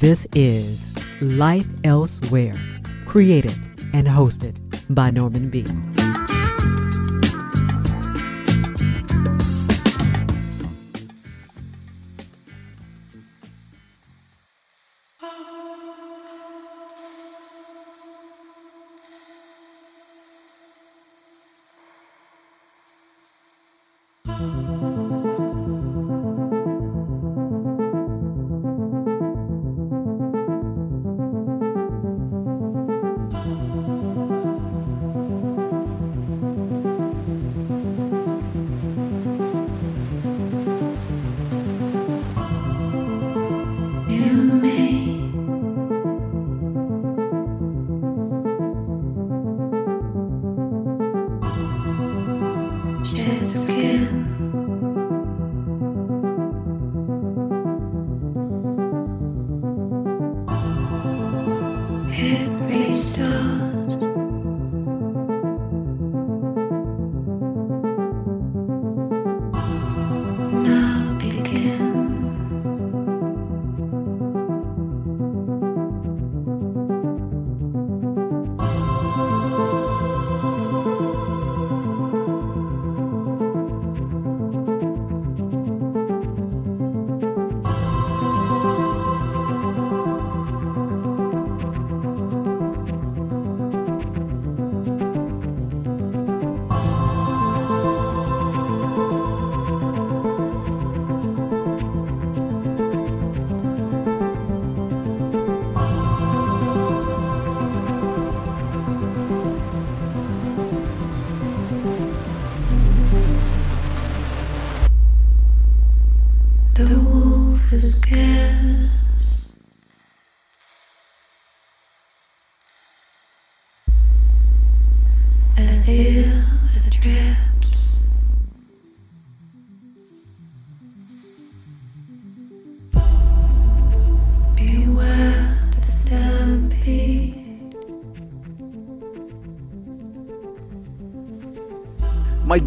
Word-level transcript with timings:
This 0.00 0.28
is 0.32 0.92
Life 1.20 1.66
Elsewhere, 1.82 2.54
created 3.04 3.58
and 3.92 4.06
hosted 4.06 4.54
by 4.94 5.10
Norman 5.10 5.50
B. 5.50 5.66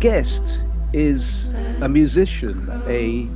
guest 0.02 0.66
is 0.94 1.54
a 1.84 1.88
musician, 1.88 2.68
a 2.88 3.30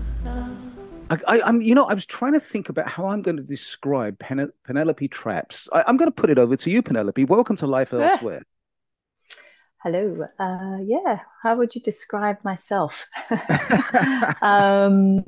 I, 1.28 1.40
am 1.48 1.62
you 1.62 1.76
know, 1.76 1.86
I 1.86 1.94
was 1.94 2.08
trying 2.08 2.34
to 2.34 2.40
think 2.40 2.70
about 2.70 2.88
how 2.88 3.06
I'm 3.06 3.22
going 3.22 3.38
to 3.38 3.44
describe 3.44 4.18
Pen- 4.18 4.52
Penelope 4.64 5.08
Trappes. 5.10 5.70
I, 5.72 5.84
am 5.88 5.96
going 5.96 6.08
to 6.08 6.12
put 6.12 6.32
it 6.32 6.40
over 6.40 6.56
to 6.56 6.72
you, 6.72 6.82
Penelope. 6.82 7.24
Welcome 7.26 7.56
to 7.58 7.68
Life 7.68 7.94
Elsewhere. 7.94 8.42
Hello. 9.84 10.26
Uh, 10.40 10.78
yeah, 10.84 11.20
how 11.44 11.56
would 11.56 11.76
you 11.76 11.82
describe 11.82 12.38
myself? 12.44 13.06
um, 14.42 15.24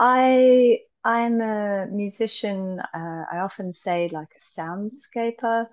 I 0.00 0.78
I'm 1.04 1.40
a 1.40 1.86
musician. 1.92 2.80
Uh, 2.80 3.24
I 3.32 3.38
often 3.38 3.72
say 3.72 4.10
like 4.12 4.34
a 4.36 4.60
soundscaper. 4.60 5.68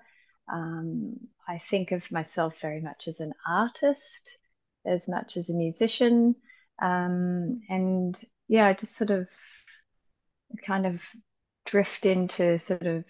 Um, 0.54 1.16
I 1.48 1.64
think 1.68 1.94
of 1.94 2.12
myself 2.12 2.54
very 2.62 2.82
much 2.82 3.08
as 3.08 3.22
an 3.22 3.34
artist 3.48 4.38
as 4.86 5.08
much 5.08 5.38
as 5.38 5.50
a 5.50 5.54
musician. 5.54 6.36
Um, 6.82 7.62
and 7.70 8.18
yeah, 8.48 8.66
I 8.66 8.74
just 8.74 8.96
sort 8.96 9.12
of 9.12 9.28
kind 10.66 10.86
of 10.86 11.02
drift 11.66 12.06
into 12.06 12.60
sort 12.60 12.88
of 12.88 13.06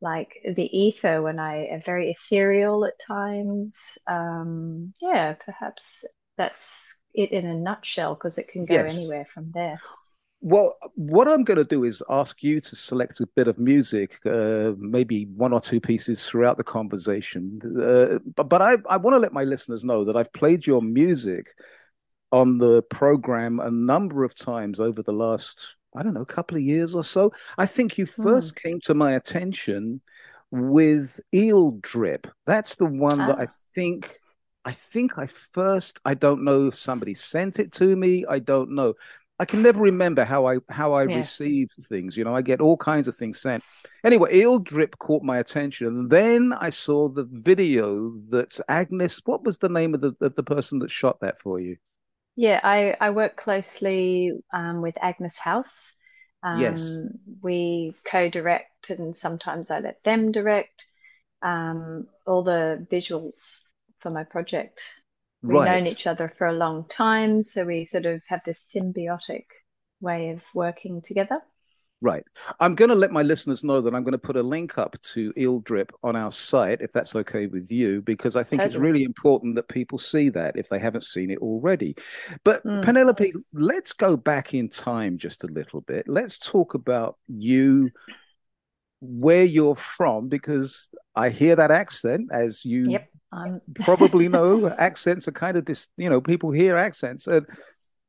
like 0.00 0.32
the 0.44 0.76
ether 0.76 1.22
when 1.22 1.38
I 1.38 1.66
am 1.66 1.82
very 1.84 2.10
ethereal 2.10 2.84
at 2.84 2.98
times. 3.06 3.98
Um, 4.06 4.92
yeah, 5.00 5.34
perhaps 5.34 6.04
that's 6.36 6.98
it 7.14 7.30
in 7.30 7.46
a 7.46 7.54
nutshell 7.54 8.14
because 8.14 8.38
it 8.38 8.48
can 8.48 8.64
go 8.64 8.74
yes. 8.74 8.96
anywhere 8.96 9.26
from 9.32 9.52
there. 9.54 9.80
Well, 10.44 10.76
what 10.96 11.28
I'm 11.28 11.44
going 11.44 11.58
to 11.58 11.64
do 11.64 11.84
is 11.84 12.02
ask 12.10 12.42
you 12.42 12.60
to 12.60 12.74
select 12.74 13.20
a 13.20 13.28
bit 13.28 13.46
of 13.46 13.60
music, 13.60 14.18
uh, 14.26 14.72
maybe 14.76 15.26
one 15.36 15.52
or 15.52 15.60
two 15.60 15.80
pieces 15.80 16.26
throughout 16.26 16.56
the 16.56 16.64
conversation. 16.64 17.60
Uh, 17.64 18.18
but 18.34 18.48
but 18.48 18.60
I, 18.60 18.76
I 18.88 18.96
want 18.96 19.14
to 19.14 19.20
let 19.20 19.32
my 19.32 19.44
listeners 19.44 19.84
know 19.84 20.04
that 20.04 20.16
I've 20.16 20.32
played 20.32 20.66
your 20.66 20.82
music 20.82 21.46
on 22.32 22.58
the 22.58 22.82
program 22.82 23.60
a 23.60 23.70
number 23.70 24.24
of 24.24 24.34
times 24.34 24.80
over 24.80 25.00
the 25.00 25.12
last, 25.12 25.76
I 25.94 26.02
don't 26.02 26.14
know, 26.14 26.24
couple 26.24 26.56
of 26.56 26.62
years 26.64 26.96
or 26.96 27.04
so. 27.04 27.30
I 27.56 27.66
think 27.66 27.96
you 27.96 28.06
hmm. 28.06 28.22
first 28.24 28.56
came 28.56 28.80
to 28.80 28.94
my 28.94 29.12
attention 29.12 30.00
with 30.50 31.20
Eel 31.32 31.70
Drip. 31.82 32.26
That's 32.46 32.74
the 32.74 32.86
one 32.86 33.18
that 33.18 33.38
I 33.38 33.44
ah. 33.44 33.54
think 33.74 34.18
I 34.64 34.72
think 34.72 35.18
I 35.18 35.26
first, 35.26 36.00
I 36.04 36.14
don't 36.14 36.44
know 36.44 36.68
if 36.68 36.76
somebody 36.76 37.14
sent 37.14 37.58
it 37.58 37.72
to 37.72 37.96
me. 37.96 38.24
I 38.28 38.38
don't 38.38 38.70
know. 38.70 38.94
I 39.42 39.44
can 39.44 39.60
never 39.60 39.80
remember 39.80 40.24
how 40.24 40.46
I 40.46 40.58
how 40.68 40.92
I 40.92 41.02
yeah. 41.04 41.16
receive 41.16 41.68
things. 41.88 42.16
You 42.16 42.22
know, 42.22 42.32
I 42.32 42.42
get 42.42 42.60
all 42.60 42.76
kinds 42.76 43.08
of 43.08 43.16
things 43.16 43.40
sent. 43.40 43.64
Anyway, 44.04 44.32
Eel 44.32 44.60
Drip 44.60 44.96
caught 45.00 45.24
my 45.24 45.38
attention, 45.38 45.88
and 45.88 46.08
then 46.08 46.52
I 46.52 46.70
saw 46.70 47.08
the 47.08 47.26
video 47.28 48.12
that 48.30 48.60
Agnes. 48.68 49.20
What 49.24 49.42
was 49.42 49.58
the 49.58 49.68
name 49.68 49.94
of 49.94 50.00
the 50.00 50.14
of 50.20 50.36
the 50.36 50.44
person 50.44 50.78
that 50.78 50.92
shot 50.92 51.18
that 51.22 51.38
for 51.38 51.58
you? 51.58 51.76
Yeah, 52.36 52.60
I 52.62 52.96
I 53.00 53.10
work 53.10 53.36
closely 53.36 54.30
um, 54.54 54.80
with 54.80 54.94
Agnes 55.02 55.36
House. 55.36 55.92
Um, 56.44 56.60
yes, 56.60 56.92
we 57.42 57.96
co-direct, 58.04 58.90
and 58.90 59.16
sometimes 59.16 59.72
I 59.72 59.80
let 59.80 60.04
them 60.04 60.30
direct 60.30 60.86
um, 61.42 62.06
all 62.28 62.44
the 62.44 62.86
visuals 62.92 63.58
for 63.98 64.10
my 64.10 64.22
project. 64.22 64.84
We've 65.42 65.58
right. 65.58 65.82
known 65.82 65.86
each 65.86 66.06
other 66.06 66.32
for 66.38 66.46
a 66.46 66.52
long 66.52 66.86
time, 66.88 67.42
so 67.44 67.64
we 67.64 67.84
sort 67.84 68.06
of 68.06 68.22
have 68.28 68.40
this 68.46 68.72
symbiotic 68.74 69.44
way 70.00 70.30
of 70.30 70.40
working 70.54 71.02
together. 71.02 71.40
Right. 72.02 72.24
I'm 72.58 72.74
going 72.74 72.88
to 72.88 72.96
let 72.96 73.12
my 73.12 73.22
listeners 73.22 73.62
know 73.62 73.80
that 73.80 73.94
I'm 73.94 74.02
going 74.02 74.10
to 74.12 74.18
put 74.18 74.36
a 74.36 74.42
link 74.42 74.76
up 74.76 75.00
to 75.12 75.32
Eel 75.36 75.60
Drip 75.60 75.92
on 76.02 76.16
our 76.16 76.32
site, 76.32 76.80
if 76.80 76.90
that's 76.90 77.14
okay 77.14 77.46
with 77.46 77.70
you, 77.70 78.02
because 78.02 78.34
I 78.34 78.42
think 78.42 78.60
totally. 78.60 78.74
it's 78.74 78.82
really 78.82 79.04
important 79.04 79.54
that 79.54 79.68
people 79.68 79.98
see 79.98 80.28
that 80.30 80.56
if 80.56 80.68
they 80.68 80.80
haven't 80.80 81.04
seen 81.04 81.30
it 81.30 81.38
already. 81.38 81.94
But 82.42 82.64
mm. 82.64 82.82
Penelope, 82.82 83.32
let's 83.52 83.92
go 83.92 84.16
back 84.16 84.52
in 84.52 84.68
time 84.68 85.16
just 85.16 85.44
a 85.44 85.46
little 85.46 85.80
bit. 85.82 86.08
Let's 86.08 86.38
talk 86.38 86.74
about 86.74 87.18
you, 87.28 87.92
where 89.02 89.44
you're 89.44 89.74
from, 89.74 90.28
because 90.28 90.88
I 91.16 91.30
hear 91.30 91.56
that 91.56 91.72
accent 91.72 92.30
as 92.32 92.64
you 92.64 92.90
yep. 92.90 93.08
probably 93.80 94.28
know 94.28 94.68
accents 94.68 95.26
are 95.26 95.32
kind 95.32 95.56
of 95.56 95.66
this, 95.66 95.88
you 95.96 96.08
know, 96.08 96.20
people 96.20 96.52
hear 96.52 96.76
accents. 96.76 97.26
And 97.26 97.46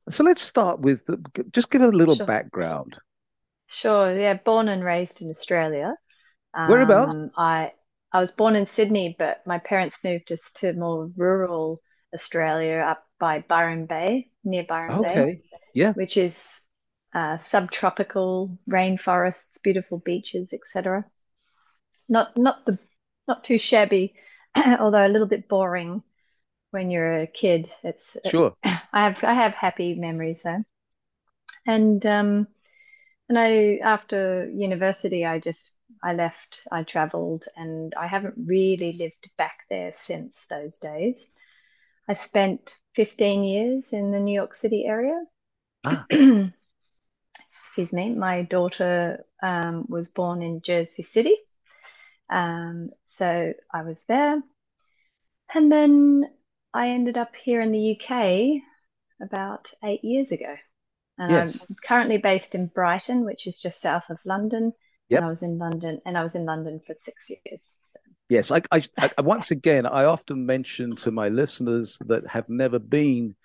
so 0.07 0.23
let's 0.23 0.41
start 0.41 0.79
with 0.81 1.05
the, 1.05 1.17
just 1.51 1.71
give 1.71 1.81
a 1.81 1.87
little 1.87 2.15
sure. 2.15 2.27
background. 2.27 2.97
Sure. 3.67 4.15
Yeah. 4.17 4.35
Born 4.35 4.69
and 4.69 4.83
raised 4.83 5.21
in 5.21 5.31
Australia. 5.31 5.95
Um, 6.53 6.69
Whereabouts? 6.69 7.15
I, 7.35 7.71
I 8.11 8.19
was 8.19 8.31
born 8.31 8.55
in 8.55 8.67
Sydney, 8.67 9.15
but 9.17 9.41
my 9.47 9.57
parents 9.57 9.97
moved 10.03 10.31
us 10.31 10.51
to 10.57 10.73
more 10.73 11.09
rural 11.17 11.81
Australia 12.13 12.85
up 12.87 13.03
by 13.19 13.43
Byron 13.47 13.87
Bay, 13.87 14.29
near 14.43 14.65
Byron 14.69 14.99
okay. 14.99 15.15
Bay. 15.15 15.41
Yeah. 15.73 15.93
Which 15.93 16.17
is 16.17 16.61
uh, 17.13 17.37
subtropical 17.37 18.57
rainforests, 18.69 19.61
beautiful 19.61 19.99
beaches, 19.99 20.53
etc. 20.53 21.05
Not 22.09 22.35
not 22.37 22.65
the 22.65 22.79
not 23.27 23.43
too 23.43 23.57
shabby, 23.57 24.15
although 24.55 25.05
a 25.05 25.09
little 25.09 25.27
bit 25.27 25.47
boring 25.47 26.03
when 26.71 26.89
you're 26.89 27.21
a 27.21 27.27
kid. 27.27 27.71
It's 27.83 28.17
sure. 28.25 28.53
I 28.63 28.79
have 28.93 29.23
I 29.23 29.33
have 29.33 29.53
happy 29.53 29.93
memories 29.95 30.41
there, 30.43 30.65
and 31.67 32.03
um, 32.05 32.47
and 33.29 33.37
I 33.37 33.77
after 33.83 34.49
university 34.49 35.25
I 35.25 35.39
just 35.39 35.71
I 36.03 36.13
left. 36.13 36.63
I 36.71 36.83
travelled, 36.83 37.45
and 37.55 37.93
I 37.99 38.07
haven't 38.07 38.35
really 38.37 38.93
lived 38.93 39.29
back 39.37 39.59
there 39.69 39.93
since 39.93 40.47
those 40.47 40.77
days. 40.77 41.29
I 42.09 42.13
spent 42.15 42.75
15 42.95 43.43
years 43.43 43.93
in 43.93 44.11
the 44.11 44.19
New 44.19 44.33
York 44.33 44.55
City 44.55 44.85
area. 44.85 45.23
Ah. 45.85 46.05
Excuse 47.75 47.91
me. 47.91 48.13
My 48.13 48.43
daughter 48.43 49.25
um, 49.41 49.85
was 49.89 50.07
born 50.07 50.43
in 50.43 50.61
Jersey 50.61 51.01
City. 51.01 51.35
Um, 52.29 52.91
so 53.03 53.53
I 53.73 53.81
was 53.81 53.99
there. 54.07 54.39
And 55.55 55.71
then 55.71 56.25
I 56.71 56.89
ended 56.89 57.17
up 57.17 57.31
here 57.43 57.61
in 57.61 57.71
the 57.71 57.99
UK 57.99 58.61
about 59.19 59.71
eight 59.83 60.03
years 60.03 60.31
ago. 60.31 60.55
And 61.17 61.31
yes. 61.31 61.65
I'm 61.67 61.75
currently 61.83 62.17
based 62.17 62.53
in 62.53 62.67
Brighton, 62.67 63.25
which 63.25 63.47
is 63.47 63.59
just 63.59 63.81
south 63.81 64.07
of 64.11 64.19
London. 64.23 64.73
Yep. 65.09 65.17
And 65.17 65.25
I 65.25 65.29
was 65.29 65.41
in 65.41 65.57
London 65.57 65.99
and 66.05 66.15
I 66.15 66.21
was 66.21 66.35
in 66.35 66.45
London 66.45 66.79
for 66.85 66.93
six 66.93 67.31
years. 67.31 67.77
So. 67.85 67.99
Yes, 68.29 68.51
I, 68.51 68.61
I, 68.71 68.83
I, 69.17 69.21
once 69.21 69.49
again, 69.49 69.87
I 69.87 70.05
often 70.05 70.45
mention 70.45 70.95
to 70.97 71.09
my 71.11 71.29
listeners 71.29 71.97
that 72.05 72.27
have 72.27 72.49
never 72.49 72.77
been 72.77 73.35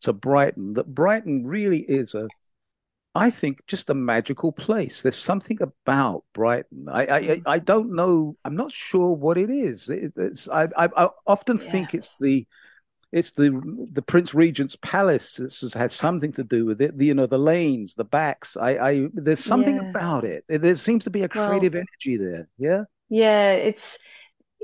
to 0.00 0.12
Brighton 0.12 0.74
that 0.74 0.94
Brighton 0.94 1.46
really 1.46 1.80
is 1.80 2.14
a, 2.14 2.28
I 3.14 3.28
think, 3.30 3.66
just 3.66 3.90
a 3.90 3.94
magical 3.94 4.52
place. 4.52 5.02
There's 5.02 5.16
something 5.16 5.60
about 5.60 6.24
Brighton. 6.32 6.88
I, 6.90 7.02
I, 7.02 7.22
mm. 7.22 7.42
I 7.44 7.58
don't 7.58 7.94
know. 7.94 8.36
I'm 8.44 8.56
not 8.56 8.72
sure 8.72 9.12
what 9.12 9.36
it 9.36 9.50
is. 9.50 9.90
It, 9.90 10.12
it's 10.16 10.48
I, 10.48 10.64
I, 10.76 10.88
I 10.96 11.08
often 11.26 11.58
yeah. 11.58 11.70
think 11.70 11.94
it's 11.94 12.16
the 12.18 12.46
it's 13.12 13.32
the 13.32 13.60
the 13.92 14.00
Prince 14.00 14.32
Regent's 14.32 14.76
Palace. 14.76 15.36
This 15.36 15.60
has, 15.60 15.74
has 15.74 15.92
something 15.92 16.32
to 16.32 16.44
do 16.44 16.64
with 16.64 16.80
it. 16.80 16.96
The, 16.96 17.06
you 17.06 17.14
know, 17.14 17.26
the 17.26 17.38
lanes, 17.38 17.94
the 17.94 18.04
backs. 18.04 18.56
I, 18.56 18.70
I 18.70 19.08
there's 19.12 19.44
something 19.44 19.76
yeah. 19.76 19.90
about 19.90 20.24
it. 20.24 20.44
There 20.48 20.74
seems 20.74 21.04
to 21.04 21.10
be 21.10 21.22
a 21.22 21.28
creative 21.28 21.74
well, 21.74 21.82
energy 21.82 22.16
there. 22.16 22.48
Yeah. 22.56 22.84
Yeah, 23.10 23.52
it's 23.52 23.98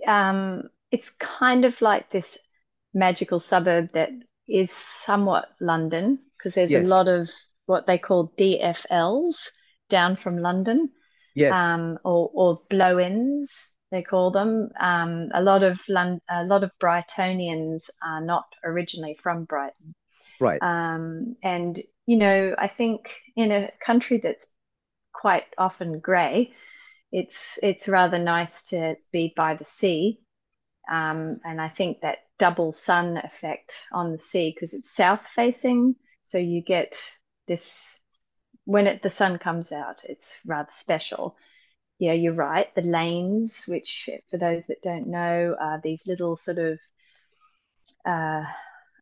um, 0.06 0.70
it's 0.90 1.10
kind 1.10 1.66
of 1.66 1.78
like 1.82 2.08
this 2.08 2.38
magical 2.94 3.38
suburb 3.38 3.92
that 3.92 4.08
is 4.48 4.70
somewhat 4.72 5.48
London 5.60 6.18
because 6.38 6.54
there's 6.54 6.70
yes. 6.70 6.86
a 6.86 6.88
lot 6.88 7.08
of 7.08 7.28
what 7.68 7.86
they 7.86 7.98
call 7.98 8.32
DFLs 8.38 9.50
down 9.88 10.16
from 10.16 10.38
London. 10.38 10.90
Yes. 11.34 11.56
Um, 11.56 11.98
or, 12.04 12.30
or 12.34 12.62
blow-ins 12.68 13.68
they 13.90 14.02
call 14.02 14.30
them. 14.30 14.70
Um, 14.78 15.30
a 15.32 15.42
lot 15.42 15.62
of 15.62 15.78
Lon- 15.88 16.20
a 16.30 16.44
lot 16.44 16.62
of 16.62 16.70
Brightonians 16.80 17.88
are 18.02 18.20
not 18.20 18.44
originally 18.64 19.18
from 19.22 19.44
Brighton. 19.44 19.94
Right. 20.40 20.62
Um, 20.62 21.36
and 21.42 21.80
you 22.06 22.16
know, 22.16 22.54
I 22.56 22.68
think 22.68 23.10
in 23.36 23.50
a 23.50 23.70
country 23.84 24.18
that's 24.22 24.46
quite 25.12 25.44
often 25.56 26.00
grey, 26.00 26.52
it's 27.12 27.58
it's 27.62 27.88
rather 27.88 28.18
nice 28.18 28.64
to 28.68 28.96
be 29.12 29.32
by 29.36 29.54
the 29.54 29.64
sea, 29.64 30.20
um, 30.90 31.40
and 31.44 31.60
I 31.60 31.68
think 31.68 31.98
that 32.02 32.18
double 32.38 32.72
sun 32.72 33.16
effect 33.16 33.72
on 33.92 34.12
the 34.12 34.18
sea 34.18 34.52
because 34.54 34.74
it's 34.74 34.94
south 34.94 35.22
facing, 35.34 35.96
so 36.24 36.38
you 36.38 36.62
get 36.62 36.94
this 37.48 37.98
when 38.64 38.86
it, 38.86 39.02
the 39.02 39.10
sun 39.10 39.38
comes 39.38 39.72
out. 39.72 40.02
It's 40.04 40.38
rather 40.46 40.70
special. 40.72 41.36
Yeah, 41.98 42.12
you're 42.12 42.34
right. 42.34 42.72
The 42.74 42.82
lanes, 42.82 43.64
which 43.66 44.08
for 44.30 44.38
those 44.38 44.66
that 44.68 44.82
don't 44.82 45.08
know, 45.08 45.56
are 45.60 45.80
these 45.82 46.06
little 46.06 46.36
sort 46.36 46.58
of 46.58 46.78
uh, 48.06 48.44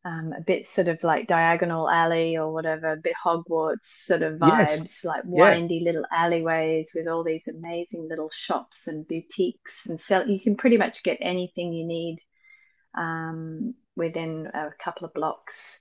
um, 0.06 0.32
a 0.38 0.40
bit 0.40 0.68
sort 0.68 0.86
of 0.86 1.02
like 1.02 1.26
diagonal 1.26 1.90
alley 1.90 2.36
or 2.36 2.52
whatever, 2.52 2.92
a 2.92 2.96
bit 2.96 3.14
Hogwarts 3.24 3.86
sort 3.86 4.22
of 4.22 4.38
vibes, 4.38 4.58
yes. 4.58 5.04
like 5.04 5.22
windy 5.24 5.76
yeah. 5.76 5.86
little 5.86 6.04
alleyways 6.12 6.92
with 6.94 7.08
all 7.08 7.24
these 7.24 7.48
amazing 7.48 8.08
little 8.08 8.30
shops 8.32 8.86
and 8.86 9.06
boutiques 9.08 9.86
and 9.86 9.98
sell. 9.98 10.28
You 10.28 10.38
can 10.38 10.56
pretty 10.56 10.76
much 10.76 11.02
get 11.02 11.18
anything 11.20 11.72
you 11.72 11.84
need 11.84 12.18
um, 12.96 13.74
within 13.96 14.46
a 14.54 14.70
couple 14.82 15.06
of 15.06 15.14
blocks. 15.14 15.80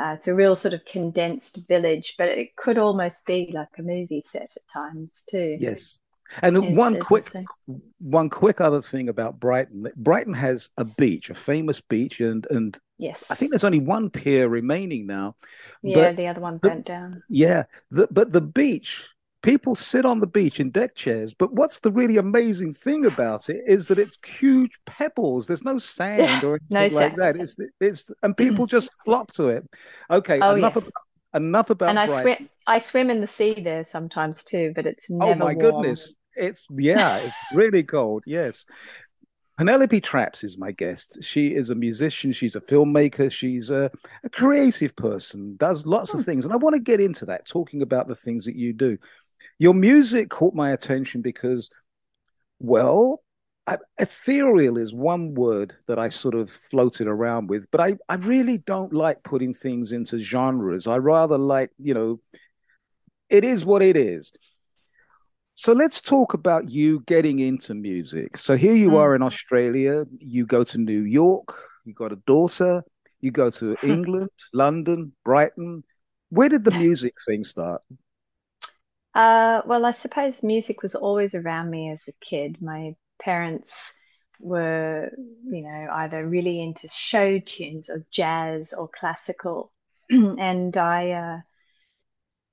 Uh, 0.00 0.14
it's 0.14 0.28
a 0.28 0.34
real 0.34 0.56
sort 0.56 0.74
of 0.74 0.84
condensed 0.84 1.66
village, 1.68 2.14
but 2.16 2.28
it 2.28 2.56
could 2.56 2.78
almost 2.78 3.26
be 3.26 3.50
like 3.54 3.68
a 3.78 3.82
movie 3.82 4.22
set 4.22 4.50
at 4.56 4.68
times 4.72 5.22
too. 5.30 5.56
Yes, 5.60 6.00
and 6.40 6.56
it's, 6.56 6.76
one 6.76 6.98
quick, 6.98 7.26
one 7.98 8.30
quick 8.30 8.60
other 8.60 8.80
thing 8.80 9.08
about 9.10 9.38
Brighton: 9.38 9.86
Brighton 9.96 10.32
has 10.32 10.70
a 10.78 10.84
beach, 10.84 11.28
a 11.28 11.34
famous 11.34 11.80
beach, 11.80 12.20
and 12.20 12.46
and 12.50 12.78
yes, 12.96 13.24
I 13.30 13.34
think 13.34 13.50
there's 13.50 13.64
only 13.64 13.80
one 13.80 14.08
pier 14.08 14.48
remaining 14.48 15.06
now. 15.06 15.36
Yeah, 15.82 16.12
the 16.12 16.26
other 16.26 16.40
one 16.40 16.56
burnt 16.56 16.86
down. 16.86 17.22
Yeah, 17.28 17.64
the, 17.90 18.08
but 18.10 18.32
the 18.32 18.40
beach, 18.40 19.11
people 19.42 19.74
sit 19.74 20.06
on 20.06 20.20
the 20.20 20.26
beach 20.26 20.60
in 20.60 20.70
deck 20.70 20.94
chairs. 20.94 21.34
But 21.34 21.52
what's 21.52 21.80
the 21.80 21.92
really 21.92 22.16
amazing 22.16 22.72
thing 22.72 23.06
about 23.06 23.50
it 23.50 23.62
is 23.66 23.88
that 23.88 23.98
it's 23.98 24.16
huge 24.24 24.78
pebbles. 24.86 25.46
There's 25.46 25.64
no 25.64 25.78
sand 25.78 26.44
or 26.44 26.58
anything 26.70 26.94
no 26.94 27.00
like 27.00 27.16
that. 27.16 27.36
It's 27.36 27.56
it's 27.80 28.10
and 28.22 28.36
people 28.36 28.66
just 28.66 28.90
flock 29.04 29.32
to 29.34 29.48
it. 29.48 29.68
Okay, 30.10 30.40
oh, 30.40 30.54
enough 30.54 30.76
yes. 30.76 30.86
about 30.86 31.42
enough 31.42 31.70
about. 31.70 31.90
And 31.90 31.98
I 31.98 32.06
Brighton. 32.06 32.36
swim. 32.36 32.48
I 32.66 32.78
swim 32.78 33.10
in 33.10 33.20
the 33.20 33.26
sea 33.26 33.60
there 33.60 33.84
sometimes 33.84 34.44
too, 34.44 34.72
but 34.74 34.86
it's 34.86 35.10
never. 35.10 35.32
Oh 35.32 35.34
my 35.34 35.54
warm. 35.54 35.58
goodness! 35.58 36.16
It's 36.34 36.66
yeah, 36.70 37.18
it's 37.18 37.34
really 37.52 37.82
cold. 37.82 38.24
Yes. 38.26 38.64
Penelope 39.58 40.00
Trappes 40.00 40.44
is 40.44 40.56
my 40.56 40.72
guest. 40.72 41.22
She 41.22 41.54
is 41.54 41.68
a 41.68 41.74
musician, 41.74 42.32
she's 42.32 42.56
a 42.56 42.60
filmmaker, 42.60 43.30
she's 43.30 43.70
a, 43.70 43.90
a 44.24 44.30
creative 44.30 44.96
person, 44.96 45.56
does 45.56 45.86
lots 45.86 46.14
of 46.14 46.20
hmm. 46.20 46.24
things. 46.24 46.44
And 46.44 46.54
I 46.54 46.56
want 46.56 46.74
to 46.74 46.80
get 46.80 47.00
into 47.00 47.26
that, 47.26 47.46
talking 47.46 47.82
about 47.82 48.08
the 48.08 48.14
things 48.14 48.46
that 48.46 48.56
you 48.56 48.72
do. 48.72 48.96
Your 49.58 49.74
music 49.74 50.30
caught 50.30 50.54
my 50.54 50.70
attention 50.72 51.22
because, 51.22 51.70
well, 52.58 53.22
I, 53.66 53.78
ethereal 53.98 54.76
is 54.76 54.92
one 54.92 55.34
word 55.34 55.74
that 55.86 55.98
I 55.98 56.08
sort 56.08 56.34
of 56.34 56.50
floated 56.50 57.06
around 57.06 57.48
with, 57.48 57.70
but 57.70 57.80
I, 57.80 57.96
I 58.08 58.16
really 58.16 58.58
don't 58.58 58.92
like 58.92 59.22
putting 59.22 59.54
things 59.54 59.92
into 59.92 60.18
genres. 60.18 60.86
I 60.86 60.98
rather 60.98 61.38
like, 61.38 61.70
you 61.78 61.94
know, 61.94 62.20
it 63.30 63.44
is 63.44 63.64
what 63.64 63.82
it 63.82 63.96
is. 63.96 64.32
So 65.54 65.72
let's 65.72 66.00
talk 66.00 66.34
about 66.34 66.70
you 66.70 67.00
getting 67.06 67.38
into 67.38 67.74
music. 67.74 68.36
So 68.36 68.56
here 68.56 68.74
you 68.74 68.90
mm. 68.90 68.98
are 68.98 69.14
in 69.14 69.22
Australia, 69.22 70.06
you 70.18 70.46
go 70.46 70.64
to 70.64 70.78
New 70.78 71.02
York, 71.02 71.54
you 71.84 71.94
got 71.94 72.12
a 72.12 72.16
daughter, 72.26 72.82
you 73.20 73.30
go 73.30 73.50
to 73.50 73.76
England, 73.82 74.30
London, 74.52 75.12
Brighton. 75.24 75.84
Where 76.30 76.48
did 76.48 76.64
the 76.64 76.70
music 76.72 77.14
thing 77.26 77.44
start? 77.44 77.82
Uh, 79.14 79.62
well, 79.66 79.84
I 79.84 79.92
suppose 79.92 80.42
music 80.42 80.82
was 80.82 80.94
always 80.94 81.34
around 81.34 81.70
me 81.70 81.90
as 81.90 82.08
a 82.08 82.12
kid. 82.24 82.60
My 82.62 82.96
parents 83.20 83.92
were, 84.40 85.10
you 85.44 85.62
know, 85.62 85.88
either 85.92 86.26
really 86.26 86.60
into 86.60 86.88
show 86.88 87.38
tunes 87.38 87.90
or 87.90 88.06
jazz 88.10 88.72
or 88.72 88.88
classical. 88.88 89.72
and 90.10 90.76
I 90.76 91.10
uh, 91.10 91.40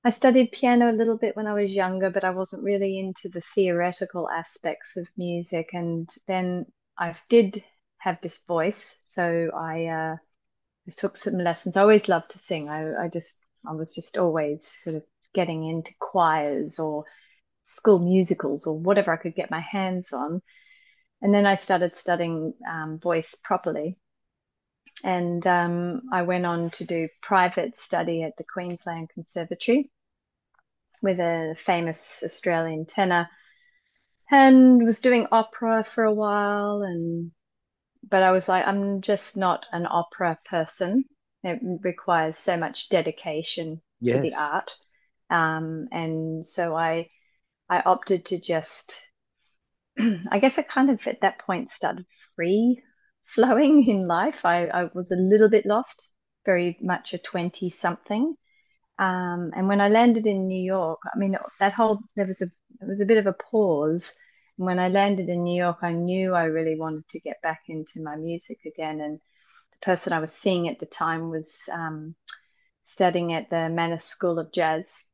I 0.04 0.10
studied 0.10 0.52
piano 0.52 0.90
a 0.90 0.92
little 0.92 1.16
bit 1.16 1.36
when 1.36 1.46
I 1.46 1.54
was 1.54 1.70
younger, 1.74 2.10
but 2.10 2.22
I 2.24 2.30
wasn't 2.30 2.64
really 2.64 2.98
into 2.98 3.28
the 3.30 3.40
theoretical 3.40 4.28
aspects 4.28 4.96
of 4.98 5.08
music. 5.16 5.70
And 5.72 6.06
then 6.26 6.70
I 6.98 7.16
did 7.30 7.64
have 7.98 8.20
this 8.20 8.40
voice, 8.42 8.98
so 9.02 9.50
I 9.54 9.86
uh, 9.86 10.16
took 10.96 11.16
some 11.16 11.38
lessons. 11.38 11.76
I 11.76 11.82
always 11.82 12.08
loved 12.08 12.32
to 12.32 12.40
sing. 12.40 12.68
I, 12.68 13.04
I 13.04 13.08
just 13.08 13.44
I 13.66 13.72
was 13.74 13.94
just 13.94 14.18
always 14.18 14.66
sort 14.66 14.96
of 14.96 15.04
getting 15.34 15.68
into 15.68 15.92
choirs 15.98 16.78
or 16.78 17.04
school 17.64 17.98
musicals 17.98 18.66
or 18.66 18.78
whatever 18.78 19.12
I 19.12 19.16
could 19.16 19.34
get 19.34 19.50
my 19.50 19.60
hands 19.60 20.12
on. 20.12 20.42
And 21.22 21.34
then 21.34 21.46
I 21.46 21.56
started 21.56 21.96
studying 21.96 22.54
um, 22.68 22.98
voice 22.98 23.36
properly. 23.42 23.98
And 25.04 25.46
um, 25.46 26.02
I 26.12 26.22
went 26.22 26.46
on 26.46 26.70
to 26.72 26.84
do 26.84 27.08
private 27.22 27.78
study 27.78 28.22
at 28.22 28.36
the 28.36 28.44
Queensland 28.44 29.10
Conservatory 29.14 29.90
with 31.02 31.18
a 31.18 31.54
famous 31.56 32.22
Australian 32.24 32.86
tenor 32.86 33.28
and 34.30 34.84
was 34.84 35.00
doing 35.00 35.26
opera 35.32 35.84
for 35.94 36.04
a 36.04 36.12
while 36.12 36.82
and 36.82 37.32
but 38.08 38.22
I 38.22 38.32
was 38.32 38.48
like 38.48 38.66
I'm 38.66 39.00
just 39.00 39.36
not 39.36 39.66
an 39.72 39.86
opera 39.88 40.38
person 40.44 41.04
it 41.42 41.58
requires 41.82 42.36
so 42.36 42.56
much 42.56 42.88
dedication 42.88 43.80
yes. 44.00 44.16
to 44.16 44.22
the 44.22 44.34
art 44.34 44.70
um, 45.30 45.88
and 45.92 46.46
so 46.46 46.74
I 46.76 47.08
I 47.68 47.80
opted 47.80 48.26
to 48.26 48.40
just 48.40 48.94
I 50.30 50.38
guess 50.40 50.58
I 50.58 50.62
kind 50.62 50.90
of 50.90 51.00
at 51.06 51.20
that 51.22 51.40
point 51.40 51.70
started 51.70 52.06
free 52.36 52.82
flowing 53.34 53.84
in 53.88 54.06
life. 54.06 54.44
I, 54.44 54.66
I 54.66 54.90
was 54.94 55.10
a 55.10 55.16
little 55.16 55.48
bit 55.48 55.66
lost, 55.66 56.12
very 56.44 56.78
much 56.80 57.14
a 57.14 57.18
20 57.18 57.70
something. 57.70 58.34
Um, 58.98 59.52
and 59.56 59.66
when 59.66 59.80
I 59.80 59.88
landed 59.88 60.26
in 60.26 60.46
New 60.46 60.62
York, 60.62 61.00
I 61.14 61.18
mean, 61.18 61.36
that 61.58 61.72
whole 61.72 62.00
there 62.16 62.26
was 62.26 62.42
a 62.42 62.46
it 62.80 62.88
was 62.88 63.00
a 63.00 63.06
bit 63.06 63.18
of 63.18 63.26
a 63.26 63.32
pause. 63.32 64.12
And 64.58 64.66
when 64.66 64.78
I 64.78 64.88
landed 64.88 65.28
in 65.28 65.44
New 65.44 65.56
York, 65.56 65.78
I 65.82 65.92
knew 65.92 66.34
I 66.34 66.44
really 66.44 66.78
wanted 66.78 67.08
to 67.10 67.20
get 67.20 67.40
back 67.42 67.62
into 67.68 68.02
my 68.02 68.16
music 68.16 68.58
again. 68.66 69.00
And 69.00 69.18
the 69.72 69.78
person 69.82 70.12
I 70.12 70.20
was 70.20 70.32
seeing 70.32 70.68
at 70.68 70.80
the 70.80 70.86
time 70.86 71.30
was 71.30 71.60
um, 71.72 72.14
studying 72.82 73.32
at 73.32 73.48
the 73.50 73.68
Mannes 73.70 74.04
School 74.04 74.38
of 74.38 74.52
Jazz 74.52 75.04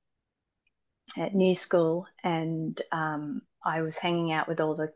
at 1.16 1.34
New 1.34 1.54
School, 1.54 2.06
and 2.22 2.80
um, 2.92 3.42
I 3.64 3.82
was 3.82 3.96
hanging 3.96 4.32
out 4.32 4.48
with 4.48 4.60
all 4.60 4.74
the 4.74 4.92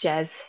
jazz 0.00 0.42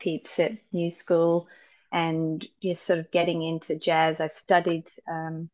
peeps 0.00 0.38
at 0.38 0.52
New 0.72 0.90
School 0.90 1.46
and 1.92 2.46
just 2.62 2.84
sort 2.84 2.98
of 2.98 3.10
getting 3.10 3.42
into 3.42 3.76
jazz. 3.76 4.20
I 4.20 4.28
studied 4.28 4.88
um, 5.08 5.50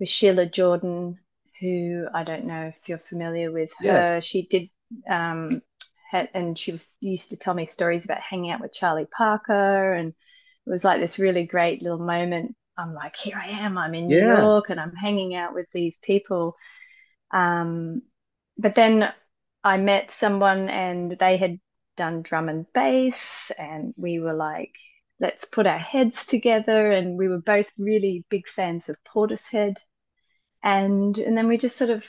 with 0.00 0.08
Sheila 0.08 0.46
Jordan, 0.46 1.18
who 1.60 2.06
I 2.12 2.24
don't 2.24 2.46
know 2.46 2.66
if 2.66 2.88
you're 2.88 3.02
familiar 3.08 3.52
with 3.52 3.70
her. 3.78 3.86
Yeah. 3.86 4.20
She 4.20 4.46
did, 4.46 4.70
um, 5.08 5.62
had, 6.10 6.28
and 6.34 6.58
she 6.58 6.72
was 6.72 6.88
used 7.00 7.30
to 7.30 7.36
tell 7.36 7.54
me 7.54 7.66
stories 7.66 8.04
about 8.04 8.20
hanging 8.20 8.50
out 8.50 8.60
with 8.60 8.72
Charlie 8.72 9.08
Parker, 9.16 9.92
and 9.92 10.08
it 10.08 10.70
was 10.70 10.84
like 10.84 11.00
this 11.00 11.18
really 11.18 11.44
great 11.44 11.82
little 11.82 11.98
moment. 11.98 12.56
I'm 12.78 12.94
like, 12.94 13.16
here 13.16 13.36
I 13.36 13.48
am. 13.48 13.76
I'm 13.76 13.94
in 13.94 14.08
yeah. 14.08 14.36
New 14.36 14.42
York, 14.42 14.70
and 14.70 14.80
I'm 14.80 14.94
hanging 14.94 15.34
out 15.34 15.54
with 15.54 15.66
these 15.72 15.98
people. 15.98 16.56
Um, 17.32 18.02
but 18.58 18.74
then 18.74 19.12
I 19.64 19.76
met 19.78 20.10
someone, 20.10 20.68
and 20.68 21.16
they 21.18 21.36
had 21.36 21.58
done 21.96 22.22
drum 22.22 22.48
and 22.48 22.66
bass, 22.72 23.50
and 23.58 23.94
we 23.96 24.20
were 24.20 24.34
like, 24.34 24.74
let's 25.20 25.44
put 25.44 25.66
our 25.66 25.78
heads 25.78 26.26
together. 26.26 26.92
And 26.92 27.16
we 27.16 27.28
were 27.28 27.40
both 27.40 27.66
really 27.78 28.24
big 28.28 28.48
fans 28.48 28.88
of 28.88 28.96
Portishead. 29.04 29.76
And 30.62 31.16
and 31.18 31.36
then 31.36 31.48
we 31.48 31.58
just 31.58 31.76
sort 31.76 31.90
of 31.90 32.04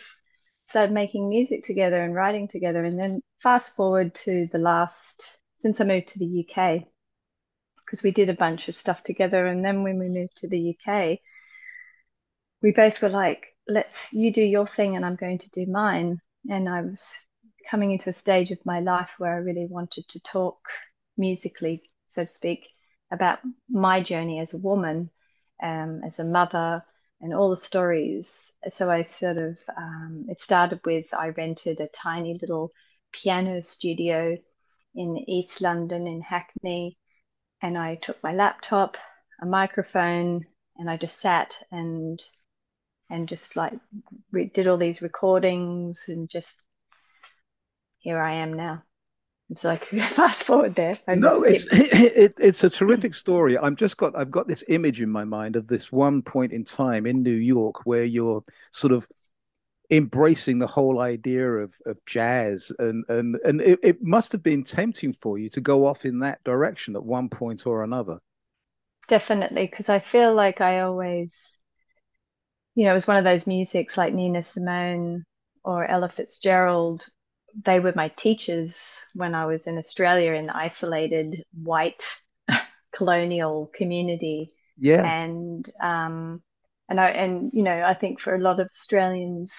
started 0.65 0.93
making 0.93 1.29
music 1.29 1.63
together 1.63 2.01
and 2.01 2.15
writing 2.15 2.47
together. 2.47 2.83
And 2.83 2.99
then 2.99 3.21
fast 3.41 3.75
forward 3.75 4.15
to 4.15 4.47
the 4.51 4.57
last 4.59 5.39
since 5.57 5.79
i 5.79 5.85
moved 5.85 6.09
to 6.09 6.19
the 6.19 6.45
uk 6.45 6.83
because 7.85 8.03
we 8.03 8.11
did 8.11 8.29
a 8.29 8.33
bunch 8.33 8.67
of 8.69 8.77
stuff 8.77 9.03
together. 9.03 9.45
And 9.45 9.63
then 9.63 9.83
when 9.83 9.99
we 9.99 10.07
moved 10.09 10.37
to 10.37 10.47
the 10.47 10.75
uk 10.75 11.19
we 12.61 12.71
both 12.71 13.01
were 13.01 13.09
like 13.09 13.52
let's 13.67 14.13
you 14.13 14.31
do 14.31 14.43
your 14.43 14.67
thing 14.67 14.95
and 14.95 15.05
i'm 15.05 15.15
going 15.15 15.37
to 15.37 15.49
do 15.51 15.65
mine 15.65 16.19
and 16.49 16.67
i 16.67 16.81
was 16.81 17.03
coming 17.69 17.91
into 17.91 18.09
a 18.09 18.13
stage 18.13 18.51
of 18.51 18.65
my 18.65 18.79
life 18.79 19.11
where 19.17 19.33
i 19.33 19.37
really 19.37 19.67
wanted 19.69 20.05
to 20.09 20.19
talk 20.21 20.57
musically 21.17 21.81
so 22.07 22.25
to 22.25 22.31
speak 22.31 22.67
about 23.11 23.39
my 23.69 24.01
journey 24.01 24.39
as 24.39 24.53
a 24.53 24.57
woman 24.57 25.09
um, 25.61 26.01
as 26.05 26.19
a 26.19 26.23
mother 26.23 26.83
and 27.23 27.33
all 27.33 27.49
the 27.49 27.57
stories. 27.57 28.51
So 28.69 28.91
I 28.91 29.03
sort 29.03 29.37
of, 29.37 29.57
um, 29.77 30.25
it 30.29 30.41
started 30.41 30.81
with 30.85 31.05
I 31.13 31.29
rented 31.29 31.79
a 31.79 31.87
tiny 31.87 32.37
little 32.39 32.71
piano 33.13 33.61
studio 33.61 34.37
in 34.93 35.17
East 35.29 35.61
London 35.61 36.05
in 36.05 36.21
Hackney, 36.21 36.97
and 37.61 37.77
I 37.77 37.95
took 37.95 38.21
my 38.21 38.33
laptop, 38.33 38.97
a 39.41 39.45
microphone, 39.45 40.45
and 40.77 40.89
I 40.89 40.97
just 40.97 41.19
sat 41.19 41.55
and 41.71 42.21
and 43.13 43.29
just 43.29 43.55
like 43.55 43.73
re- 44.31 44.51
did 44.53 44.67
all 44.67 44.77
these 44.77 45.01
recordings 45.01 46.05
and 46.07 46.29
just 46.29 46.61
here 47.99 48.19
I 48.19 48.33
am 48.33 48.53
now. 48.53 48.83
It's 49.49 49.63
like 49.71 49.85
fast 49.85 50.43
forward 50.43 50.75
there. 50.75 50.97
I 51.07 51.15
no, 51.15 51.43
it's 51.43 51.67
it, 51.71 52.33
it's 52.39 52.63
a 52.63 52.69
terrific 52.69 53.13
story. 53.13 53.57
I'm 53.57 53.75
just 53.75 53.97
got 53.97 54.17
I've 54.17 54.31
got 54.31 54.47
this 54.47 54.63
image 54.67 55.01
in 55.01 55.09
my 55.09 55.25
mind 55.25 55.55
of 55.55 55.67
this 55.67 55.91
one 55.91 56.21
point 56.21 56.51
in 56.51 56.63
time 56.63 57.05
in 57.05 57.21
New 57.21 57.35
York 57.35 57.85
where 57.85 58.03
you're 58.03 58.43
sort 58.71 58.93
of 58.93 59.07
embracing 59.91 60.57
the 60.57 60.67
whole 60.67 60.99
idea 60.99 61.47
of 61.47 61.75
of 61.85 62.03
jazz 62.05 62.71
and 62.79 63.05
and 63.09 63.35
and 63.45 63.61
it, 63.61 63.79
it 63.83 63.97
must 64.01 64.31
have 64.31 64.41
been 64.41 64.63
tempting 64.63 65.13
for 65.13 65.37
you 65.37 65.49
to 65.49 65.61
go 65.61 65.85
off 65.85 66.03
in 66.03 66.19
that 66.19 66.43
direction 66.43 66.95
at 66.95 67.03
one 67.03 67.29
point 67.29 67.67
or 67.67 67.83
another. 67.83 68.19
Definitely, 69.07 69.67
because 69.69 69.89
I 69.89 69.99
feel 69.99 70.33
like 70.33 70.61
I 70.61 70.79
always, 70.79 71.59
you 72.75 72.85
know, 72.85 72.91
it 72.91 72.95
was 72.95 73.07
one 73.07 73.17
of 73.17 73.23
those 73.23 73.47
musics 73.47 73.97
like 73.97 74.13
Nina 74.13 74.43
Simone 74.43 75.23
or 75.63 75.85
Ella 75.85 76.09
Fitzgerald 76.09 77.05
they 77.65 77.79
were 77.79 77.93
my 77.95 78.07
teachers 78.09 78.97
when 79.13 79.35
I 79.35 79.45
was 79.45 79.67
in 79.67 79.77
Australia 79.77 80.33
in 80.33 80.47
the 80.47 80.57
isolated 80.57 81.43
white 81.53 82.03
colonial 82.95 83.71
community. 83.75 84.53
Yeah. 84.77 85.05
And 85.05 85.69
um 85.81 86.41
and 86.89 86.99
I 86.99 87.09
and 87.09 87.51
you 87.53 87.63
know, 87.63 87.83
I 87.83 87.93
think 87.93 88.19
for 88.19 88.35
a 88.35 88.39
lot 88.39 88.59
of 88.59 88.69
Australians 88.73 89.53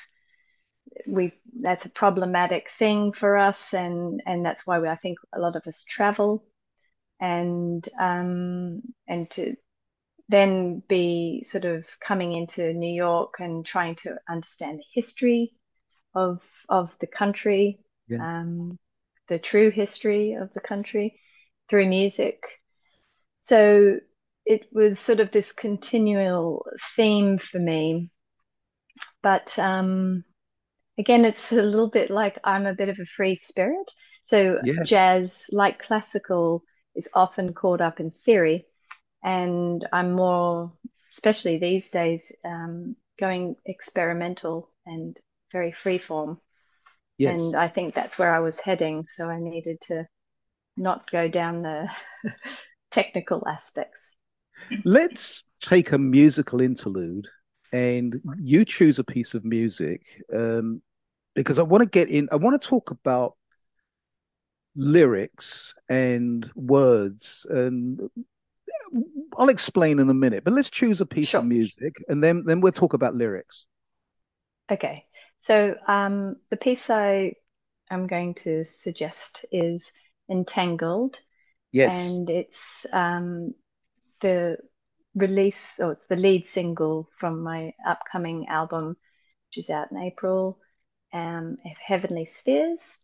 we 1.06 1.32
that's 1.60 1.86
a 1.86 1.90
problematic 1.90 2.70
thing 2.70 3.12
for 3.12 3.36
us 3.36 3.74
and 3.74 4.20
and 4.26 4.44
that's 4.44 4.66
why 4.66 4.78
we, 4.78 4.88
I 4.88 4.96
think 4.96 5.18
a 5.32 5.40
lot 5.40 5.56
of 5.56 5.66
us 5.66 5.84
travel 5.84 6.44
and 7.20 7.88
um 7.98 8.82
and 9.08 9.30
to 9.30 9.54
then 10.28 10.82
be 10.88 11.44
sort 11.46 11.64
of 11.64 11.84
coming 12.06 12.32
into 12.32 12.72
New 12.72 12.92
York 12.92 13.34
and 13.38 13.64
trying 13.64 13.96
to 13.96 14.16
understand 14.28 14.78
the 14.78 14.84
history 14.92 15.52
of 16.14 16.40
of 16.68 16.90
the 17.00 17.06
country 17.06 17.84
yeah. 18.08 18.40
um, 18.40 18.78
the 19.28 19.38
true 19.38 19.70
history 19.70 20.34
of 20.34 20.52
the 20.54 20.60
country 20.60 21.20
through 21.68 21.88
music. 21.88 22.42
So 23.42 23.98
it 24.44 24.66
was 24.72 24.98
sort 24.98 25.20
of 25.20 25.30
this 25.32 25.52
continual 25.52 26.66
theme 26.96 27.38
for 27.38 27.58
me. 27.58 28.10
But 29.22 29.58
um, 29.58 30.24
again, 30.98 31.24
it's 31.24 31.52
a 31.52 31.56
little 31.56 31.88
bit 31.88 32.10
like 32.10 32.38
I'm 32.44 32.66
a 32.66 32.74
bit 32.74 32.88
of 32.88 32.98
a 32.98 33.06
free 33.06 33.36
spirit. 33.36 33.90
So 34.22 34.58
yes. 34.64 34.88
jazz, 34.88 35.44
like 35.50 35.82
classical, 35.82 36.62
is 36.94 37.08
often 37.12 37.54
caught 37.54 37.80
up 37.80 38.00
in 38.00 38.10
theory. 38.10 38.66
And 39.24 39.86
I'm 39.92 40.12
more, 40.12 40.72
especially 41.12 41.56
these 41.58 41.88
days, 41.90 42.30
um, 42.44 42.94
going 43.18 43.56
experimental 43.64 44.70
and 44.86 45.16
very 45.50 45.72
free 45.72 45.98
form. 45.98 46.38
Yes. 47.16 47.38
And 47.38 47.56
I 47.56 47.68
think 47.68 47.94
that's 47.94 48.18
where 48.18 48.34
I 48.34 48.40
was 48.40 48.60
heading. 48.60 49.06
So 49.16 49.28
I 49.28 49.40
needed 49.40 49.80
to 49.82 50.06
not 50.76 51.10
go 51.10 51.26
down 51.28 51.62
the 51.62 51.88
technical 52.90 53.46
aspects. 53.48 54.12
Let's 54.84 55.44
take 55.60 55.92
a 55.92 55.98
musical 55.98 56.60
interlude 56.60 57.26
and 57.72 58.20
you 58.38 58.64
choose 58.64 58.98
a 58.98 59.04
piece 59.04 59.34
of 59.34 59.44
music 59.44 60.02
um, 60.32 60.82
because 61.34 61.58
I 61.58 61.62
want 61.62 61.82
to 61.82 61.88
get 61.88 62.08
in, 62.08 62.28
I 62.30 62.36
want 62.36 62.60
to 62.60 62.68
talk 62.68 62.90
about 62.90 63.36
lyrics 64.76 65.74
and 65.88 66.50
words 66.54 67.46
and 67.48 68.00
I'll 69.36 69.48
explain 69.48 69.98
in 69.98 70.08
a 70.08 70.14
minute, 70.14 70.44
but 70.44 70.52
let's 70.52 70.70
choose 70.70 71.00
a 71.00 71.06
piece 71.06 71.30
sure. 71.30 71.40
of 71.40 71.46
music 71.46 71.96
and 72.08 72.22
then 72.22 72.44
then 72.44 72.60
we'll 72.60 72.72
talk 72.72 72.94
about 72.94 73.14
lyrics. 73.14 73.64
Okay. 74.70 75.04
So 75.38 75.74
um, 75.86 76.36
the 76.50 76.56
piece 76.56 76.88
I 76.88 77.34
am 77.90 78.06
going 78.06 78.34
to 78.44 78.64
suggest 78.64 79.44
is 79.52 79.92
Entangled. 80.30 81.18
Yes. 81.72 81.92
And 81.92 82.30
it's 82.30 82.86
um, 82.92 83.54
the 84.20 84.56
release, 85.14 85.74
or 85.78 85.92
it's 85.92 86.06
the 86.06 86.16
lead 86.16 86.48
single 86.48 87.08
from 87.18 87.42
my 87.42 87.72
upcoming 87.86 88.46
album, 88.48 88.96
which 89.48 89.64
is 89.64 89.70
out 89.70 89.90
in 89.90 89.98
April, 89.98 90.58
um, 91.12 91.58
Heavenly 91.86 92.24
Spheres. 92.24 92.98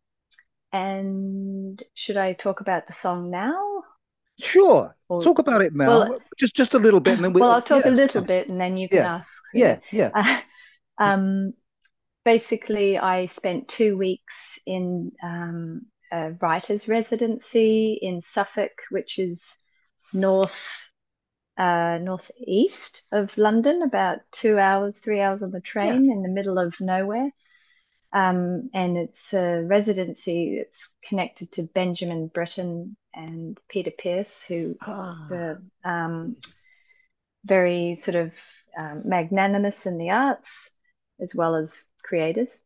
And 0.72 1.82
should 1.94 2.16
I 2.16 2.32
talk 2.32 2.60
about 2.60 2.86
the 2.86 2.94
song 2.94 3.30
now? 3.30 3.69
Sure. 4.42 4.96
Or, 5.08 5.22
talk 5.22 5.38
about 5.38 5.62
it, 5.62 5.74
Mel. 5.74 6.10
Well, 6.10 6.18
just 6.38 6.54
just 6.54 6.74
a 6.74 6.78
little 6.78 7.00
bit, 7.00 7.14
and 7.14 7.24
then 7.24 7.32
we, 7.32 7.40
well, 7.40 7.50
I'll 7.50 7.62
talk 7.62 7.84
yeah. 7.84 7.90
a 7.90 7.92
little 7.92 8.22
bit, 8.22 8.48
and 8.48 8.60
then 8.60 8.76
you 8.76 8.88
can 8.88 8.98
yeah. 8.98 9.14
ask. 9.16 9.42
Yeah, 9.52 9.78
yeah. 9.90 10.10
Uh, 10.98 11.04
um, 11.04 11.54
basically, 12.26 12.98
I 12.98 13.26
spent 13.26 13.68
two 13.68 13.96
weeks 13.96 14.58
in 14.66 15.12
um, 15.22 15.86
a 16.12 16.32
writer's 16.32 16.88
residency 16.88 17.98
in 18.02 18.20
Suffolk, 18.20 18.82
which 18.90 19.18
is 19.18 19.56
north 20.12 20.60
uh, 21.56 21.98
northeast 22.00 23.02
of 23.12 23.36
London, 23.36 23.82
about 23.82 24.20
two 24.32 24.58
hours, 24.58 24.98
three 24.98 25.20
hours 25.20 25.42
on 25.42 25.50
the 25.50 25.60
train 25.60 26.06
yeah. 26.06 26.12
in 26.12 26.22
the 26.22 26.28
middle 26.28 26.58
of 26.58 26.80
nowhere. 26.80 27.30
Um, 28.12 28.70
and 28.74 28.96
it's 28.96 29.32
a 29.32 29.62
residency 29.62 30.58
that's 30.58 30.88
connected 31.08 31.52
to 31.52 31.62
Benjamin 31.62 32.26
Britten 32.26 32.96
and 33.14 33.58
Peter 33.68 33.92
Pears, 33.96 34.42
who 34.42 34.76
ah. 34.82 35.26
were 35.30 35.62
um, 35.84 36.36
very 37.44 37.94
sort 37.94 38.16
of 38.16 38.32
um, 38.76 39.02
magnanimous 39.04 39.86
in 39.86 39.98
the 39.98 40.10
arts 40.10 40.70
as 41.20 41.34
well 41.34 41.54
as 41.54 41.84
creators. 42.02 42.60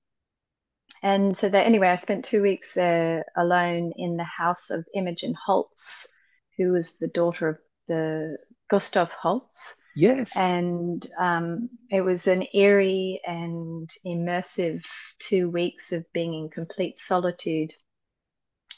And 1.02 1.36
so 1.36 1.48
that 1.48 1.66
anyway, 1.66 1.88
I 1.88 1.96
spent 1.96 2.24
two 2.24 2.40
weeks 2.40 2.72
there 2.72 3.26
alone 3.36 3.92
in 3.96 4.16
the 4.16 4.24
house 4.24 4.70
of 4.70 4.86
Imogen 4.94 5.34
Holst, 5.34 6.08
who 6.56 6.72
was 6.72 6.96
the 6.96 7.08
daughter 7.08 7.48
of 7.48 7.58
the 7.88 8.38
Gustav 8.70 9.10
Holst, 9.10 9.76
Yes. 9.94 10.34
And 10.34 11.06
um, 11.18 11.70
it 11.90 12.00
was 12.00 12.26
an 12.26 12.44
eerie 12.52 13.20
and 13.26 13.88
immersive 14.04 14.84
two 15.18 15.48
weeks 15.48 15.92
of 15.92 16.04
being 16.12 16.34
in 16.34 16.50
complete 16.50 16.98
solitude 16.98 17.72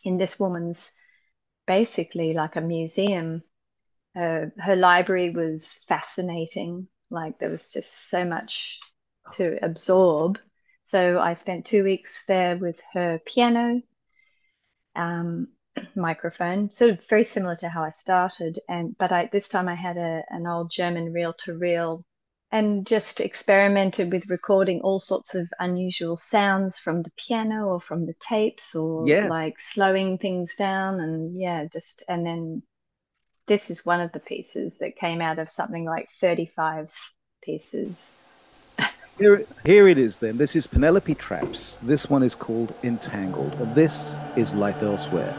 in 0.04 0.18
this 0.18 0.38
woman's 0.38 0.92
basically 1.66 2.32
like 2.34 2.56
a 2.56 2.60
museum. 2.60 3.42
Uh, 4.14 4.46
her 4.58 4.76
library 4.76 5.30
was 5.30 5.74
fascinating. 5.88 6.88
Like 7.10 7.38
there 7.38 7.50
was 7.50 7.68
just 7.70 8.10
so 8.10 8.24
much 8.24 8.78
to 9.34 9.58
absorb. 9.62 10.38
So 10.84 11.18
I 11.18 11.34
spent 11.34 11.66
two 11.66 11.84
weeks 11.84 12.24
there 12.26 12.56
with 12.56 12.80
her 12.92 13.20
piano, 13.24 13.82
um, 14.94 15.48
microphone, 15.94 16.72
sort 16.72 16.90
of 16.92 17.00
very 17.08 17.24
similar 17.24 17.56
to 17.56 17.68
how 17.68 17.82
I 17.84 17.90
started. 17.90 18.58
And 18.68 18.96
but 18.98 19.12
I 19.12 19.28
this 19.32 19.48
time 19.48 19.68
I 19.68 19.74
had 19.74 19.96
a 19.96 20.22
an 20.30 20.46
old 20.46 20.70
German 20.70 21.12
reel 21.12 21.34
to 21.44 21.54
reel 21.56 22.04
and 22.52 22.86
just 22.86 23.20
experimented 23.20 24.12
with 24.12 24.28
recording 24.30 24.80
all 24.82 25.00
sorts 25.00 25.34
of 25.34 25.48
unusual 25.58 26.16
sounds 26.16 26.78
from 26.78 27.02
the 27.02 27.10
piano 27.18 27.66
or 27.66 27.80
from 27.80 28.06
the 28.06 28.14
tapes 28.20 28.74
or 28.74 29.06
Yeah. 29.08 29.28
like 29.28 29.58
slowing 29.58 30.18
things 30.18 30.54
down 30.56 31.00
and 31.00 31.38
yeah 31.38 31.66
just 31.72 32.02
and 32.08 32.24
then 32.24 32.62
this 33.48 33.70
is 33.70 33.84
one 33.86 34.00
of 34.00 34.12
the 34.12 34.20
pieces 34.20 34.78
that 34.78 34.96
came 34.96 35.20
out 35.20 35.38
of 35.38 35.50
something 35.50 35.84
like 35.84 36.08
35 36.20 36.90
pieces 37.42 38.12
Here, 39.18 39.46
here 39.64 39.88
it 39.88 39.96
is 39.98 40.18
then. 40.18 40.36
This 40.36 40.54
is 40.54 40.66
Penelope 40.66 41.14
Trappes. 41.14 41.78
This 41.80 42.10
one 42.10 42.22
is 42.22 42.34
called 42.34 42.74
Entangled. 42.82 43.54
And 43.54 43.74
this 43.74 44.14
is 44.36 44.52
Life 44.52 44.82
Elsewhere. 44.82 45.34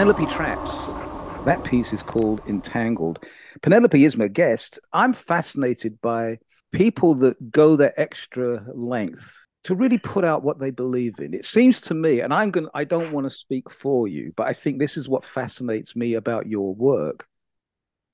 Penelope 0.00 0.24
Trappes. 0.24 1.44
That 1.44 1.62
piece 1.62 1.92
is 1.92 2.02
called 2.02 2.40
Entangled. 2.46 3.22
Penelope 3.60 4.02
is 4.02 4.16
my 4.16 4.28
guest. 4.28 4.78
I'm 4.94 5.12
fascinated 5.12 6.00
by 6.00 6.38
people 6.72 7.12
that 7.16 7.50
go 7.50 7.76
their 7.76 7.92
extra 8.00 8.64
length 8.72 9.46
to 9.64 9.74
really 9.74 9.98
put 9.98 10.24
out 10.24 10.42
what 10.42 10.58
they 10.58 10.70
believe 10.70 11.18
in. 11.18 11.34
It 11.34 11.44
seems 11.44 11.82
to 11.82 11.92
me, 11.92 12.20
and 12.20 12.32
I'm 12.32 12.50
going 12.50 12.68
I 12.72 12.84
don't 12.84 13.12
want 13.12 13.24
to 13.24 13.30
speak 13.30 13.70
for 13.70 14.08
you, 14.08 14.32
but 14.38 14.46
I 14.46 14.54
think 14.54 14.78
this 14.78 14.96
is 14.96 15.06
what 15.06 15.22
fascinates 15.22 15.94
me 15.94 16.14
about 16.14 16.46
your 16.46 16.74
work 16.74 17.26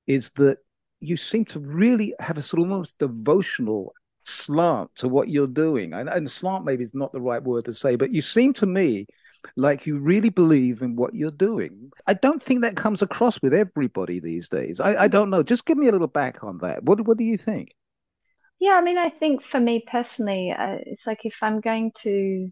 is 0.09 0.33
that 0.33 0.59
you 0.99 1.17
seem 1.17 1.45
to 1.45 1.61
really 1.61 2.17
have 2.19 2.37
a 2.37 2.43
sort 2.43 2.65
of 2.65 2.73
almost 2.73 2.99
devotional 2.99 3.95
slant 4.25 4.91
to 4.97 5.07
what 5.07 5.29
you're 5.29 5.47
doing. 5.47 5.93
And, 5.93 6.09
and 6.09 6.29
slant 6.29 6.65
maybe 6.65 6.83
is 6.83 6.95
not 6.95 7.13
the 7.13 7.21
right 7.21 7.41
word 7.45 7.65
to 7.67 7.73
say, 7.73 7.95
but 7.95 8.13
you 8.13 8.23
seem 8.23 8.55
to 8.55 8.67
me 8.67 9.07
like 9.57 9.87
you 9.87 9.99
really 9.99 10.31
believe 10.31 10.83
in 10.83 10.97
what 10.97 11.15
you're 11.15 11.31
doing. 11.31 11.91
I 12.07 12.15
don't 12.15 12.43
think 12.43 12.63
that 12.63 12.77
comes 12.77 13.03
across 13.03 13.41
with 13.41 13.55
everybody 13.55 14.21
these 14.21 14.49
days. 14.49 14.81
I, 14.81 15.05
I 15.05 15.09
don't 15.09 15.31
know. 15.31 15.43
Just 15.43 15.67
give 15.67 15.79
me 15.79 15.89
a 15.89 15.93
little 15.93 16.07
back 16.07 16.45
on 16.45 16.59
that. 16.59 16.83
What 16.85 17.07
what 17.07 17.19
do 17.19 17.25
you 17.25 17.37
think? 17.37 17.75
Yeah, 18.59 18.73
I 18.73 18.81
mean, 18.81 18.97
I 18.99 19.11
think 19.11 19.43
for 19.43 19.61
me 19.61 19.85
personally, 19.87 20.51
uh, 20.51 20.79
it's 20.87 21.07
like 21.07 21.21
if 21.25 21.37
I'm 21.43 21.61
going 21.61 21.93
to 22.03 22.51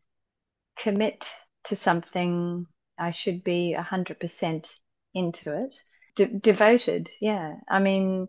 commit 0.79 1.27
to 1.65 1.77
something, 1.77 2.67
I 2.99 3.11
should 3.11 3.43
be 3.43 3.75
100% 3.79 4.75
into 5.15 5.65
it, 5.65 5.75
De- 6.17 6.39
devoted. 6.39 7.11
Yeah. 7.21 7.55
I 7.69 7.79
mean, 7.79 8.29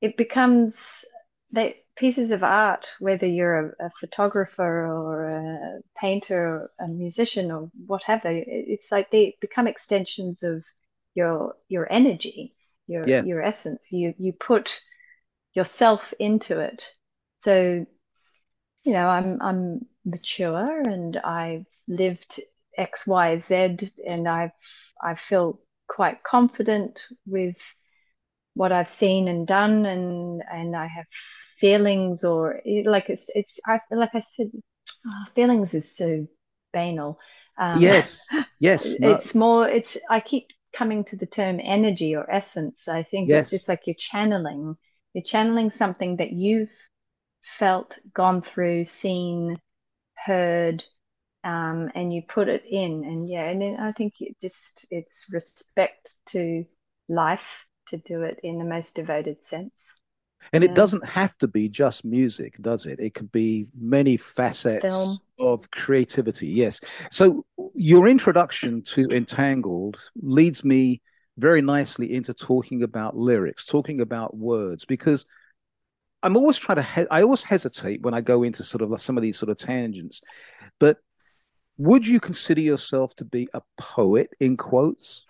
it 0.00 0.16
becomes 0.16 1.04
that 1.52 1.74
pieces 2.00 2.30
of 2.30 2.42
art, 2.42 2.88
whether 2.98 3.26
you're 3.26 3.74
a, 3.80 3.86
a, 3.86 3.90
photographer 4.00 4.86
or 4.86 5.28
a 5.28 5.80
painter 6.00 6.42
or 6.48 6.70
a 6.80 6.88
musician 6.88 7.52
or 7.52 7.70
whatever, 7.86 8.30
it's 8.32 8.90
like 8.90 9.10
they 9.10 9.36
become 9.40 9.68
extensions 9.68 10.42
of 10.42 10.64
your 11.14 11.54
your 11.68 11.86
energy, 11.92 12.54
your 12.86 13.06
Yeah. 13.06 13.22
your 13.22 13.42
essence. 13.42 13.92
You 13.92 14.14
you 14.18 14.32
put 14.32 14.80
yourself 15.54 16.14
into 16.18 16.60
it. 16.60 16.86
So, 17.40 17.86
you 18.84 18.92
know, 18.92 19.08
I'm 19.08 19.40
I'm 19.42 19.86
mature 20.04 20.80
and 20.80 21.16
I've 21.18 21.66
lived 21.86 22.40
X, 22.78 23.06
Y, 23.06 23.38
Z, 23.38 23.92
and 24.06 24.26
I've 24.26 24.52
I 25.02 25.14
feel 25.16 25.60
quite 25.88 26.22
confident 26.22 27.00
with 27.26 27.56
what 28.54 28.72
I've 28.72 28.88
seen 28.88 29.28
and 29.28 29.46
done, 29.46 29.86
and 29.86 30.42
and 30.50 30.74
I 30.76 30.86
have 30.86 31.06
feelings 31.60 32.24
or 32.24 32.60
like 32.86 33.10
it's 33.10 33.30
it's 33.34 33.60
I, 33.66 33.80
like 33.90 34.14
I 34.14 34.20
said, 34.20 34.50
oh, 35.06 35.24
feelings 35.34 35.74
is 35.74 35.96
so 35.96 36.26
banal. 36.72 37.18
Um, 37.58 38.02
Yes. 38.02 38.20
Yes. 38.58 38.98
No. 39.00 39.20
it's 39.20 39.34
more. 39.34 39.68
It's 39.68 39.96
I 40.08 40.20
keep 40.20 40.48
coming 40.76 41.04
to 41.06 41.16
the 41.16 41.26
term 41.26 41.60
energy 41.62 42.14
or 42.16 42.30
essence. 42.30 42.88
I 42.88 43.02
think 43.02 43.30
Yes. 43.30 43.34
it's 43.34 43.50
just 43.50 43.68
like 43.68 43.82
you're 43.86 43.96
channeling 43.98 44.76
you're 45.14 45.24
channeling 45.24 45.70
something 45.70 46.16
that 46.18 46.32
you've 46.32 46.70
felt, 47.42 47.98
gone 48.14 48.42
through, 48.42 48.84
seen, 48.84 49.58
heard, 50.16 50.84
um, 51.44 51.90
and 51.94 52.12
you 52.14 52.22
put 52.28 52.48
it 52.48 52.64
in. 52.68 53.04
And 53.04 53.28
yeah, 53.28 53.44
and 53.44 53.62
then 53.62 53.76
I 53.80 53.92
think 53.92 54.14
it 54.20 54.36
just 54.40 54.86
it's 54.90 55.26
respect 55.32 56.16
to 56.28 56.64
life 57.08 57.66
to 57.88 57.98
do 57.98 58.22
it 58.22 58.40
in 58.42 58.58
the 58.58 58.64
most 58.64 58.96
devoted 58.96 59.44
sense. 59.44 59.94
And 60.52 60.64
yeah. 60.64 60.70
it 60.70 60.74
doesn't 60.74 61.06
have 61.06 61.36
to 61.38 61.48
be 61.48 61.68
just 61.68 62.04
music, 62.04 62.56
does 62.60 62.86
it? 62.86 62.98
It 62.98 63.14
could 63.14 63.30
be 63.30 63.66
many 63.78 64.16
facets 64.16 64.82
Film. 64.82 65.18
of 65.38 65.70
creativity. 65.70 66.48
Yes. 66.48 66.80
So 67.10 67.44
your 67.74 68.08
introduction 68.08 68.82
to 68.82 69.08
Entangled 69.10 70.10
leads 70.16 70.64
me 70.64 71.02
very 71.38 71.62
nicely 71.62 72.12
into 72.12 72.34
talking 72.34 72.82
about 72.82 73.16
lyrics, 73.16 73.64
talking 73.64 74.00
about 74.00 74.36
words, 74.36 74.84
because 74.84 75.24
I'm 76.22 76.36
always 76.36 76.58
trying 76.58 76.76
to, 76.76 76.82
he- 76.82 77.08
I 77.10 77.22
always 77.22 77.42
hesitate 77.42 78.02
when 78.02 78.14
I 78.14 78.20
go 78.20 78.42
into 78.42 78.62
sort 78.62 78.82
of 78.82 79.00
some 79.00 79.16
of 79.16 79.22
these 79.22 79.38
sort 79.38 79.50
of 79.50 79.56
tangents. 79.56 80.20
But 80.78 80.98
would 81.78 82.06
you 82.06 82.20
consider 82.20 82.60
yourself 82.60 83.14
to 83.16 83.24
be 83.24 83.48
a 83.54 83.62
poet 83.78 84.30
in 84.38 84.56
quotes? 84.56 85.24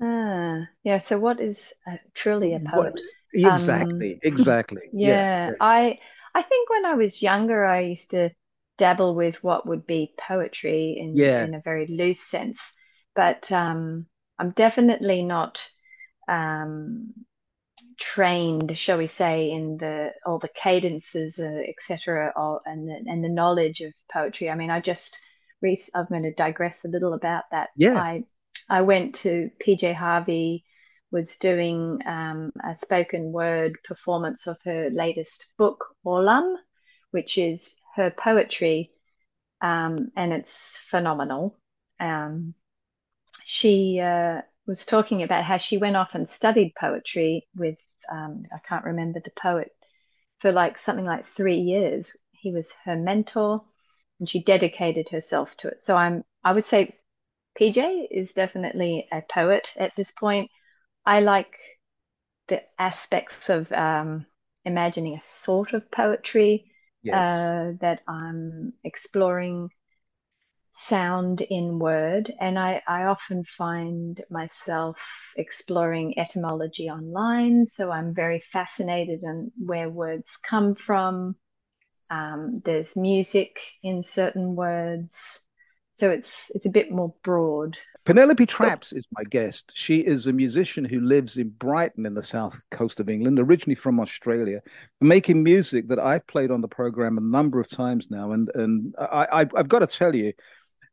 Ah, 0.00 0.60
yeah. 0.84 1.02
So 1.02 1.18
what 1.18 1.40
is 1.40 1.74
a, 1.86 1.98
truly 2.14 2.54
a 2.54 2.60
poet? 2.60 2.94
What, 2.94 3.00
exactly, 3.32 4.14
um, 4.14 4.20
exactly. 4.22 4.82
Yeah, 4.92 5.48
yeah, 5.48 5.52
I 5.60 5.98
I 6.34 6.42
think 6.42 6.70
when 6.70 6.86
I 6.86 6.94
was 6.94 7.22
younger, 7.22 7.64
I 7.64 7.80
used 7.80 8.10
to 8.10 8.30
dabble 8.78 9.14
with 9.14 9.42
what 9.44 9.66
would 9.66 9.86
be 9.86 10.14
poetry 10.18 10.96
in 10.98 11.16
yeah. 11.16 11.44
in 11.44 11.54
a 11.54 11.60
very 11.60 11.86
loose 11.86 12.20
sense, 12.20 12.72
but 13.14 13.50
um, 13.52 14.06
I'm 14.38 14.50
definitely 14.50 15.22
not 15.22 15.68
um, 16.28 17.12
trained, 17.98 18.76
shall 18.76 18.98
we 18.98 19.06
say, 19.06 19.50
in 19.50 19.76
the 19.76 20.12
all 20.24 20.38
the 20.38 20.48
cadences, 20.48 21.38
uh, 21.38 21.62
etc., 21.68 22.32
and 22.64 22.88
the, 22.88 23.10
and 23.10 23.22
the 23.22 23.28
knowledge 23.28 23.80
of 23.80 23.92
poetry. 24.12 24.48
I 24.50 24.54
mean, 24.54 24.70
I 24.70 24.80
just 24.80 25.18
I'm 25.94 26.06
going 26.08 26.22
to 26.22 26.32
digress 26.32 26.84
a 26.84 26.88
little 26.88 27.12
about 27.12 27.44
that. 27.50 27.68
Yeah. 27.76 28.00
I 28.00 28.24
I 28.68 28.82
went 28.82 29.16
to 29.16 29.50
PJ 29.64 29.94
Harvey, 29.94 30.64
was 31.10 31.36
doing 31.36 32.00
um, 32.06 32.52
a 32.64 32.76
spoken 32.76 33.32
word 33.32 33.76
performance 33.84 34.46
of 34.46 34.56
her 34.64 34.90
latest 34.90 35.46
book, 35.58 35.84
Orlam, 36.04 36.56
which 37.10 37.38
is 37.38 37.74
her 37.96 38.10
poetry, 38.10 38.90
um, 39.60 40.10
and 40.16 40.32
it's 40.32 40.78
phenomenal. 40.88 41.58
Um, 41.98 42.54
she 43.44 44.00
uh, 44.00 44.42
was 44.66 44.86
talking 44.86 45.22
about 45.22 45.44
how 45.44 45.58
she 45.58 45.78
went 45.78 45.96
off 45.96 46.14
and 46.14 46.28
studied 46.28 46.72
poetry 46.78 47.46
with 47.56 47.76
um, 48.10 48.44
I 48.52 48.58
can't 48.68 48.84
remember 48.84 49.20
the 49.24 49.30
poet 49.40 49.70
for 50.38 50.52
like 50.52 50.78
something 50.78 51.04
like 51.04 51.26
three 51.26 51.58
years. 51.58 52.16
He 52.32 52.52
was 52.52 52.72
her 52.84 52.96
mentor, 52.96 53.62
and 54.18 54.28
she 54.28 54.42
dedicated 54.42 55.08
herself 55.10 55.56
to 55.58 55.68
it. 55.68 55.82
So 55.82 55.96
I'm 55.96 56.24
I 56.44 56.52
would 56.52 56.66
say 56.66 56.96
PJ 57.58 58.06
is 58.10 58.32
definitely 58.32 59.06
a 59.12 59.22
poet 59.22 59.72
at 59.76 59.92
this 59.96 60.12
point. 60.12 60.50
I 61.10 61.18
like 61.18 61.56
the 62.46 62.62
aspects 62.78 63.50
of 63.50 63.70
um, 63.72 64.26
imagining 64.64 65.16
a 65.16 65.20
sort 65.20 65.72
of 65.72 65.90
poetry 65.90 66.70
yes. 67.02 67.16
uh, 67.16 67.72
that 67.80 68.02
I'm 68.06 68.74
exploring 68.84 69.70
sound 70.70 71.40
in 71.40 71.80
word. 71.80 72.32
And 72.40 72.56
I, 72.56 72.80
I 72.86 73.06
often 73.06 73.42
find 73.42 74.22
myself 74.30 75.04
exploring 75.36 76.16
etymology 76.16 76.88
online. 76.88 77.66
So 77.66 77.90
I'm 77.90 78.14
very 78.14 78.38
fascinated 78.38 79.24
in 79.24 79.50
where 79.58 79.90
words 79.90 80.38
come 80.48 80.76
from. 80.76 81.34
Um, 82.08 82.62
there's 82.64 82.94
music 82.94 83.58
in 83.82 84.04
certain 84.04 84.54
words. 84.54 85.40
So 85.94 86.10
it's 86.10 86.52
it's 86.54 86.66
a 86.66 86.70
bit 86.70 86.92
more 86.92 87.16
broad. 87.24 87.76
Penelope 88.04 88.46
Trappes 88.46 88.96
is 88.96 89.04
my 89.12 89.22
guest. 89.24 89.72
She 89.74 90.00
is 90.00 90.26
a 90.26 90.32
musician 90.32 90.84
who 90.84 91.00
lives 91.00 91.36
in 91.36 91.50
Brighton 91.50 92.06
in 92.06 92.14
the 92.14 92.22
south 92.22 92.62
coast 92.70 92.98
of 92.98 93.10
England, 93.10 93.38
originally 93.38 93.74
from 93.74 94.00
Australia, 94.00 94.62
making 95.00 95.42
music 95.42 95.88
that 95.88 95.98
I've 95.98 96.26
played 96.26 96.50
on 96.50 96.62
the 96.62 96.68
program 96.68 97.18
a 97.18 97.20
number 97.20 97.60
of 97.60 97.68
times 97.68 98.10
now. 98.10 98.32
And 98.32 98.50
and 98.54 98.94
I, 98.98 99.26
I, 99.32 99.38
have 99.56 99.68
got 99.68 99.80
to 99.80 99.86
tell 99.86 100.14
you, 100.14 100.32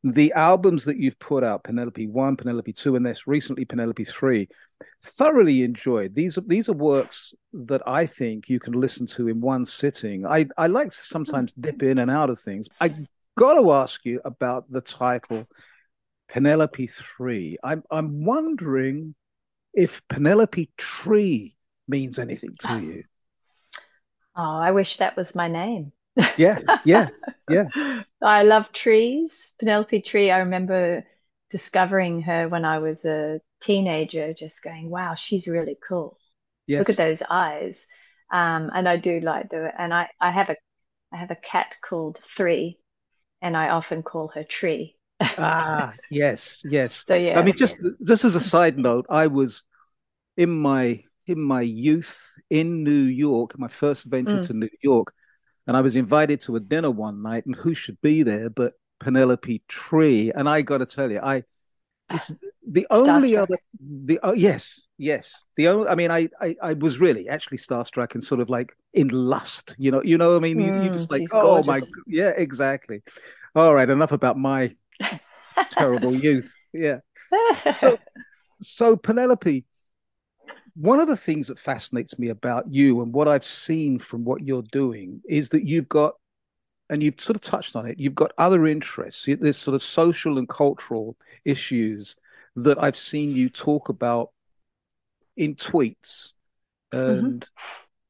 the 0.03 0.33
albums 0.33 0.83
that 0.83 0.97
you've 0.97 1.17
put 1.19 1.43
out, 1.43 1.63
Penelope 1.63 2.07
One, 2.07 2.35
Penelope 2.35 2.73
Two, 2.73 2.97
and 2.97 3.05
this 3.05 3.25
recently 3.25 3.63
Penelope 3.63 4.03
Three, 4.03 4.49
thoroughly 5.01 5.63
enjoyed. 5.63 6.13
These 6.13 6.37
are 6.37 6.41
these 6.41 6.67
are 6.67 6.73
works 6.73 7.33
that 7.53 7.81
I 7.87 8.05
think 8.05 8.49
you 8.49 8.59
can 8.59 8.73
listen 8.73 9.05
to 9.07 9.29
in 9.29 9.39
one 9.39 9.65
sitting. 9.65 10.25
I 10.25 10.47
I 10.57 10.67
like 10.67 10.89
to 10.89 10.97
sometimes 10.97 11.53
dip 11.53 11.81
in 11.83 11.99
and 11.99 12.11
out 12.11 12.29
of 12.29 12.37
things. 12.37 12.67
I 12.81 12.91
got 13.37 13.53
to 13.53 13.71
ask 13.71 14.03
you 14.03 14.19
about 14.25 14.69
the 14.69 14.81
title 14.81 15.47
Penelope 16.29 16.87
Three. 16.87 17.57
I'm 17.63 17.83
I'm 17.91 18.25
wondering 18.25 19.15
if 19.73 20.07
Penelope 20.07 20.69
Tree 20.77 21.55
means 21.87 22.19
anything 22.19 22.53
to 22.59 22.81
you. 22.81 23.03
Oh, 24.35 24.57
I 24.57 24.71
wish 24.71 24.97
that 24.97 25.15
was 25.15 25.35
my 25.35 25.47
name. 25.47 25.91
Yeah, 26.37 26.59
yeah, 26.85 27.09
yeah. 27.49 27.65
I 28.21 28.43
love 28.43 28.71
trees. 28.71 29.53
Penelope 29.59 30.01
Tree, 30.01 30.31
I 30.31 30.39
remember 30.39 31.03
discovering 31.49 32.21
her 32.23 32.47
when 32.47 32.65
I 32.65 32.79
was 32.79 33.05
a 33.05 33.39
teenager, 33.61 34.33
just 34.33 34.63
going, 34.63 34.89
wow, 34.89 35.15
she's 35.15 35.47
really 35.47 35.77
cool. 35.87 36.17
Yes. 36.67 36.79
Look 36.81 36.89
at 36.89 36.97
those 36.97 37.23
eyes. 37.29 37.87
Um, 38.31 38.69
and 38.73 38.89
I 38.89 38.97
do 38.97 39.21
like 39.21 39.49
the 39.49 39.71
and 39.77 39.93
I, 39.93 40.09
I 40.19 40.31
have 40.31 40.49
a 40.49 40.57
I 41.13 41.17
have 41.17 41.31
a 41.31 41.35
cat 41.35 41.75
called 41.81 42.19
Three 42.35 42.79
and 43.41 43.55
I 43.55 43.69
often 43.69 44.03
call 44.03 44.27
her 44.35 44.43
Tree. 44.43 44.96
Ah, 45.19 45.93
yes, 46.09 46.61
yes. 46.65 47.03
So 47.07 47.15
yeah. 47.15 47.39
I 47.39 47.43
mean 47.43 47.55
just 47.55 47.77
this 47.99 48.23
is 48.25 48.35
a 48.35 48.39
side 48.39 48.77
note, 48.77 49.05
I 49.09 49.27
was 49.27 49.63
in 50.35 50.49
my 50.49 51.01
in 51.25 51.41
my 51.41 51.61
youth 51.61 52.35
in 52.49 52.83
New 52.83 53.03
York, 53.03 53.57
my 53.57 53.67
first 53.67 54.05
venture 54.05 54.37
mm. 54.37 54.47
to 54.47 54.53
New 54.53 54.69
York, 54.81 55.13
and 55.65 55.75
I 55.75 55.81
was 55.81 55.95
invited 55.95 56.39
to 56.41 56.55
a 56.55 56.59
dinner 56.59 56.91
one 56.91 57.21
night, 57.21 57.45
and 57.45 57.55
who 57.55 57.73
should 57.73 57.99
be 58.01 58.23
there 58.23 58.49
but 58.49 58.73
Penelope 58.99 59.63
Tree? 59.67 60.31
And 60.33 60.47
I 60.47 60.61
got 60.61 60.79
to 60.79 60.85
tell 60.85 61.11
you, 61.11 61.19
I 61.21 61.43
it's 62.09 62.31
the 62.65 62.87
only 62.89 63.31
starstruck. 63.31 63.41
other 63.41 63.57
the 63.79 64.19
oh 64.23 64.31
yes 64.31 64.87
yes 64.97 65.45
the 65.57 65.67
only 65.67 65.89
I 65.89 65.95
mean 65.95 66.09
I, 66.09 66.29
I 66.39 66.55
I 66.61 66.73
was 66.73 66.99
really 66.99 67.27
actually 67.27 67.57
starstruck 67.57 68.13
and 68.13 68.23
sort 68.23 68.39
of 68.39 68.49
like 68.49 68.73
in 68.93 69.09
lust 69.09 69.75
you 69.77 69.91
know 69.91 70.01
you 70.01 70.17
know 70.17 70.35
I 70.35 70.39
mean 70.39 70.57
mm, 70.57 70.65
you, 70.65 70.83
you 70.83 70.97
just 70.97 71.11
like 71.11 71.27
oh 71.33 71.61
gorgeous. 71.61 71.67
my 71.67 71.81
yeah 72.07 72.29
exactly 72.29 73.01
all 73.55 73.73
right 73.73 73.89
enough 73.89 74.13
about 74.13 74.37
my 74.37 74.73
terrible 75.69 76.13
youth 76.13 76.53
yeah 76.73 76.99
so, 77.79 77.97
so 78.61 78.95
Penelope 78.95 79.65
one 80.77 80.99
of 80.99 81.07
the 81.07 81.17
things 81.17 81.47
that 81.47 81.57
fascinates 81.57 82.19
me 82.19 82.29
about 82.29 82.71
you 82.71 83.01
and 83.01 83.11
what 83.11 83.27
I've 83.27 83.43
seen 83.43 83.97
from 83.97 84.23
what 84.23 84.45
you're 84.45 84.63
doing 84.71 85.21
is 85.27 85.49
that 85.49 85.63
you've 85.63 85.89
got, 85.89 86.13
and 86.89 87.01
you've 87.01 87.19
sort 87.19 87.35
of 87.35 87.41
touched 87.41 87.75
on 87.75 87.87
it, 87.87 87.99
you've 87.99 88.13
got 88.13 88.31
other 88.37 88.67
interests. 88.67 89.25
There's 89.27 89.57
sort 89.57 89.73
of 89.73 89.81
social 89.81 90.37
and 90.37 90.47
cultural 90.47 91.17
issues 91.43 92.15
that 92.55 92.81
I've 92.81 92.95
seen 92.95 93.31
you 93.31 93.49
talk 93.49 93.89
about 93.89 94.29
in 95.35 95.55
tweets. 95.55 96.33
Mm-hmm. 96.93 97.25
And 97.25 97.41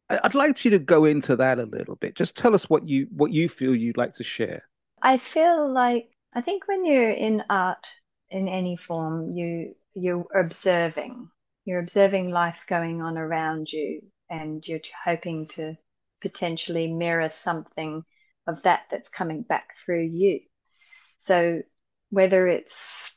mm-hmm. 0.09 0.17
I'd 0.23 0.35
like 0.35 0.63
you 0.65 0.71
to 0.71 0.79
go 0.79 1.05
into 1.05 1.37
that 1.37 1.59
a 1.59 1.63
little 1.63 1.95
bit. 1.95 2.15
Just 2.15 2.35
tell 2.35 2.53
us 2.53 2.69
what 2.69 2.87
you 2.87 3.07
what 3.11 3.31
you 3.31 3.47
feel 3.47 3.73
you'd 3.75 3.97
like 3.97 4.13
to 4.15 4.23
share. 4.23 4.63
I 5.01 5.19
feel 5.19 5.71
like 5.71 6.09
I 6.33 6.41
think 6.41 6.67
when 6.67 6.85
you're 6.85 7.09
in 7.11 7.43
art 7.49 7.85
in 8.29 8.47
any 8.47 8.77
form, 8.77 9.31
you 9.31 9.75
you're 9.93 10.27
observing 10.35 11.29
you're 11.67 11.81
observing 11.81 12.31
life 12.31 12.63
going 12.65 13.01
on 13.01 13.17
around 13.17 13.69
you 13.69 14.01
and 14.29 14.65
you're 14.65 14.79
hoping 15.03 15.49
to 15.49 15.75
potentially 16.21 16.87
mirror 16.87 17.27
something 17.27 18.03
of 18.47 18.63
that 18.63 18.83
that's 18.89 19.09
coming 19.09 19.41
back 19.41 19.71
through 19.83 20.03
you. 20.05 20.39
So, 21.19 21.61
whether 22.09 22.47
it's 22.47 23.11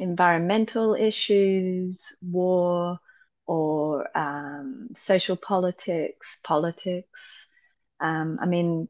environmental 0.00 0.96
issues, 0.96 2.04
war, 2.20 2.98
or 3.46 4.18
um, 4.18 4.88
social 4.96 5.36
politics, 5.36 6.38
politics, 6.42 7.46
um, 8.00 8.38
I 8.42 8.46
mean, 8.46 8.88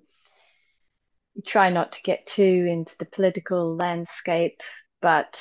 try 1.47 1.71
not 1.71 1.93
to 1.93 2.03
get 2.03 2.27
too 2.27 2.67
into 2.69 2.95
the 2.99 3.05
political 3.07 3.77
landscape, 3.77 4.61
but 5.01 5.41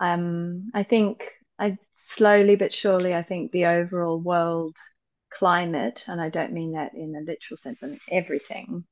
um, 0.00 0.70
I 0.74 0.82
think 0.82 1.22
I 1.58 1.78
slowly 1.94 2.56
but 2.56 2.72
surely, 2.72 3.14
I 3.14 3.22
think 3.22 3.52
the 3.52 3.66
overall 3.66 4.18
world 4.18 4.76
climate, 5.32 6.04
and 6.06 6.20
I 6.20 6.28
don't 6.30 6.52
mean 6.52 6.72
that 6.72 6.94
in 6.94 7.14
a 7.16 7.20
literal 7.20 7.56
sense, 7.56 7.82
I 7.82 7.88
mean 7.88 8.00
everything 8.10 8.84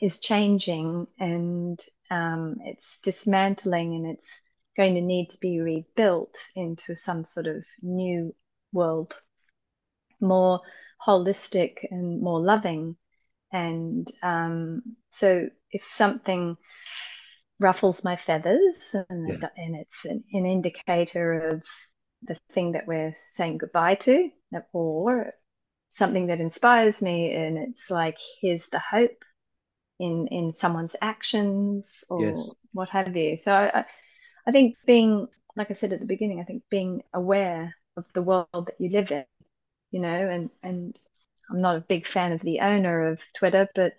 is 0.00 0.20
changing 0.20 1.06
and 1.18 1.80
um, 2.10 2.56
it's 2.64 3.00
dismantling 3.00 3.94
and 3.94 4.06
it's 4.06 4.42
going 4.76 4.94
to 4.94 5.00
need 5.00 5.30
to 5.30 5.40
be 5.40 5.60
rebuilt 5.60 6.36
into 6.54 6.96
some 6.96 7.24
sort 7.24 7.46
of 7.46 7.64
new 7.82 8.34
world 8.72 9.16
more 10.20 10.60
holistic 11.06 11.86
and 11.90 12.20
more 12.20 12.40
loving. 12.40 12.96
And 13.52 14.10
um, 14.22 14.82
so 15.10 15.48
if 15.70 15.82
something 15.90 16.56
ruffles 17.58 18.04
my 18.04 18.16
feathers 18.16 18.94
and, 19.08 19.28
yeah. 19.28 19.48
and 19.56 19.76
it's 19.76 20.04
an, 20.04 20.24
an, 20.32 20.44
indicator 20.44 21.48
of 21.48 21.62
the 22.22 22.36
thing 22.52 22.72
that 22.72 22.86
we're 22.86 23.14
saying 23.32 23.58
goodbye 23.58 23.94
to 23.94 24.28
or 24.72 25.32
something 25.92 26.26
that 26.26 26.40
inspires 26.40 27.00
me 27.00 27.32
and 27.32 27.56
it's 27.56 27.90
like 27.90 28.16
here's 28.40 28.68
the 28.68 28.78
hope 28.78 29.24
in 29.98 30.28
in 30.30 30.52
someone's 30.52 30.96
actions 31.00 32.04
or 32.10 32.22
yes. 32.22 32.50
what 32.72 32.88
have 32.90 33.16
you 33.16 33.36
so 33.36 33.52
I, 33.52 33.84
I 34.46 34.52
think 34.52 34.76
being 34.86 35.26
like 35.56 35.70
i 35.70 35.74
said 35.74 35.92
at 35.92 36.00
the 36.00 36.06
beginning 36.06 36.40
i 36.40 36.44
think 36.44 36.62
being 36.70 37.02
aware 37.14 37.74
of 37.96 38.04
the 38.12 38.22
world 38.22 38.46
that 38.52 38.78
you 38.78 38.90
live 38.90 39.10
in 39.10 39.24
you 39.90 40.00
know 40.00 40.28
and 40.28 40.50
and 40.62 40.94
i'm 41.50 41.60
not 41.60 41.76
a 41.76 41.80
big 41.80 42.06
fan 42.06 42.32
of 42.32 42.40
the 42.40 42.60
owner 42.60 43.08
of 43.08 43.20
twitter 43.34 43.68
but 43.74 43.94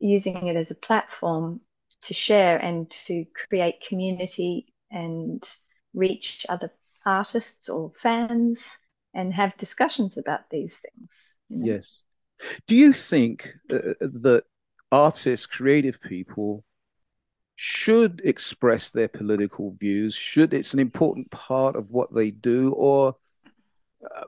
using 0.00 0.46
it 0.46 0.56
as 0.56 0.70
a 0.70 0.74
platform 0.74 1.60
to 2.02 2.14
share 2.14 2.58
and 2.58 2.90
to 2.90 3.24
create 3.48 3.86
community 3.86 4.72
and 4.90 5.42
reach 5.94 6.44
other 6.48 6.70
artists 7.06 7.68
or 7.68 7.92
fans 8.02 8.78
and 9.14 9.32
have 9.32 9.56
discussions 9.56 10.18
about 10.18 10.50
these 10.50 10.76
things. 10.78 11.36
You 11.48 11.58
know? 11.58 11.66
Yes. 11.66 12.02
Do 12.66 12.74
you 12.74 12.92
think 12.92 13.54
uh, 13.70 13.94
that 14.00 14.44
artists, 14.90 15.46
creative 15.46 16.00
people, 16.00 16.64
should 17.54 18.20
express 18.24 18.90
their 18.90 19.08
political 19.08 19.70
views? 19.70 20.14
Should 20.14 20.52
it's 20.52 20.74
an 20.74 20.80
important 20.80 21.30
part 21.30 21.76
of 21.76 21.90
what 21.90 22.12
they 22.12 22.30
do, 22.32 22.72
or 22.72 23.14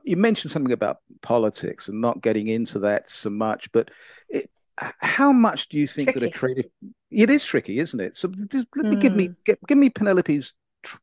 you 0.03 0.17
mentioned 0.17 0.51
something 0.51 0.71
about 0.71 0.99
politics 1.21 1.87
and 1.87 2.01
not 2.01 2.21
getting 2.21 2.47
into 2.47 2.79
that 2.79 3.09
so 3.09 3.29
much, 3.29 3.71
but 3.71 3.91
it, 4.29 4.49
how 4.77 5.31
much 5.31 5.69
do 5.69 5.77
you 5.77 5.87
think 5.87 6.11
tricky. 6.11 6.19
that 6.19 6.35
a 6.35 6.37
creative? 6.37 6.65
It 7.09 7.29
is 7.29 7.43
tricky, 7.43 7.79
isn't 7.79 7.99
it? 7.99 8.15
So 8.15 8.29
just, 8.29 8.67
let 8.75 8.85
me 8.85 8.95
mm. 8.95 9.01
give 9.01 9.15
me 9.15 9.25
hmm. 9.27 9.33
give, 9.45 9.57
give 9.67 9.77
me 9.77 9.89
Penelope's 9.89 10.53
tr- 10.83 10.97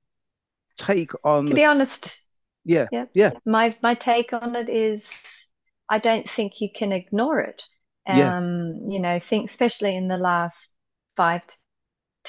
take 0.77 1.13
on. 1.25 1.47
To 1.47 1.55
be 1.55 1.65
honest, 1.65 2.23
yeah, 2.65 2.87
yeah, 2.93 3.07
yeah. 3.15 3.31
My 3.45 3.77
my 3.83 3.95
take 3.95 4.33
on 4.33 4.55
it 4.55 4.69
is, 4.69 5.11
I 5.89 5.99
don't 5.99 6.29
think 6.29 6.61
you 6.61 6.69
can 6.75 6.93
ignore 6.93 7.41
it. 7.41 7.63
Um, 8.07 8.19
yeah. 8.19 8.95
you 8.95 9.01
know, 9.01 9.19
think 9.19 9.49
especially 9.49 9.97
in 9.97 10.09
the 10.09 10.19
last 10.19 10.75
five 11.17 11.43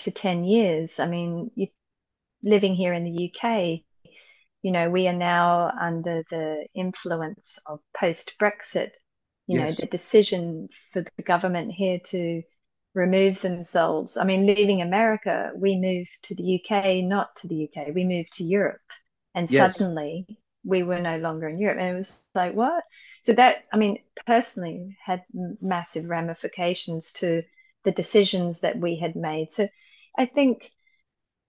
to 0.03 0.11
ten 0.11 0.43
years. 0.45 0.99
I 0.99 1.07
mean, 1.07 1.51
you 1.55 1.67
living 2.43 2.75
here 2.75 2.93
in 2.93 3.03
the 3.03 3.31
UK, 3.31 3.81
you 4.65 4.71
know, 4.71 4.89
we 4.89 5.07
are 5.07 5.13
now 5.13 5.71
under 5.79 6.23
the 6.31 6.65
influence 6.73 7.59
of 7.67 7.81
post 7.95 8.33
Brexit. 8.41 8.89
You 9.45 9.59
yes. 9.59 9.77
know, 9.77 9.83
the 9.83 9.91
decision 9.91 10.69
for 10.91 11.05
the 11.17 11.21
government 11.21 11.71
here 11.71 11.99
to 12.07 12.41
remove 12.95 13.41
themselves. 13.41 14.17
I 14.17 14.23
mean, 14.23 14.47
leaving 14.47 14.81
America, 14.81 15.51
we 15.55 15.75
moved 15.75 16.09
to 16.23 16.33
the 16.33 16.59
UK, 16.59 17.03
not 17.03 17.35
to 17.41 17.47
the 17.47 17.69
UK, 17.69 17.93
we 17.93 18.05
moved 18.05 18.33
to 18.37 18.43
Europe 18.43 18.81
and 19.35 19.47
yes. 19.51 19.77
suddenly 19.77 20.25
we 20.63 20.81
were 20.81 20.99
no 20.99 21.17
longer 21.17 21.47
in 21.47 21.59
Europe. 21.59 21.77
And 21.79 21.89
it 21.89 21.97
was 21.97 22.19
like, 22.33 22.55
what? 22.55 22.83
So 23.21 23.33
that, 23.33 23.65
I 23.71 23.77
mean, 23.77 23.99
personally 24.25 24.97
had 25.05 25.21
massive 25.61 26.05
ramifications 26.05 27.13
to 27.17 27.43
the 27.83 27.91
decisions 27.91 28.61
that 28.61 28.79
we 28.79 28.97
had 28.97 29.15
made. 29.15 29.53
So 29.53 29.67
I 30.17 30.25
think 30.25 30.71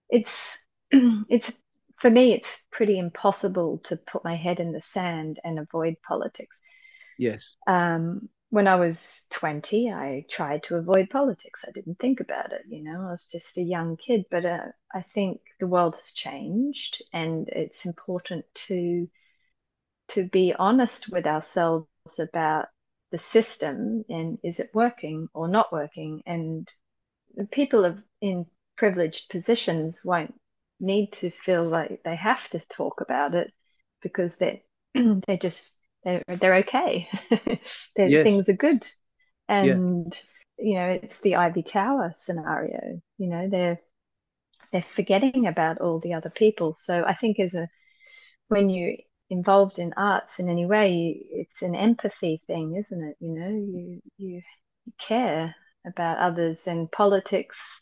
it's, 0.07 0.59
it's, 0.91 1.51
for 1.99 2.09
me, 2.09 2.33
it's 2.33 2.63
pretty 2.71 2.99
impossible 2.99 3.79
to 3.85 3.97
put 3.97 4.23
my 4.23 4.35
head 4.35 4.59
in 4.59 4.71
the 4.71 4.81
sand 4.81 5.39
and 5.43 5.59
avoid 5.59 5.95
politics. 6.07 6.59
Yes. 7.17 7.57
Um, 7.67 8.29
when 8.49 8.67
I 8.67 8.75
was 8.75 9.25
20, 9.31 9.91
I 9.91 10.25
tried 10.29 10.63
to 10.63 10.75
avoid 10.75 11.09
politics. 11.09 11.65
I 11.67 11.71
didn't 11.71 11.99
think 11.99 12.19
about 12.19 12.53
it, 12.53 12.61
you 12.69 12.83
know, 12.83 13.07
I 13.07 13.11
was 13.11 13.25
just 13.25 13.57
a 13.57 13.63
young 13.63 13.97
kid. 13.97 14.25
But 14.31 14.45
uh, 14.45 14.67
I 14.93 15.01
think 15.13 15.41
the 15.59 15.67
world 15.67 15.95
has 15.95 16.13
changed 16.13 17.03
and 17.13 17.47
it's 17.49 17.85
important 17.85 18.45
to 18.67 19.09
to 20.09 20.23
be 20.23 20.53
honest 20.57 21.09
with 21.09 21.25
ourselves 21.25 21.85
about 22.17 22.67
the 23.11 23.17
system 23.17 24.05
and 24.07 24.37
is 24.41 24.61
it 24.61 24.69
working 24.73 25.27
or 25.33 25.49
not 25.49 25.71
working 25.73 26.23
and 26.25 26.71
people 27.51 27.83
of, 27.83 28.01
in 28.21 28.45
privileged 28.77 29.29
positions 29.29 29.99
won't 30.05 30.33
need 30.79 31.11
to 31.13 31.31
feel 31.31 31.67
like 31.67 32.01
they 32.03 32.15
have 32.15 32.47
to 32.49 32.59
talk 32.67 33.01
about 33.01 33.33
it 33.33 33.51
because 34.01 34.37
they 34.37 34.63
they 34.93 35.37
just 35.37 35.77
they're 36.03 36.23
they're 36.39 36.55
okay. 36.57 37.09
yes. 37.97 38.23
Things 38.23 38.49
are 38.49 38.53
good, 38.53 38.87
and 39.47 40.13
yeah. 40.57 40.65
you 40.65 40.73
know 40.75 40.99
it's 41.01 41.19
the 41.21 41.35
Ivy 41.35 41.63
Tower 41.63 42.13
scenario. 42.15 43.01
You 43.17 43.27
know 43.27 43.49
they're 43.49 43.79
they're 44.71 44.81
forgetting 44.81 45.47
about 45.47 45.79
all 45.79 45.99
the 45.99 46.13
other 46.13 46.29
people. 46.29 46.75
So 46.79 47.03
I 47.05 47.13
think 47.13 47.39
as 47.39 47.53
a 47.53 47.67
when 48.47 48.69
you're 48.69 48.95
involved 49.29 49.79
in 49.79 49.93
arts 49.97 50.39
in 50.39 50.49
any 50.49 50.65
way, 50.65 51.19
it's 51.31 51.61
an 51.61 51.75
empathy 51.75 52.41
thing, 52.47 52.75
isn't 52.77 53.03
it? 53.03 53.15
You 53.19 53.33
know, 53.33 53.49
you 53.49 54.01
you 54.17 54.41
care 54.99 55.55
about 55.85 56.17
others 56.19 56.67
and 56.67 56.91
politics 56.91 57.81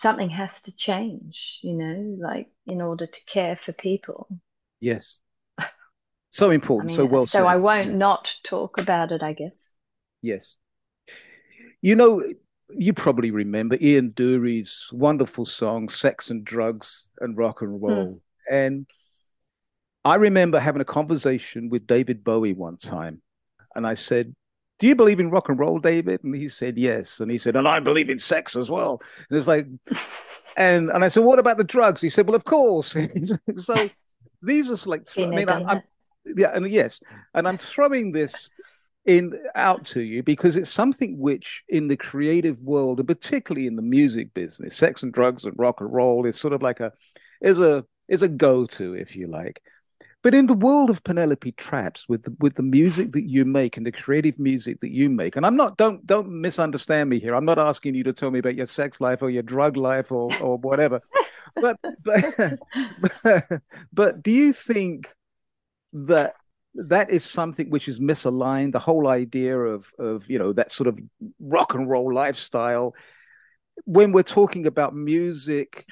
something 0.00 0.30
has 0.30 0.62
to 0.62 0.74
change 0.76 1.58
you 1.62 1.74
know 1.74 2.16
like 2.20 2.48
in 2.66 2.80
order 2.80 3.06
to 3.06 3.24
care 3.26 3.56
for 3.56 3.72
people 3.72 4.28
yes 4.80 5.20
so 6.30 6.50
important, 6.50 6.90
I 6.90 6.92
mean, 6.92 6.96
so 6.96 7.06
well 7.06 7.26
so 7.26 7.38
said. 7.38 7.46
I 7.46 7.56
won't 7.56 7.90
yeah. 7.90 7.96
not 7.96 8.34
talk 8.44 8.78
about 8.78 9.12
it, 9.12 9.22
I 9.22 9.32
guess. 9.32 9.72
Yes. 10.22 10.56
You 11.80 11.96
know, 11.96 12.22
you 12.70 12.92
probably 12.92 13.30
remember 13.30 13.78
Ian 13.80 14.10
Dury's 14.10 14.88
wonderful 14.92 15.46
song, 15.46 15.88
Sex 15.88 16.30
and 16.30 16.44
Drugs 16.44 17.06
and 17.20 17.36
Rock 17.36 17.62
and 17.62 17.80
Roll. 17.80 18.20
Hmm. 18.48 18.54
And 18.54 18.86
I 20.04 20.16
remember 20.16 20.58
having 20.60 20.82
a 20.82 20.86
conversation 20.86 21.70
with 21.70 21.86
David 21.86 22.24
Bowie 22.24 22.52
one 22.52 22.76
time. 22.76 23.22
And 23.74 23.86
I 23.86 23.94
said, 23.94 24.34
Do 24.78 24.86
you 24.86 24.94
believe 24.94 25.20
in 25.20 25.30
rock 25.30 25.48
and 25.48 25.58
roll, 25.58 25.78
David? 25.78 26.22
And 26.22 26.34
he 26.34 26.48
said, 26.48 26.78
Yes. 26.78 27.20
And 27.20 27.30
he 27.30 27.38
said, 27.38 27.56
And 27.56 27.66
I 27.66 27.80
believe 27.80 28.10
in 28.10 28.18
sex 28.18 28.56
as 28.56 28.70
well. 28.70 29.02
And 29.28 29.38
it's 29.38 29.46
like, 29.46 29.66
and 30.56 30.90
and 30.90 31.04
I 31.04 31.08
said, 31.08 31.24
What 31.24 31.38
about 31.38 31.58
the 31.58 31.64
drugs? 31.64 32.00
He 32.00 32.10
said, 32.10 32.26
Well, 32.26 32.36
of 32.36 32.44
course. 32.44 32.96
so 33.56 33.90
these 34.42 34.70
are 34.70 34.88
like, 34.88 35.04
I 35.16 35.26
mean, 35.26 35.48
I, 35.48 35.62
I'm, 35.62 35.82
yeah, 36.24 36.52
and 36.54 36.68
yes, 36.68 37.00
and 37.34 37.48
I'm 37.48 37.58
throwing 37.58 38.12
this 38.12 38.50
in 39.08 39.32
out 39.54 39.84
to 39.84 40.02
you 40.02 40.22
because 40.22 40.54
it's 40.54 40.70
something 40.70 41.18
which 41.18 41.64
in 41.68 41.88
the 41.88 41.96
creative 41.96 42.60
world 42.60 42.98
and 42.98 43.08
particularly 43.08 43.66
in 43.66 43.74
the 43.74 43.80
music 43.80 44.34
business 44.34 44.76
sex 44.76 45.02
and 45.02 45.14
drugs 45.14 45.46
and 45.46 45.54
rock 45.58 45.80
and 45.80 45.90
roll 45.90 46.26
is 46.26 46.38
sort 46.38 46.52
of 46.52 46.60
like 46.60 46.78
a 46.78 46.92
is 47.40 47.58
a 47.58 47.82
is 48.06 48.20
a 48.20 48.28
go-to 48.28 48.92
if 48.92 49.16
you 49.16 49.26
like 49.26 49.62
but 50.22 50.34
in 50.34 50.46
the 50.46 50.54
world 50.54 50.90
of 50.90 51.04
penelope 51.04 51.52
trappes 51.52 52.08
with 52.08 52.24
the, 52.24 52.36
with 52.40 52.54
the 52.54 52.62
music 52.62 53.12
that 53.12 53.28
you 53.28 53.44
make 53.44 53.76
and 53.76 53.86
the 53.86 53.92
creative 53.92 54.38
music 54.38 54.80
that 54.80 54.90
you 54.90 55.08
make 55.08 55.36
and 55.36 55.46
i'm 55.46 55.56
not 55.56 55.76
don't 55.76 56.06
don't 56.06 56.28
misunderstand 56.28 57.08
me 57.08 57.18
here. 57.18 57.34
I'm 57.34 57.44
not 57.44 57.58
asking 57.58 57.94
you 57.94 58.04
to 58.04 58.12
tell 58.12 58.30
me 58.30 58.40
about 58.40 58.56
your 58.56 58.66
sex 58.66 59.00
life 59.00 59.22
or 59.22 59.30
your 59.30 59.42
drug 59.42 59.76
life 59.76 60.12
or 60.12 60.34
or 60.40 60.58
whatever. 60.58 61.00
But 61.60 61.78
but 62.04 62.24
but, 63.00 63.62
but 63.92 64.22
do 64.22 64.30
you 64.30 64.52
think 64.52 65.08
that 65.92 66.34
that 66.74 67.10
is 67.10 67.24
something 67.24 67.70
which 67.70 67.88
is 67.88 67.98
misaligned 67.98 68.72
the 68.72 68.78
whole 68.78 69.08
idea 69.08 69.58
of 69.58 69.90
of 69.98 70.28
you 70.30 70.38
know 70.38 70.52
that 70.52 70.70
sort 70.70 70.88
of 70.88 71.00
rock 71.40 71.74
and 71.74 71.88
roll 71.88 72.12
lifestyle? 72.12 72.94
When 73.86 74.12
we're 74.12 74.24
talking 74.24 74.66
about 74.66 74.94
music 74.94 75.86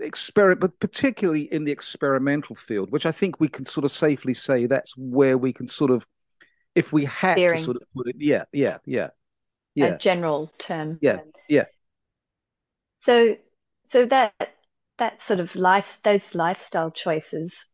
experiment 0.00 0.60
but 0.60 0.78
particularly 0.80 1.42
in 1.52 1.64
the 1.64 1.72
experimental 1.72 2.54
field 2.56 2.90
which 2.90 3.06
i 3.06 3.12
think 3.12 3.40
we 3.40 3.48
can 3.48 3.64
sort 3.64 3.84
of 3.84 3.90
safely 3.90 4.34
say 4.34 4.66
that's 4.66 4.96
where 4.96 5.38
we 5.38 5.52
can 5.52 5.66
sort 5.66 5.90
of 5.90 6.06
if 6.74 6.92
we 6.92 7.04
had 7.04 7.46
to 7.46 7.58
sort 7.58 7.76
of 7.76 7.82
put 7.94 8.08
it 8.08 8.16
yeah 8.18 8.44
yeah 8.52 8.78
yeah 8.86 9.10
yeah 9.74 9.86
a 9.86 9.98
general 9.98 10.50
term 10.58 10.98
yeah 11.00 11.18
yeah 11.48 11.64
so 12.98 13.36
so 13.86 14.06
that 14.06 14.34
that 14.98 15.22
sort 15.22 15.40
of 15.40 15.54
life 15.54 16.00
those 16.04 16.34
lifestyle 16.34 16.90
choices 16.90 17.66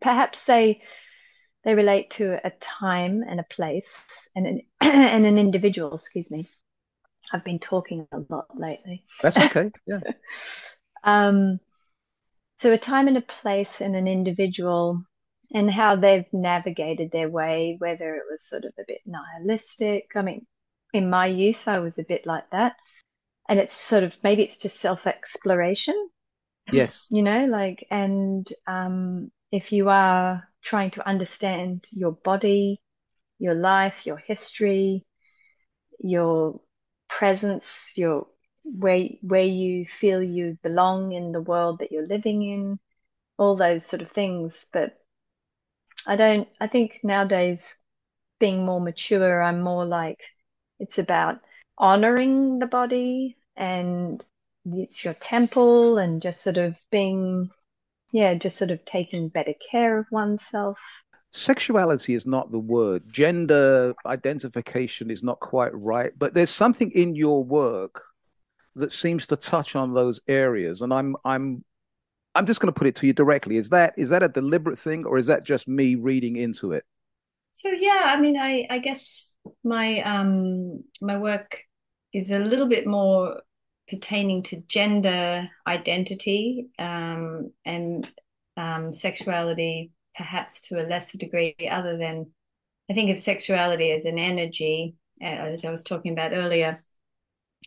perhaps 0.00 0.44
they 0.44 0.82
they 1.64 1.74
relate 1.74 2.10
to 2.10 2.38
a 2.46 2.50
time 2.60 3.22
and 3.28 3.40
a 3.40 3.44
place 3.44 4.28
and 4.34 4.46
an, 4.46 4.62
and 4.80 5.26
an 5.26 5.38
individual, 5.38 5.94
excuse 5.94 6.30
me. 6.30 6.48
I've 7.32 7.44
been 7.44 7.58
talking 7.58 8.08
a 8.12 8.20
lot 8.30 8.46
lately. 8.58 9.04
That's 9.22 9.36
okay. 9.36 9.70
Yeah. 9.86 10.00
um, 11.04 11.60
so 12.56 12.72
a 12.72 12.78
time 12.78 13.08
and 13.08 13.16
a 13.16 13.22
place 13.22 13.80
and 13.80 13.94
an 13.94 14.08
individual 14.08 15.02
and 15.52 15.70
how 15.70 15.96
they've 15.96 16.26
navigated 16.32 17.10
their 17.10 17.28
way, 17.28 17.76
whether 17.78 18.14
it 18.16 18.24
was 18.30 18.42
sort 18.42 18.64
of 18.64 18.72
a 18.78 18.84
bit 18.86 19.00
nihilistic. 19.06 20.10
I 20.14 20.22
mean, 20.22 20.46
in 20.92 21.08
my 21.08 21.26
youth, 21.26 21.66
I 21.66 21.78
was 21.78 21.98
a 21.98 22.04
bit 22.04 22.26
like 22.26 22.50
that. 22.50 22.74
And 23.48 23.58
it's 23.58 23.76
sort 23.76 24.02
of 24.02 24.12
maybe 24.22 24.42
it's 24.42 24.58
just 24.58 24.78
self 24.78 25.06
exploration. 25.06 25.94
Yes. 26.70 27.06
You 27.10 27.22
know, 27.22 27.46
like, 27.46 27.86
and 27.90 28.46
um, 28.66 29.30
if 29.50 29.72
you 29.72 29.88
are 29.88 30.46
trying 30.62 30.90
to 30.92 31.08
understand 31.08 31.86
your 31.90 32.12
body, 32.12 32.82
your 33.38 33.54
life, 33.54 34.04
your 34.04 34.18
history, 34.18 35.06
your 36.00 36.60
presence, 37.08 37.92
your 37.96 38.26
where 38.76 39.08
where 39.22 39.44
you 39.44 39.86
feel 39.86 40.22
you 40.22 40.58
belong 40.62 41.12
in 41.12 41.32
the 41.32 41.40
world 41.40 41.80
that 41.80 41.92
you're 41.92 42.06
living 42.06 42.42
in, 42.42 42.78
all 43.36 43.56
those 43.56 43.84
sort 43.84 44.02
of 44.02 44.10
things. 44.12 44.66
But 44.72 44.98
I 46.06 46.16
don't 46.16 46.48
I 46.60 46.66
think 46.68 47.00
nowadays 47.02 47.76
being 48.40 48.64
more 48.64 48.80
mature, 48.80 49.42
I'm 49.42 49.60
more 49.60 49.84
like 49.84 50.20
it's 50.78 50.98
about 50.98 51.40
honoring 51.76 52.58
the 52.58 52.66
body 52.66 53.36
and 53.56 54.24
it's 54.66 55.04
your 55.04 55.14
temple 55.14 55.98
and 55.98 56.22
just 56.22 56.42
sort 56.42 56.56
of 56.56 56.76
being 56.90 57.50
yeah, 58.12 58.34
just 58.34 58.56
sort 58.56 58.70
of 58.70 58.84
taking 58.84 59.28
better 59.28 59.54
care 59.70 59.98
of 59.98 60.06
oneself. 60.10 60.78
Sexuality 61.30 62.14
is 62.14 62.26
not 62.26 62.50
the 62.50 62.58
word. 62.58 63.02
Gender 63.06 63.94
identification 64.06 65.10
is 65.10 65.22
not 65.22 65.40
quite 65.40 65.74
right, 65.74 66.12
but 66.18 66.32
there's 66.32 66.50
something 66.50 66.90
in 66.92 67.14
your 67.14 67.44
work 67.44 68.02
that 68.78 68.92
seems 68.92 69.26
to 69.28 69.36
touch 69.36 69.76
on 69.76 69.94
those 69.94 70.20
areas. 70.28 70.82
And 70.82 70.92
I'm 70.92 71.16
I'm 71.24 71.64
I'm 72.34 72.46
just 72.46 72.60
going 72.60 72.72
to 72.72 72.78
put 72.78 72.86
it 72.86 72.94
to 72.96 73.06
you 73.06 73.12
directly. 73.12 73.56
Is 73.56 73.68
that 73.70 73.94
is 73.96 74.10
that 74.10 74.22
a 74.22 74.28
deliberate 74.28 74.78
thing, 74.78 75.04
or 75.04 75.18
is 75.18 75.26
that 75.26 75.44
just 75.44 75.68
me 75.68 75.94
reading 75.94 76.36
into 76.36 76.72
it? 76.72 76.84
So 77.52 77.70
yeah, 77.70 78.04
I 78.06 78.20
mean, 78.20 78.38
I 78.38 78.66
I 78.70 78.78
guess 78.78 79.30
my 79.64 80.00
um 80.02 80.84
my 81.00 81.18
work 81.18 81.62
is 82.12 82.30
a 82.30 82.38
little 82.38 82.68
bit 82.68 82.86
more 82.86 83.42
pertaining 83.88 84.42
to 84.44 84.62
gender 84.68 85.48
identity 85.66 86.68
um, 86.78 87.52
and 87.64 88.10
um, 88.56 88.92
sexuality, 88.92 89.92
perhaps 90.16 90.68
to 90.68 90.84
a 90.84 90.86
lesser 90.86 91.18
degree, 91.18 91.56
other 91.70 91.96
than 91.96 92.26
I 92.90 92.94
think 92.94 93.10
of 93.10 93.20
sexuality 93.20 93.92
as 93.92 94.04
an 94.04 94.18
energy, 94.18 94.94
uh, 95.22 95.24
as 95.24 95.64
I 95.64 95.70
was 95.70 95.82
talking 95.82 96.12
about 96.12 96.32
earlier. 96.32 96.80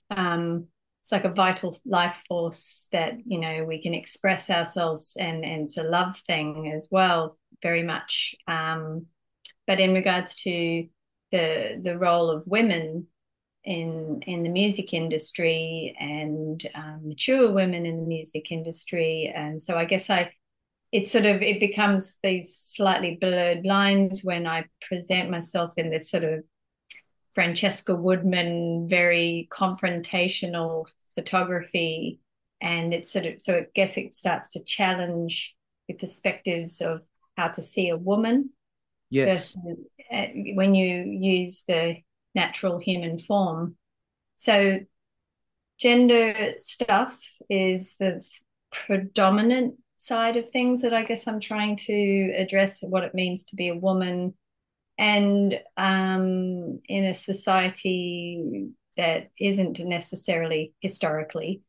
Um, 0.09 0.67
it's 1.01 1.11
like 1.11 1.25
a 1.25 1.33
vital 1.33 1.77
life 1.85 2.23
force 2.27 2.87
that 2.91 3.13
you 3.25 3.39
know 3.39 3.63
we 3.63 3.81
can 3.81 3.93
express 3.93 4.49
ourselves, 4.49 5.17
and 5.19 5.43
and 5.43 5.63
it's 5.63 5.77
a 5.77 5.83
love 5.83 6.17
thing 6.27 6.71
as 6.75 6.87
well, 6.91 7.37
very 7.61 7.83
much. 7.83 8.35
Um, 8.47 9.07
but 9.67 9.79
in 9.79 9.93
regards 9.93 10.35
to 10.43 10.87
the 11.31 11.79
the 11.81 11.97
role 11.97 12.29
of 12.29 12.43
women 12.45 13.07
in 13.63 14.21
in 14.25 14.43
the 14.43 14.49
music 14.49 14.93
industry 14.93 15.95
and 15.99 16.67
um, 16.73 17.01
mature 17.03 17.51
women 17.51 17.85
in 17.85 17.97
the 17.97 18.07
music 18.07 18.51
industry 18.51 19.31
and 19.33 19.61
so 19.61 19.77
i 19.77 19.85
guess 19.85 20.09
i 20.09 20.31
it 20.91 21.07
sort 21.07 21.25
of 21.25 21.41
it 21.43 21.59
becomes 21.59 22.17
these 22.23 22.57
slightly 22.57 23.17
blurred 23.21 23.63
lines 23.63 24.23
when 24.23 24.47
i 24.47 24.65
present 24.81 25.29
myself 25.29 25.73
in 25.77 25.91
this 25.91 26.09
sort 26.09 26.23
of 26.23 26.43
francesca 27.33 27.95
woodman 27.95 28.87
very 28.89 29.47
confrontational 29.51 30.85
photography 31.15 32.19
and 32.61 32.93
it's 32.93 33.11
sort 33.11 33.25
of 33.25 33.41
so 33.41 33.57
i 33.57 33.65
guess 33.73 33.97
it 33.97 34.13
starts 34.13 34.49
to 34.49 34.63
challenge 34.63 35.55
the 35.87 35.93
perspectives 35.93 36.81
of 36.81 37.01
how 37.37 37.47
to 37.47 37.63
see 37.63 37.89
a 37.89 37.97
woman 37.97 38.49
yes 39.09 39.55
versus, 39.55 39.79
uh, 40.11 40.27
when 40.55 40.75
you 40.75 41.03
use 41.03 41.63
the 41.67 41.97
natural 42.35 42.79
human 42.79 43.19
form. 43.19 43.75
So, 44.35 44.79
gender 45.79 46.53
stuff 46.57 47.17
is 47.49 47.95
the 47.97 48.23
predominant 48.71 49.75
side 49.97 50.37
of 50.37 50.49
things 50.49 50.81
that 50.81 50.93
I 50.93 51.03
guess 51.03 51.27
I'm 51.27 51.39
trying 51.39 51.75
to 51.77 52.33
address 52.35 52.81
what 52.81 53.03
it 53.03 53.13
means 53.13 53.45
to 53.45 53.55
be 53.55 53.69
a 53.69 53.75
woman. 53.75 54.33
And 54.97 55.59
um, 55.77 56.79
in 56.87 57.05
a 57.05 57.13
society 57.13 58.69
that 58.97 59.31
isn't 59.39 59.79
necessarily 59.79 60.73
historically 60.79 61.61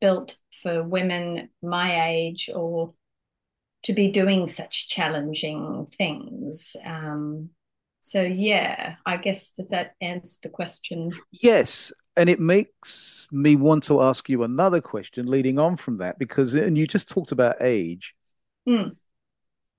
built 0.00 0.36
for 0.62 0.82
women 0.82 1.50
my 1.62 2.08
age 2.10 2.48
or 2.54 2.94
to 3.84 3.92
be 3.92 4.10
doing 4.10 4.48
such 4.48 4.88
challenging 4.88 5.86
things. 5.96 6.76
Um, 6.84 7.50
so 8.00 8.22
yeah, 8.22 8.96
I 9.04 9.18
guess 9.18 9.52
does 9.52 9.68
that 9.68 9.94
answer 10.00 10.38
the 10.42 10.48
question? 10.48 11.12
Yes, 11.30 11.92
and 12.16 12.30
it 12.30 12.40
makes 12.40 13.28
me 13.30 13.54
want 13.54 13.82
to 13.84 14.02
ask 14.02 14.28
you 14.28 14.42
another 14.42 14.80
question 14.80 15.26
leading 15.26 15.58
on 15.58 15.76
from 15.76 15.98
that 15.98 16.18
because 16.18 16.54
and 16.54 16.76
you 16.76 16.86
just 16.86 17.08
talked 17.08 17.32
about 17.32 17.60
age. 17.60 18.14
Mm. 18.68 18.96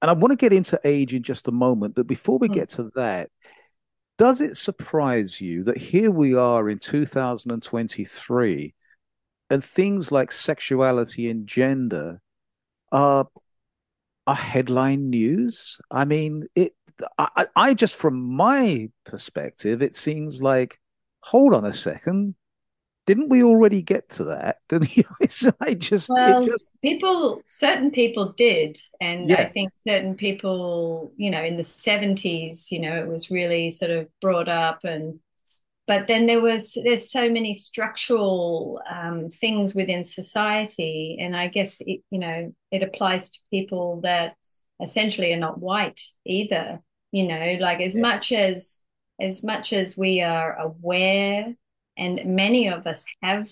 And 0.02 0.10
I 0.10 0.14
want 0.14 0.32
to 0.32 0.38
get 0.38 0.54
into 0.54 0.80
age 0.84 1.14
in 1.14 1.24
just 1.24 1.48
a 1.48 1.52
moment, 1.52 1.96
but 1.96 2.08
before 2.08 2.38
we 2.38 2.48
mm. 2.48 2.54
get 2.54 2.70
to 2.70 2.92
that, 2.96 3.30
does 4.18 4.42
it 4.42 4.58
surprise 4.58 5.40
you 5.40 5.64
that 5.64 5.78
here 5.78 6.12
we 6.12 6.36
are 6.36 6.70
in 6.70 6.80
2023 6.80 8.74
and 9.50 9.64
things 9.64 10.12
like 10.12 10.32
sexuality 10.32 11.30
and 11.30 11.48
gender 11.48 12.22
are 12.92 13.28
are 14.28 14.36
headline 14.36 15.10
news? 15.10 15.80
I 15.90 16.06
mean, 16.06 16.44
it 16.56 16.74
I, 17.18 17.48
I 17.56 17.74
just 17.74 17.96
from 17.96 18.20
my 18.20 18.90
perspective, 19.06 19.82
it 19.82 19.96
seems 19.96 20.42
like, 20.42 20.80
hold 21.22 21.54
on 21.54 21.66
a 21.66 21.74
second, 21.74 22.36
didn't 23.10 23.30
we 23.30 23.41
already 23.41 23.82
get 23.82 24.08
to 24.08 24.26
that? 24.26 24.58
Didn't 24.69 24.95
you? 24.95 25.04
I 25.60 25.74
just, 25.74 26.10
well, 26.10 26.43
just... 26.43 26.80
people, 26.80 27.41
certain 27.48 27.89
people 27.89 28.34
did, 28.34 28.78
and 29.02 29.28
yeah. 29.28 29.41
I 29.41 29.45
think 29.45 29.72
certain 29.80 30.13
people, 30.13 31.12
you 31.17 31.32
know, 31.32 31.43
in 31.43 31.58
the 31.58 31.63
seventies, 31.63 32.72
you 32.72 32.80
know, 32.80 32.93
it 32.93 33.08
was 33.08 33.32
really 33.32 33.72
sort 33.72 33.89
of 33.89 34.08
brought 34.22 34.48
up, 34.48 34.82
and 34.84 35.19
but 35.88 36.06
then 36.06 36.28
there 36.28 36.39
was 36.39 36.78
there's 36.84 37.12
so 37.12 37.32
many 37.32 37.56
structural 37.56 38.80
um, 38.88 39.32
things 39.32 39.74
within 39.74 40.04
society, 40.04 41.17
and 41.19 41.36
I 41.36 41.48
guess 41.48 41.82
it, 41.82 42.02
you 42.12 42.19
know, 42.19 42.54
it 42.69 42.84
applies 42.84 43.32
to 43.32 43.39
people 43.50 44.02
that 44.02 44.36
essentially 44.84 45.34
are 45.34 45.38
not 45.38 45.60
white 45.60 46.00
either 46.26 46.80
you 47.12 47.28
know 47.28 47.58
like 47.60 47.82
as 47.82 47.95
yes. 47.95 48.02
much 48.02 48.32
as 48.32 48.80
as 49.19 49.43
much 49.43 49.74
as 49.74 49.98
we 49.98 50.22
are 50.22 50.58
aware 50.58 51.54
and 52.00 52.36
many 52.36 52.70
of 52.70 52.88
us 52.88 53.06
have 53.22 53.50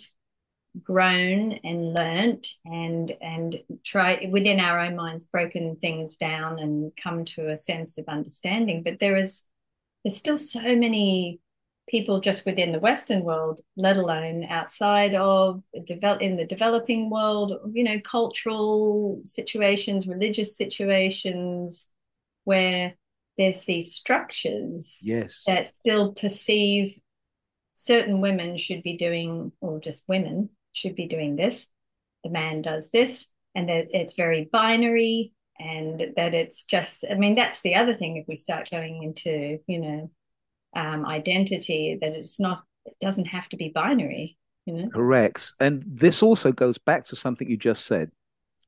grown 0.84 1.54
and 1.64 1.94
learnt 1.94 2.48
and 2.66 3.12
and 3.22 3.60
try 3.86 4.28
within 4.32 4.60
our 4.60 4.80
own 4.80 4.96
minds 4.96 5.26
broken 5.26 5.76
things 5.78 6.18
down 6.18 6.60
and 6.60 6.92
come 7.02 7.26
to 7.26 7.50
a 7.50 7.58
sense 7.58 7.98
of 7.98 8.06
understanding. 8.08 8.84
But 8.84 9.00
there 9.00 9.18
is 9.18 9.46
there's 10.04 10.18
still 10.18 10.38
so 10.38 10.76
many 10.76 11.40
people 11.88 12.20
just 12.20 12.46
within 12.46 12.74
the 12.74 12.80
western 12.80 13.24
world 13.24 13.62
let 13.78 13.96
alone 13.96 14.44
outside 14.50 15.16
of 15.16 15.64
develop 15.86 16.22
in 16.22 16.36
the 16.36 16.46
developing 16.46 17.10
world 17.10 17.54
you 17.72 17.82
know 17.82 17.98
cultural 18.02 19.22
situations 19.24 20.06
religious 20.06 20.58
situations 20.58 21.90
where 22.44 22.94
there's 23.38 23.64
these 23.66 23.94
structures 23.94 25.00
yes. 25.02 25.44
that 25.48 25.74
still 25.74 26.14
perceive 26.14 27.00
certain 27.80 28.22
women 28.22 28.58
should 28.58 28.82
be 28.82 28.98
doing 28.98 29.52
or 29.62 29.80
just 29.80 30.04
women 30.08 30.50
should 30.74 30.96
be 30.96 31.08
doing 31.08 31.36
this. 31.36 31.72
The 32.24 32.30
man 32.32 32.62
does 32.62 32.90
this 32.90 33.28
and 33.54 33.70
that 33.70 33.88
it's 33.92 34.16
very 34.16 34.50
binary 34.52 35.34
and 35.60 36.14
that 36.16 36.36
it's 36.36 36.66
just 36.66 37.04
i 37.10 37.16
mean 37.16 37.34
that's 37.34 37.62
the 37.62 37.74
other 37.74 37.96
thing 37.96 38.16
if 38.16 38.28
we 38.28 38.36
start 38.36 38.70
going 38.70 39.02
into 39.02 39.58
you 39.66 39.80
know 39.80 40.12
um, 40.76 41.04
identity 41.04 41.98
that 42.00 42.14
it's 42.14 42.40
not 42.40 42.64
it 42.86 42.94
doesn't 43.02 43.26
have 43.26 43.50
to 43.50 43.58
be 43.58 43.70
binary 43.70 44.38
you 44.68 44.74
know? 44.74 44.90
Correct. 44.90 45.54
And 45.60 45.82
this 45.88 46.22
also 46.22 46.52
goes 46.52 46.78
back 46.78 47.06
to 47.06 47.16
something 47.16 47.50
you 47.50 47.58
just 47.58 47.86
said 47.86 48.12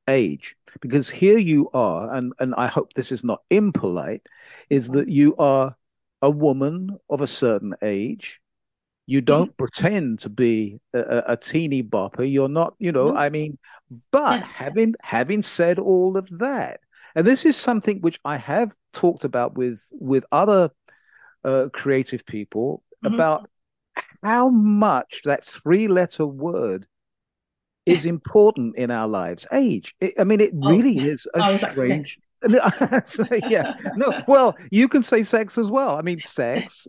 age. 0.08 0.56
Because 0.80 1.10
here 1.10 1.38
you 1.38 1.68
are 1.74 2.12
and 2.14 2.32
and 2.38 2.54
i 2.54 2.66
hope 2.66 2.94
this 2.94 3.12
is 3.12 3.22
not 3.22 3.42
impolite 3.50 4.26
is 4.70 4.88
that 4.90 5.08
you 5.08 5.36
are 5.36 5.74
a 6.22 6.30
woman 6.30 6.96
of 7.08 7.20
a 7.20 7.26
certain 7.26 7.74
age 7.82 8.40
you 9.10 9.18
mm-hmm. 9.18 9.24
don't 9.24 9.48
mm-hmm. 9.48 9.64
pretend 9.64 10.18
to 10.20 10.28
be 10.28 10.78
a, 10.94 11.22
a, 11.28 11.36
teeny 11.36 11.82
bopper 11.82 12.30
you're 12.30 12.48
not 12.48 12.74
you 12.78 12.92
know 12.92 13.08
mm-hmm. 13.08 13.18
i 13.18 13.28
mean 13.28 13.58
but 14.12 14.42
having 14.42 14.94
having 15.02 15.42
said 15.42 15.78
all 15.78 16.16
of 16.16 16.38
that 16.38 16.80
and 17.14 17.26
this 17.26 17.44
is 17.44 17.56
something 17.56 18.00
which 18.00 18.20
i 18.24 18.36
have 18.36 18.72
talked 18.92 19.24
about 19.24 19.56
with 19.56 19.84
with 19.92 20.24
other 20.30 20.70
uh, 21.44 21.68
creative 21.72 22.24
people 22.24 22.82
mm-hmm. 23.04 23.14
about 23.14 23.50
how 24.22 24.48
much 24.48 25.22
that 25.24 25.44
three 25.44 25.88
letter 25.88 26.26
word 26.26 26.86
is 27.86 28.06
important 28.06 28.76
in 28.76 28.90
our 28.90 29.08
lives. 29.08 29.46
Age. 29.52 29.94
It, 30.00 30.14
I 30.18 30.24
mean, 30.24 30.40
it 30.40 30.52
oh, 30.62 30.70
really 30.70 31.00
oh, 31.00 31.04
is 31.04 31.26
a 31.34 31.58
strange. 31.58 32.18
yeah. 33.48 33.74
No. 33.96 34.22
Well, 34.28 34.56
you 34.70 34.86
can 34.86 35.02
say 35.02 35.22
sex 35.22 35.58
as 35.58 35.70
well. 35.70 35.96
I 35.96 36.02
mean, 36.02 36.20
sex 36.20 36.86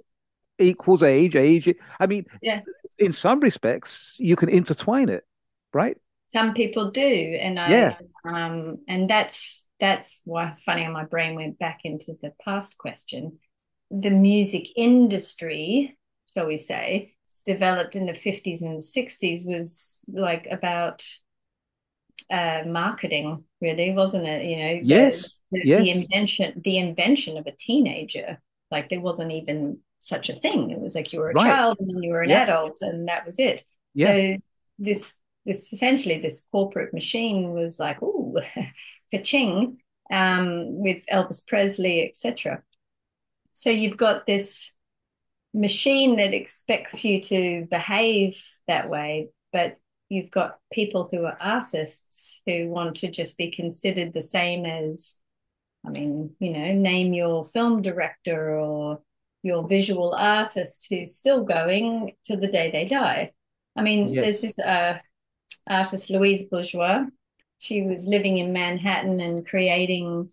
equals 0.62 1.04
age. 1.04 1.36
Age. 1.36 1.74
I 2.00 2.08
mean, 2.08 2.26
yeah. 2.42 2.62
In 3.00 3.12
some 3.12 3.40
respects, 3.40 4.16
you 4.20 4.36
can 4.36 4.50
intertwine 4.50 5.10
it, 5.10 5.26
right? 5.74 5.98
Some 6.34 6.54
people 6.54 6.92
do, 6.92 7.02
and 7.02 7.60
I. 7.60 7.70
Yeah. 7.70 7.96
Um, 8.24 8.78
and 8.88 9.10
that's 9.10 9.68
that's 9.80 10.22
why 10.26 10.50
it's 10.50 10.62
funny. 10.62 10.88
My 10.88 11.06
brain 11.06 11.36
went 11.36 11.60
back 11.60 11.82
into 11.84 12.16
the 12.22 12.34
past 12.44 12.78
question. 12.78 13.40
The 13.90 14.12
music 14.12 14.68
industry, 14.78 15.98
shall 16.34 16.48
we 16.48 16.58
say, 16.58 17.16
developed 17.46 17.96
in 17.96 18.06
the 18.06 18.14
50s 18.14 18.62
and 18.62 18.82
60s 18.82 19.46
was 19.46 20.06
like 20.08 20.48
about 20.50 21.04
uh, 22.30 22.64
marketing, 22.68 23.44
really, 23.60 23.92
wasn't 23.92 24.28
it? 24.28 24.46
You 24.46 24.58
know, 24.58 24.80
yes, 24.84 25.40
the, 25.52 25.62
the, 25.62 25.68
yes. 25.68 25.82
the 25.82 25.92
invention, 25.92 26.62
the 26.64 26.78
invention 26.78 27.38
of 27.38 27.48
a 27.48 27.52
teenager. 27.52 28.40
Like 28.70 28.90
there 28.90 29.02
wasn't 29.02 29.32
even 29.32 29.80
such 30.02 30.30
a 30.30 30.36
thing. 30.36 30.72
It 30.72 30.80
was 30.80 30.96
like 30.96 31.14
you 31.14 31.20
were 31.20 31.30
a 31.30 31.34
right. 31.34 31.46
child 31.46 31.78
and 31.80 31.90
then 31.90 32.04
you 32.04 32.12
were 32.12 32.22
an 32.22 32.30
yeah. 32.30 32.44
adult, 32.44 32.82
and 32.82 33.08
that 33.08 33.26
was 33.26 33.40
it. 33.40 33.64
Yeah. 33.94 34.08
So 34.08 34.38
this 34.80 35.18
this 35.46 35.72
essentially 35.72 36.20
this 36.20 36.48
corporate 36.52 36.94
machine 36.94 37.52
was 37.52 37.80
like, 37.80 37.98
oh, 38.02 38.36
ka-ching, 39.14 39.78
um, 40.12 40.82
with 40.82 41.04
Elvis 41.12 41.46
Presley, 41.48 42.08
etc. 42.08 42.64
So 43.54 43.70
you've 43.70 43.98
got 43.98 44.26
this 44.26 44.74
machine 45.54 46.18
that 46.18 46.34
expects 46.34 47.04
you 47.04 47.22
to 47.22 47.68
behave 47.70 48.44
that 48.68 48.90
way, 48.90 49.30
but 49.52 49.78
you've 50.10 50.32
got 50.32 50.60
people 50.72 51.10
who 51.12 51.26
are 51.26 51.38
artists 51.40 52.42
who 52.46 52.70
want 52.70 52.98
to 52.98 53.12
just 53.12 53.38
be 53.38 53.52
considered 53.52 54.14
the 54.14 54.22
same 54.22 54.66
as, 54.66 55.18
I 55.86 55.90
mean, 55.90 56.36
you 56.40 56.52
know, 56.52 56.74
name 56.74 57.14
your 57.14 57.46
film 57.46 57.82
director 57.82 58.58
or 58.58 59.02
your 59.44 59.68
visual 59.68 60.14
artist 60.14 60.88
who's 60.90 61.16
still 61.16 61.44
going 61.44 62.14
to 62.26 62.38
the 62.38 62.48
day 62.48 62.72
they 62.72 62.86
die. 62.86 63.32
I 63.76 63.82
mean, 63.82 64.10
yes. 64.10 64.24
there's 64.24 64.42
this 64.42 64.60
uh, 64.60 65.00
artist, 65.68 66.10
Louise 66.10 66.44
Bourgeois. 66.44 67.06
She 67.58 67.82
was 67.84 68.08
living 68.08 68.38
in 68.38 68.54
Manhattan 68.54 69.20
and 69.20 69.46
creating 69.46 70.32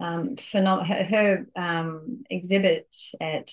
um, 0.00 0.36
phenom- 0.36 0.86
her, 0.86 1.04
her 1.04 1.46
um, 1.56 2.24
exhibit 2.30 2.94
at 3.20 3.50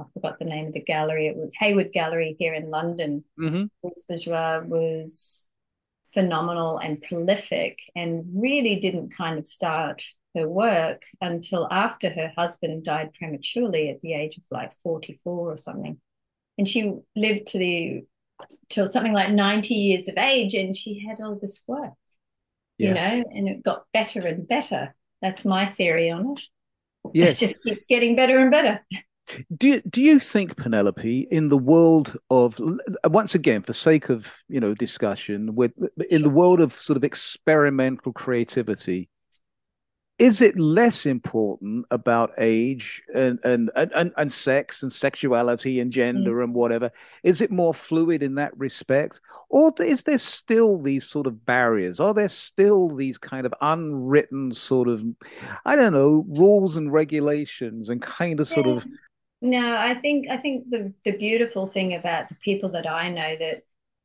I 0.00 0.04
forgot 0.12 0.38
the 0.38 0.44
name 0.44 0.66
of 0.66 0.72
the 0.72 0.80
gallery. 0.80 1.28
It 1.28 1.36
was 1.36 1.52
Hayward 1.60 1.92
Gallery 1.92 2.34
here 2.38 2.52
in 2.52 2.68
London. 2.68 3.24
Mm-hmm. 3.38 3.66
Bourgeois 4.08 4.60
was 4.64 5.46
phenomenal 6.12 6.78
and 6.78 7.02
prolific 7.02 7.78
and 7.94 8.24
really 8.34 8.76
didn't 8.76 9.14
kind 9.14 9.38
of 9.38 9.46
start 9.46 10.04
her 10.34 10.48
work 10.48 11.02
until 11.20 11.68
after 11.70 12.10
her 12.10 12.32
husband 12.36 12.84
died 12.84 13.12
prematurely 13.14 13.90
at 13.90 14.00
the 14.00 14.14
age 14.14 14.36
of 14.36 14.42
like 14.50 14.72
44 14.82 15.52
or 15.52 15.56
something. 15.56 15.98
And 16.58 16.68
she 16.68 16.94
lived 17.16 17.48
to 17.48 17.58
the 17.58 18.04
till 18.68 18.86
something 18.86 19.12
like 19.12 19.30
90 19.30 19.74
years 19.74 20.08
of 20.08 20.18
age 20.18 20.54
and 20.54 20.76
she 20.76 21.06
had 21.06 21.20
all 21.20 21.38
this 21.40 21.62
work, 21.66 21.92
yeah. 22.78 22.88
you 22.88 22.94
know, 22.94 23.24
and 23.30 23.48
it 23.48 23.62
got 23.62 23.84
better 23.92 24.26
and 24.26 24.46
better. 24.46 24.94
That's 25.22 25.44
my 25.44 25.66
theory 25.66 26.10
on 26.10 26.32
it. 26.32 26.42
Yes. 27.12 27.36
It 27.36 27.46
just 27.46 27.62
keeps 27.62 27.86
getting 27.86 28.16
better 28.16 28.38
and 28.38 28.50
better. 28.50 28.80
Do 29.56 29.68
you, 29.68 29.82
do 29.88 30.02
you 30.02 30.18
think 30.18 30.56
Penelope 30.56 31.28
in 31.30 31.48
the 31.48 31.56
world 31.56 32.16
of 32.28 32.60
once 33.04 33.34
again 33.34 33.62
for 33.62 33.72
sake 33.72 34.10
of 34.10 34.42
you 34.48 34.60
know 34.60 34.74
discussion 34.74 35.54
with 35.54 35.72
in 36.10 36.22
the 36.22 36.28
world 36.28 36.60
of 36.60 36.72
sort 36.72 36.98
of 36.98 37.04
experimental 37.04 38.12
creativity 38.12 39.08
is 40.18 40.40
it 40.40 40.56
less 40.58 41.06
important 41.06 41.84
about 41.90 42.30
age 42.38 43.02
and 43.14 43.38
and 43.44 43.70
and, 43.74 44.12
and 44.16 44.32
sex 44.32 44.82
and 44.82 44.92
sexuality 44.92 45.80
and 45.80 45.90
gender 45.90 46.36
mm. 46.36 46.44
and 46.44 46.54
whatever 46.54 46.90
is 47.24 47.40
it 47.40 47.50
more 47.50 47.74
fluid 47.74 48.22
in 48.22 48.36
that 48.36 48.56
respect 48.56 49.20
or 49.50 49.72
is 49.80 50.04
there 50.04 50.18
still 50.18 50.80
these 50.80 51.04
sort 51.04 51.26
of 51.26 51.44
barriers 51.44 51.98
are 51.98 52.14
there 52.14 52.28
still 52.28 52.88
these 52.88 53.18
kind 53.18 53.44
of 53.44 53.52
unwritten 53.60 54.52
sort 54.52 54.86
of 54.86 55.04
i 55.64 55.74
don't 55.74 55.92
know 55.92 56.24
rules 56.28 56.76
and 56.76 56.92
regulations 56.92 57.88
and 57.88 58.00
kind 58.00 58.38
of 58.38 58.46
sort 58.46 58.66
yeah. 58.66 58.72
of 58.74 58.86
no, 59.44 59.76
I 59.76 59.94
think 59.94 60.28
I 60.30 60.38
think 60.38 60.70
the 60.70 60.94
the 61.04 61.18
beautiful 61.18 61.66
thing 61.66 61.92
about 61.92 62.30
the 62.30 62.34
people 62.36 62.70
that 62.70 62.86
I 62.86 63.10
know 63.10 63.36
that 63.36 63.64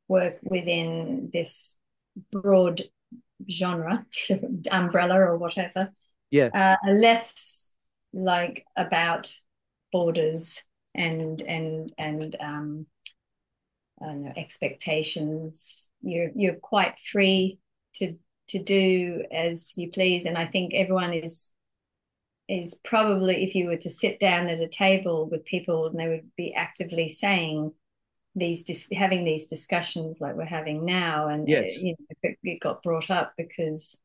work 0.09 0.37
within 0.43 1.29
this 1.31 1.77
broad 2.29 2.81
genre 3.49 4.05
umbrella 4.71 5.15
or 5.15 5.37
whatever, 5.37 5.91
yeah, 6.31 6.49
uh, 6.53 6.91
less 6.91 7.73
like 8.13 8.65
about 8.75 9.33
borders 9.91 10.63
and 10.95 11.41
and 11.41 11.93
and 11.97 12.35
um, 12.39 12.85
I 14.01 14.05
don't 14.05 14.23
know 14.23 14.33
expectations. 14.35 15.89
You're 16.01 16.31
you're 16.35 16.55
quite 16.55 16.99
free 16.99 17.59
to 17.95 18.15
to 18.49 18.59
do 18.59 19.23
as 19.31 19.77
you 19.77 19.91
please, 19.91 20.25
and 20.25 20.37
I 20.37 20.45
think 20.47 20.73
everyone 20.73 21.13
is 21.13 21.51
is 22.47 22.73
probably 22.83 23.43
if 23.43 23.53
you 23.53 23.67
were 23.67 23.77
to 23.77 23.91
sit 23.91 24.19
down 24.19 24.47
at 24.47 24.59
a 24.59 24.67
table 24.67 25.29
with 25.29 25.45
people 25.45 25.85
and 25.85 25.99
they 25.99 26.07
would 26.07 26.35
be 26.35 26.53
actively 26.53 27.07
saying 27.07 27.71
these 28.35 28.63
dis- 28.63 28.89
having 28.91 29.25
these 29.25 29.47
discussions 29.47 30.21
like 30.21 30.35
we're 30.35 30.45
having 30.45 30.85
now 30.85 31.27
and 31.27 31.43
uh, 31.43 31.45
yes. 31.47 31.77
it, 31.77 31.81
you 31.81 31.95
know, 31.99 32.15
it, 32.23 32.37
it 32.43 32.59
got 32.59 32.83
brought 32.83 33.09
up 33.09 33.33
because 33.37 33.99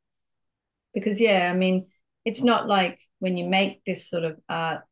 because 0.92 1.20
yeah 1.20 1.50
i 1.50 1.54
mean 1.54 1.86
it's 2.24 2.42
not 2.42 2.66
like 2.66 2.98
when 3.18 3.36
you 3.36 3.48
make 3.48 3.84
this 3.84 4.08
sort 4.08 4.24
of 4.24 4.38
art 4.48 4.82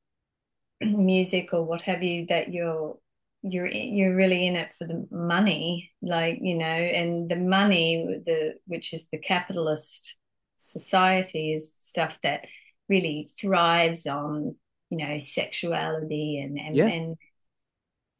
music 0.81 1.51
or 1.53 1.65
what 1.65 1.83
have 1.83 2.03
you 2.03 2.27
that 2.29 2.53
you're 2.53 2.97
you're 3.43 3.67
you're 3.67 4.15
really 4.15 4.47
in 4.47 4.55
it 4.55 4.73
for 4.79 4.87
the 4.87 5.07
money 5.11 5.91
like 6.01 6.39
you 6.41 6.55
know 6.55 6.65
and 6.65 7.29
the 7.29 7.37
money 7.37 8.23
the 8.25 8.55
which 8.67 8.93
is 8.93 9.09
the 9.09 9.19
capitalist 9.19 10.17
society 10.61 11.53
is 11.53 11.75
stuff 11.79 12.19
that 12.23 12.47
really 12.89 13.33
thrives 13.41 14.07
on 14.07 14.55
you 14.91 14.99
know 14.99 15.19
sexuality 15.19 16.39
and 16.39 16.57
and, 16.59 16.77
yeah. 16.77 16.87
and 16.87 17.17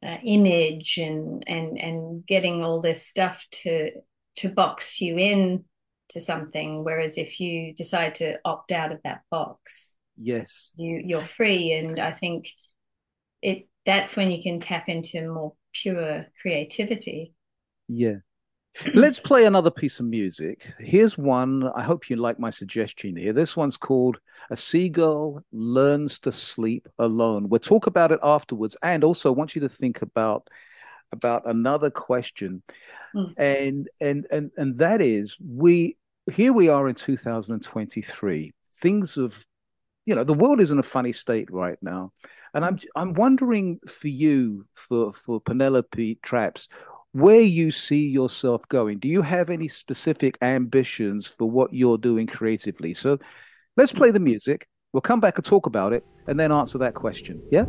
uh, 0.03 0.17
image 0.23 0.97
and 0.97 1.43
and 1.47 1.79
and 1.79 2.25
getting 2.25 2.63
all 2.63 2.81
this 2.81 3.05
stuff 3.05 3.43
to 3.51 3.91
to 4.35 4.49
box 4.49 4.99
you 5.01 5.17
in 5.17 5.63
to 6.09 6.19
something 6.19 6.83
whereas 6.83 7.17
if 7.17 7.39
you 7.39 7.73
decide 7.73 8.15
to 8.15 8.37
opt 8.43 8.71
out 8.71 8.91
of 8.91 8.99
that 9.03 9.21
box 9.31 9.95
yes. 10.17 10.73
you 10.77 11.01
you're 11.03 11.25
free. 11.25 11.73
And 11.73 11.99
i 11.99 12.11
think 12.11 12.49
it 13.41 13.67
that's 13.85 14.15
when 14.15 14.31
you 14.31 14.41
can 14.41 14.59
tap 14.59 14.87
into 14.87 15.27
more 15.27 15.53
pure 15.73 16.27
creativity. 16.41 17.33
Yeah 17.87 18.17
Let's 18.93 19.19
play 19.19 19.45
another 19.45 19.69
piece 19.69 19.99
of 19.99 20.07
music. 20.07 20.73
Here's 20.79 21.17
one. 21.17 21.69
I 21.75 21.83
hope 21.83 22.09
you 22.09 22.15
like 22.15 22.39
my 22.39 22.49
suggestion 22.49 23.15
here. 23.15 23.33
This 23.33 23.55
one's 23.55 23.77
called 23.77 24.19
A 24.49 24.55
Seagull 24.55 25.43
Learns 25.51 26.19
to 26.19 26.31
Sleep 26.31 26.87
Alone. 26.99 27.49
We'll 27.49 27.59
talk 27.59 27.87
about 27.87 28.11
it 28.11 28.19
afterwards. 28.23 28.75
And 28.81 29.03
also 29.03 29.31
I 29.31 29.37
want 29.37 29.55
you 29.55 29.61
to 29.61 29.69
think 29.69 30.01
about 30.01 30.49
about 31.11 31.47
another 31.47 31.91
question. 31.91 32.63
Mm. 33.15 33.33
And 33.37 33.89
and 34.01 34.27
and 34.31 34.51
and 34.57 34.79
that 34.79 35.01
is 35.01 35.37
we 35.39 35.97
here 36.31 36.53
we 36.53 36.69
are 36.69 36.87
in 36.89 36.95
2023. 36.95 38.53
Things 38.81 39.15
have 39.15 39.45
you 40.05 40.15
know, 40.15 40.23
the 40.23 40.33
world 40.33 40.59
is 40.59 40.71
in 40.71 40.79
a 40.79 40.83
funny 40.83 41.13
state 41.13 41.49
right 41.51 41.77
now. 41.81 42.11
And 42.53 42.65
I'm 42.65 42.79
I'm 42.95 43.13
wondering 43.13 43.79
for 43.87 44.09
you, 44.09 44.65
for 44.73 45.13
for 45.13 45.39
Penelope 45.41 46.19
Trappes, 46.23 46.67
where 47.13 47.41
you 47.41 47.71
see 47.71 48.07
yourself 48.07 48.67
going. 48.67 48.99
Do 48.99 49.07
you 49.07 49.21
have 49.21 49.49
any 49.49 49.67
specific 49.67 50.37
ambitions 50.41 51.27
for 51.27 51.49
what 51.49 51.73
you're 51.73 51.97
doing 51.97 52.27
creatively? 52.27 52.93
So 52.93 53.19
let's 53.77 53.93
play 53.93 54.11
the 54.11 54.19
music. 54.19 54.67
We'll 54.91 55.01
come 55.01 55.19
back 55.19 55.37
and 55.37 55.45
talk 55.45 55.65
about 55.65 55.93
it 55.93 56.03
and 56.27 56.39
then 56.39 56.51
answer 56.51 56.77
that 56.79 56.95
question. 56.95 57.41
Yeah? 57.51 57.65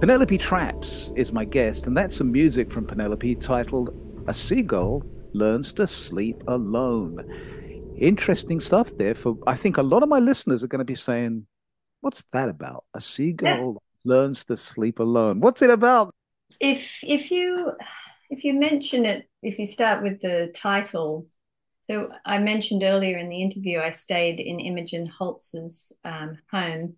Penelope 0.00 0.36
Trappes 0.36 1.10
is 1.16 1.32
my 1.32 1.46
guest, 1.46 1.86
and 1.86 1.96
that's 1.96 2.16
some 2.16 2.30
music 2.30 2.70
from 2.70 2.86
Penelope 2.86 3.34
titled 3.36 3.94
A 4.28 4.34
Seagull 4.34 5.02
Learns 5.32 5.72
to 5.72 5.86
Sleep 5.86 6.42
Alone. 6.48 7.18
Interesting 7.98 8.60
stuff 8.60 8.92
there. 8.98 9.14
For 9.14 9.38
I 9.46 9.54
think 9.54 9.78
a 9.78 9.82
lot 9.82 10.02
of 10.02 10.10
my 10.10 10.18
listeners 10.18 10.62
are 10.62 10.66
going 10.66 10.80
to 10.80 10.84
be 10.84 10.94
saying, 10.94 11.46
What's 12.02 12.24
that 12.32 12.50
about? 12.50 12.84
A 12.92 13.00
seagull 13.00 13.72
yeah. 13.72 14.12
learns 14.12 14.44
to 14.44 14.56
sleep 14.56 15.00
alone. 15.00 15.40
What's 15.40 15.62
it 15.62 15.70
about? 15.70 16.14
If 16.60 17.00
if 17.02 17.30
you 17.30 17.72
if 18.28 18.44
you 18.44 18.52
mention 18.52 19.06
it, 19.06 19.26
if 19.42 19.58
you 19.58 19.66
start 19.66 20.02
with 20.02 20.20
the 20.20 20.52
title, 20.54 21.26
so 21.84 22.10
I 22.24 22.38
mentioned 22.38 22.82
earlier 22.82 23.16
in 23.16 23.30
the 23.30 23.40
interview, 23.40 23.80
I 23.80 23.90
stayed 23.90 24.40
in 24.40 24.60
Imogen 24.60 25.06
Holst's 25.06 25.90
um, 26.04 26.38
home 26.52 26.96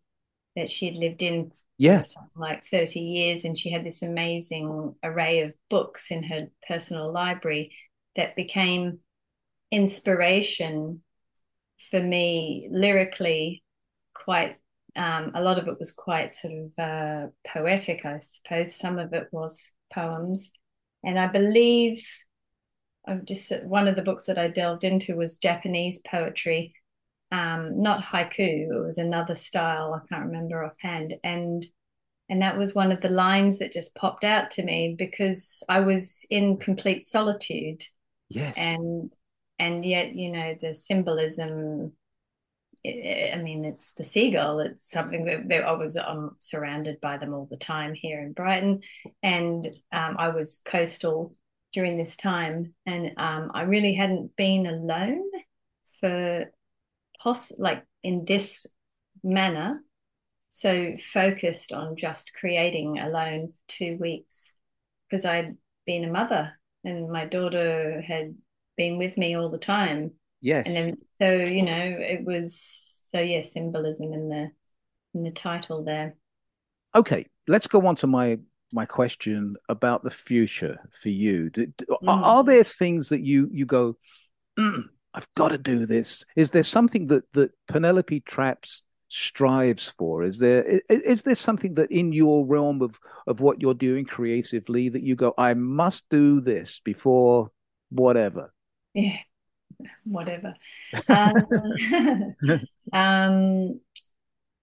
that 0.56 0.68
she 0.68 0.86
had 0.86 0.96
lived 0.96 1.22
in 1.22 1.52
yeah. 1.78 2.02
like 2.36 2.66
30 2.66 3.00
years. 3.00 3.44
And 3.44 3.56
she 3.56 3.70
had 3.70 3.84
this 3.84 4.02
amazing 4.02 4.94
array 5.02 5.42
of 5.42 5.52
books 5.70 6.10
in 6.10 6.24
her 6.24 6.48
personal 6.66 7.12
library 7.12 7.72
that 8.16 8.36
became 8.36 8.98
inspiration 9.70 11.02
for 11.90 12.00
me 12.00 12.68
lyrically 12.70 13.62
quite 14.14 14.56
um, 14.96 15.30
a 15.34 15.42
lot 15.42 15.58
of 15.58 15.68
it 15.68 15.78
was 15.78 15.92
quite 15.92 16.32
sort 16.32 16.54
of 16.54 16.84
uh, 16.84 17.26
poetic 17.46 18.04
i 18.04 18.18
suppose 18.18 18.74
some 18.74 18.98
of 18.98 19.12
it 19.12 19.28
was 19.30 19.62
poems 19.92 20.52
and 21.04 21.18
i 21.18 21.26
believe 21.26 22.04
i'm 23.06 23.24
just 23.24 23.52
one 23.64 23.86
of 23.86 23.94
the 23.94 24.02
books 24.02 24.24
that 24.24 24.38
i 24.38 24.48
delved 24.48 24.84
into 24.84 25.16
was 25.16 25.38
japanese 25.38 26.00
poetry 26.10 26.74
um, 27.30 27.82
not 27.82 28.02
haiku 28.02 28.70
it 28.74 28.84
was 28.84 28.98
another 28.98 29.34
style 29.34 29.94
i 29.94 30.06
can't 30.08 30.26
remember 30.26 30.64
offhand. 30.64 31.14
And 31.22 31.66
and 32.30 32.42
that 32.42 32.58
was 32.58 32.74
one 32.74 32.92
of 32.92 33.00
the 33.00 33.08
lines 33.08 33.58
that 33.58 33.72
just 33.72 33.94
popped 33.94 34.22
out 34.24 34.50
to 34.52 34.62
me 34.62 34.94
because 34.96 35.62
i 35.68 35.80
was 35.80 36.24
in 36.30 36.58
complete 36.58 37.02
solitude. 37.02 37.84
Yes. 38.28 38.56
And 38.56 39.12
and 39.58 39.84
yet 39.84 40.14
you 40.14 40.30
know 40.30 40.54
the 40.60 40.74
symbolism 40.74 41.92
i 42.86 43.40
mean 43.42 43.64
it's 43.64 43.94
the 43.94 44.04
seagull 44.04 44.60
it's 44.60 44.88
something 44.88 45.24
that, 45.24 45.64
i 45.64 45.72
was 45.72 45.96
um, 45.96 46.36
surrounded 46.38 47.00
by 47.00 47.16
them 47.18 47.34
all 47.34 47.48
the 47.50 47.56
time 47.56 47.92
here 47.94 48.20
in 48.20 48.32
brighton. 48.32 48.80
And 49.22 49.66
um, 49.92 50.16
i 50.18 50.28
was 50.28 50.60
coastal 50.64 51.34
during 51.72 51.98
this 51.98 52.16
time. 52.16 52.74
And 52.86 53.12
um, 53.16 53.50
i 53.54 53.62
really 53.62 53.94
hadn't 53.94 54.36
been 54.36 54.66
alone 54.66 55.28
for 56.00 56.50
pos 57.20 57.52
like 57.58 57.84
in 58.02 58.24
this 58.24 58.66
manner 59.22 59.82
so 60.48 60.96
focused 61.12 61.72
on 61.72 61.96
just 61.96 62.32
creating 62.34 62.98
alone 62.98 63.52
two 63.66 63.96
weeks 63.98 64.54
because 65.08 65.24
i'd 65.24 65.56
been 65.86 66.04
a 66.04 66.10
mother 66.10 66.52
and 66.84 67.10
my 67.10 67.24
daughter 67.24 68.02
had 68.06 68.34
been 68.76 68.98
with 68.98 69.16
me 69.16 69.36
all 69.36 69.50
the 69.50 69.58
time. 69.58 70.12
Yes. 70.40 70.66
and 70.66 70.76
then 70.76 70.96
so 71.20 71.34
you 71.34 71.64
know 71.64 71.96
it 71.98 72.24
was 72.24 72.62
so 73.10 73.18
yeah 73.18 73.42
symbolism 73.42 74.12
in 74.12 74.28
the 74.28 74.50
in 75.14 75.24
the 75.24 75.32
title 75.32 75.84
there. 75.84 76.14
Okay 76.94 77.26
let's 77.48 77.66
go 77.66 77.84
on 77.86 77.96
to 77.96 78.06
my 78.06 78.38
my 78.72 78.84
question 78.84 79.56
about 79.68 80.04
the 80.04 80.10
future 80.10 80.78
for 80.92 81.08
you. 81.08 81.50
Mm. 81.50 81.98
are, 82.06 82.44
there 82.44 82.62
things 82.62 83.08
that 83.08 83.22
you 83.22 83.48
you 83.52 83.66
go 83.66 83.96
mm, 84.58 84.84
I've 85.14 85.28
got 85.34 85.48
to 85.48 85.58
do 85.58 85.86
this. 85.86 86.24
Is 86.36 86.50
there 86.50 86.62
something 86.62 87.06
that 87.08 87.30
that 87.32 87.52
Penelope 87.66 88.20
Trappes 88.22 88.82
strives 89.08 89.88
for? 89.90 90.22
Is 90.22 90.38
there 90.38 90.64
is, 90.64 90.82
is 90.88 91.22
there 91.22 91.34
something 91.34 91.74
that 91.74 91.90
in 91.90 92.12
your 92.12 92.46
realm 92.46 92.82
of 92.82 92.98
of 93.26 93.40
what 93.40 93.60
you're 93.60 93.74
doing 93.74 94.04
creatively 94.04 94.88
that 94.88 95.02
you 95.02 95.16
go, 95.16 95.34
I 95.36 95.54
must 95.54 96.08
do 96.10 96.40
this 96.40 96.80
before 96.80 97.50
whatever? 97.90 98.52
Yeah, 98.94 99.18
whatever. 100.04 100.54
Um, 101.08 101.34
um, 102.92 103.80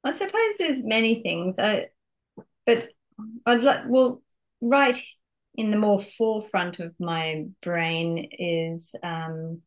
I 0.03 0.11
suppose 0.11 0.57
there's 0.59 0.83
many 0.83 1.21
things. 1.21 1.57
I, 1.59 1.87
but 2.65 2.89
I'd 3.45 3.61
like 3.61 3.85
well, 3.87 4.21
right 4.61 4.99
in 5.55 5.71
the 5.71 5.77
more 5.77 6.01
forefront 6.01 6.79
of 6.79 6.93
my 6.99 7.45
brain 7.61 8.29
is 8.37 8.93
um, 9.01 9.61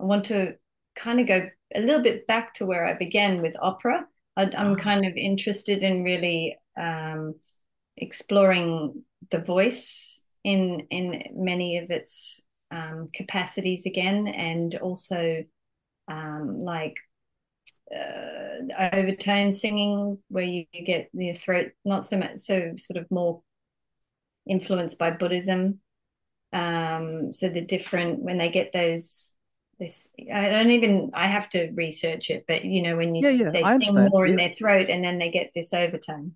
I 0.00 0.04
want 0.04 0.24
to 0.26 0.56
kind 0.96 1.20
of 1.20 1.26
go 1.26 1.48
a 1.74 1.80
little 1.80 2.02
bit 2.02 2.26
back 2.26 2.54
to 2.54 2.66
where 2.66 2.86
I 2.86 2.94
began 2.94 3.42
with 3.42 3.56
opera. 3.60 4.06
I, 4.36 4.44
am 4.44 4.72
ah. 4.72 4.74
kind 4.74 5.04
of 5.04 5.14
interested 5.14 5.82
in 5.82 6.04
really 6.04 6.56
um, 6.78 7.34
exploring 7.96 9.02
the 9.30 9.38
voice 9.38 10.20
in 10.44 10.86
in 10.90 11.22
many 11.34 11.78
of 11.78 11.90
its 11.90 12.40
um, 12.70 13.06
capacities 13.12 13.86
again, 13.86 14.28
and 14.28 14.74
also 14.76 15.44
um, 16.06 16.62
like 16.62 16.96
uh, 17.94 18.88
overtone 18.92 19.52
singing, 19.52 20.18
where 20.28 20.44
you, 20.44 20.66
you 20.72 20.84
get 20.84 21.10
the 21.12 21.32
throat 21.32 21.72
not 21.84 22.04
so 22.04 22.18
much 22.18 22.40
so 22.40 22.72
sort 22.76 22.98
of 22.98 23.10
more 23.10 23.42
influenced 24.46 24.98
by 24.98 25.10
Buddhism. 25.10 25.80
Um, 26.52 27.34
so 27.34 27.48
the 27.48 27.60
different 27.60 28.20
when 28.22 28.38
they 28.38 28.50
get 28.50 28.72
those 28.72 29.34
this 29.78 30.08
I 30.32 30.48
don't 30.48 30.70
even 30.70 31.10
I 31.14 31.28
have 31.28 31.48
to 31.50 31.70
research 31.70 32.30
it, 32.30 32.44
but 32.48 32.64
you 32.64 32.82
know 32.82 32.96
when 32.96 33.14
you 33.14 33.22
yeah, 33.28 33.44
yeah, 33.44 33.50
they 33.50 33.62
I 33.62 33.78
sing 33.78 33.94
more 33.94 34.26
yeah. 34.26 34.30
in 34.30 34.36
their 34.36 34.54
throat 34.54 34.90
and 34.90 35.02
then 35.04 35.18
they 35.18 35.30
get 35.30 35.52
this 35.54 35.72
overtone, 35.72 36.32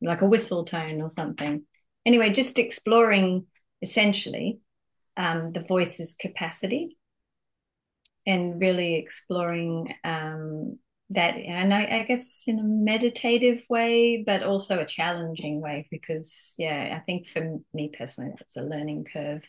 like 0.00 0.22
a 0.22 0.26
whistle 0.26 0.64
tone 0.64 1.00
or 1.00 1.10
something. 1.10 1.64
Anyway, 2.04 2.30
just 2.30 2.58
exploring 2.58 3.46
essentially 3.82 4.60
um, 5.16 5.52
the 5.52 5.60
voice's 5.60 6.14
capacity 6.18 6.96
and 8.26 8.60
really 8.60 8.96
exploring 8.96 9.94
um, 10.04 10.78
that, 11.10 11.36
and 11.36 11.72
I, 11.72 11.84
I 11.84 12.02
guess 12.02 12.44
in 12.46 12.58
a 12.58 12.64
meditative 12.64 13.64
way, 13.70 14.22
but 14.26 14.42
also 14.42 14.80
a 14.80 14.86
challenging 14.86 15.60
way 15.60 15.86
because 15.90 16.54
yeah, 16.58 16.96
I 16.96 17.00
think 17.00 17.28
for 17.28 17.58
me 17.72 17.92
personally, 17.96 18.32
that's 18.36 18.56
a 18.56 18.62
learning 18.62 19.06
curve 19.12 19.42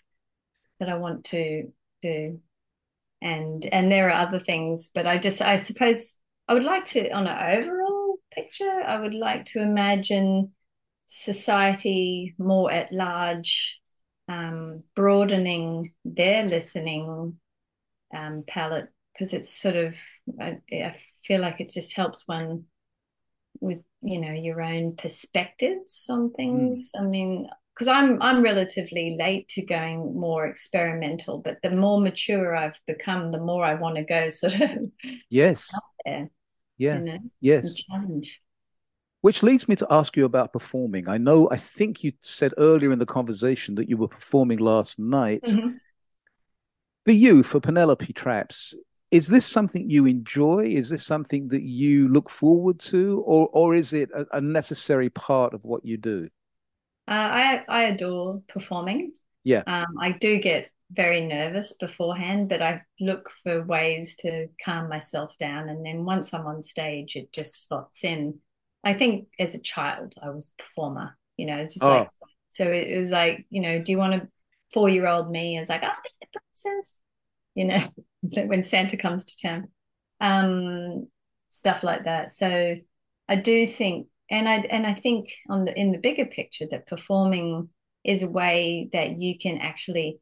that 0.80 0.90
I 0.90 0.96
want 0.96 1.26
to 1.26 1.72
do 2.02 2.40
and 3.22 3.66
and 3.66 3.92
there 3.92 4.10
are 4.10 4.26
other 4.26 4.40
things 4.40 4.92
but 4.94 5.08
i 5.08 5.18
just 5.18 5.42
i 5.42 5.60
suppose 5.60 6.18
i 6.48 6.54
would 6.54 6.64
like 6.64 6.86
to 6.86 7.10
on 7.12 7.28
an 7.28 7.58
overall 7.58 8.18
picture 8.32 8.82
i 8.86 9.00
would 9.00 9.14
like 9.14 9.46
to 9.46 9.62
imagine 9.62 10.52
society 11.08 12.36
more 12.38 12.72
at 12.72 12.92
large 12.92 13.80
um, 14.30 14.84
broadening 14.94 15.94
their 16.04 16.44
listening 16.44 17.38
um, 18.14 18.44
palette 18.46 18.90
because 19.14 19.34
it's 19.34 19.50
sort 19.50 19.78
of 19.78 19.96
I, 20.40 20.58
I 20.72 20.98
feel 21.26 21.42
like 21.42 21.62
it 21.62 21.70
just 21.70 21.96
helps 21.96 22.28
one 22.28 22.66
with 23.62 23.80
you 24.02 24.20
know 24.20 24.34
your 24.34 24.62
own 24.62 24.96
perspectives 24.96 26.06
on 26.10 26.32
things 26.34 26.92
mm. 26.96 27.02
i 27.02 27.06
mean 27.06 27.50
because 27.78 27.88
I'm 27.88 28.20
I'm 28.22 28.42
relatively 28.42 29.16
late 29.20 29.48
to 29.50 29.64
going 29.64 30.20
more 30.20 30.48
experimental, 30.48 31.38
but 31.38 31.58
the 31.62 31.70
more 31.70 32.02
mature 32.02 32.56
I've 32.56 32.80
become, 32.88 33.32
the 33.32 33.40
more 33.40 33.64
I 33.64 33.76
want 33.76 33.98
to 33.98 34.04
go 34.04 34.30
sort 34.32 34.60
of 34.60 34.70
yes, 35.30 35.72
there, 36.04 36.32
yeah, 36.78 36.98
you 36.98 37.04
know, 37.04 37.20
yes, 37.40 37.76
challenge. 37.76 38.42
Which 39.22 39.44
leads 39.44 39.68
me 39.68 39.76
to 39.76 39.88
ask 39.90 40.16
you 40.18 40.26
about 40.26 40.54
performing. 40.54 41.08
I 41.08 41.18
know, 41.18 41.50
I 41.52 41.58
think 41.58 42.04
you 42.04 42.14
said 42.22 42.54
earlier 42.58 42.92
in 42.92 43.00
the 43.00 43.06
conversation 43.06 43.76
that 43.76 43.90
you 43.90 43.98
were 43.98 44.08
performing 44.08 44.60
last 44.60 45.00
night. 45.00 45.44
Mm-hmm. 45.44 45.70
For 47.06 47.12
you, 47.12 47.42
for 47.42 47.60
Penelope 47.60 48.14
Trappes, 48.14 48.74
is 49.12 49.28
this 49.28 49.46
something 49.46 49.90
you 49.90 50.06
enjoy? 50.06 50.68
Is 50.68 50.90
this 50.90 51.06
something 51.06 51.48
that 51.50 51.64
you 51.64 52.10
look 52.10 52.30
forward 52.30 52.80
to, 52.80 53.22
or 53.26 53.50
or 53.54 53.76
is 53.76 53.94
it 53.94 54.10
a, 54.16 54.26
a 54.34 54.42
necessary 54.42 55.12
part 55.12 55.54
of 55.54 55.64
what 55.64 55.86
you 55.86 55.98
do? 55.98 56.28
Uh, 57.08 57.12
I 57.12 57.64
I 57.68 57.84
adore 57.86 58.42
performing. 58.48 59.14
Yeah. 59.44 59.64
Um, 59.66 59.98
I 60.00 60.12
do 60.12 60.40
get 60.40 60.70
very 60.92 61.26
nervous 61.26 61.74
beforehand, 61.74 62.50
but 62.50 62.62
I 62.62 62.82
look 63.00 63.32
for 63.44 63.64
ways 63.64 64.16
to 64.18 64.48
calm 64.64 64.90
myself 64.90 65.32
down. 65.38 65.70
And 65.70 65.86
then 65.86 66.06
once 66.06 66.34
I'm 66.34 66.46
on 66.48 66.62
stage, 66.64 67.16
it 67.16 67.32
just 67.32 67.68
slots 67.68 68.04
in. 68.04 68.40
I 68.84 68.94
think 68.94 69.28
as 69.40 69.56
a 69.56 69.60
child, 69.60 70.16
I 70.22 70.30
was 70.30 70.48
a 70.48 70.64
performer, 70.64 71.18
you 71.36 71.46
know, 71.46 71.64
just 71.66 71.84
oh. 71.84 71.90
like, 71.90 72.10
so 72.52 72.72
it 72.72 72.98
was 72.98 73.12
like, 73.12 73.46
you 73.50 73.62
know, 73.62 73.82
do 73.82 73.92
you 73.92 73.98
want 73.98 74.16
a 74.16 74.28
four 74.74 74.90
year 74.90 75.08
old 75.08 75.30
me 75.30 75.58
is 75.58 75.70
like, 75.70 75.84
I'll 75.84 75.92
be 76.04 76.10
the 76.22 76.40
princess, 76.40 76.92
you 77.56 77.66
know, 77.66 78.46
when 78.48 78.64
Santa 78.64 78.98
comes 78.98 79.26
to 79.26 79.48
town, 79.48 79.68
um, 80.22 81.08
stuff 81.50 81.84
like 81.84 82.06
that. 82.06 82.32
So 82.32 82.76
I 83.28 83.36
do 83.36 83.68
think 83.68 84.08
and 84.30 84.48
I 84.48 84.58
and 84.58 84.86
I 84.86 84.94
think 84.94 85.34
on 85.50 85.66
the 85.66 85.78
in 85.78 85.92
the 85.92 85.98
bigger 85.98 86.26
picture 86.26 86.66
that 86.72 86.88
performing 86.88 87.70
is 88.04 88.24
a 88.24 88.30
way 88.30 88.90
that 88.94 89.22
you 89.22 89.38
can 89.38 89.58
actually 89.58 90.20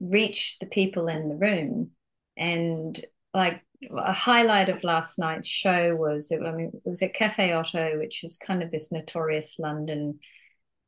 reach 0.00 0.58
the 0.60 0.66
people 0.66 1.08
in 1.08 1.28
the 1.28 1.36
room 1.36 1.90
and 2.36 3.04
like 3.32 3.62
a 3.96 4.12
highlight 4.12 4.68
of 4.68 4.84
last 4.84 5.18
night's 5.18 5.48
show 5.48 5.94
was 5.94 6.32
I 6.32 6.50
mean 6.52 6.72
it 6.74 6.88
was 6.88 7.02
at 7.02 7.14
Cafe 7.14 7.52
Oto 7.52 7.98
which 7.98 8.24
is 8.24 8.36
kind 8.36 8.62
of 8.62 8.70
this 8.70 8.92
notorious 8.92 9.58
London 9.58 10.18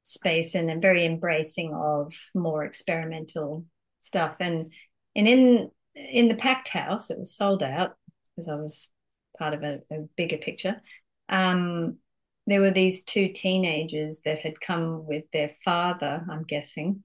space 0.07 0.55
and 0.55 0.81
very 0.81 1.05
embracing 1.05 1.75
of 1.75 2.15
more 2.33 2.65
experimental 2.65 3.67
stuff. 4.01 4.37
And 4.41 4.73
and 5.15 5.29
in 5.29 5.71
in 5.95 6.29
the 6.29 6.37
packed 6.37 6.69
house, 6.69 7.11
it 7.11 7.19
was 7.19 7.35
sold 7.35 7.63
out 7.63 7.97
because 8.25 8.49
I 8.49 8.55
was 8.55 8.89
part 9.37 9.53
of 9.55 9.63
a, 9.63 9.81
a 9.91 10.01
bigger 10.17 10.39
picture. 10.39 10.81
Um, 11.29 11.99
there 12.47 12.61
were 12.61 12.71
these 12.71 13.05
two 13.05 13.29
teenagers 13.29 14.21
that 14.25 14.39
had 14.39 14.61
come 14.61 15.07
with 15.07 15.25
their 15.33 15.51
father, 15.65 16.25
I'm 16.31 16.45
guessing, 16.45 17.03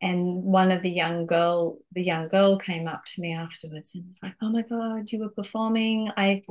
and 0.00 0.42
one 0.42 0.70
of 0.70 0.82
the 0.82 0.90
young 0.90 1.26
girl 1.26 1.78
the 1.92 2.02
young 2.02 2.28
girl 2.28 2.56
came 2.56 2.86
up 2.86 3.04
to 3.04 3.20
me 3.20 3.32
afterwards 3.34 3.94
and 3.94 4.06
was 4.06 4.18
like 4.22 4.34
oh 4.40 4.48
my 4.48 4.62
god 4.62 5.10
you 5.10 5.20
were 5.20 5.28
performing. 5.28 6.10
I 6.16 6.42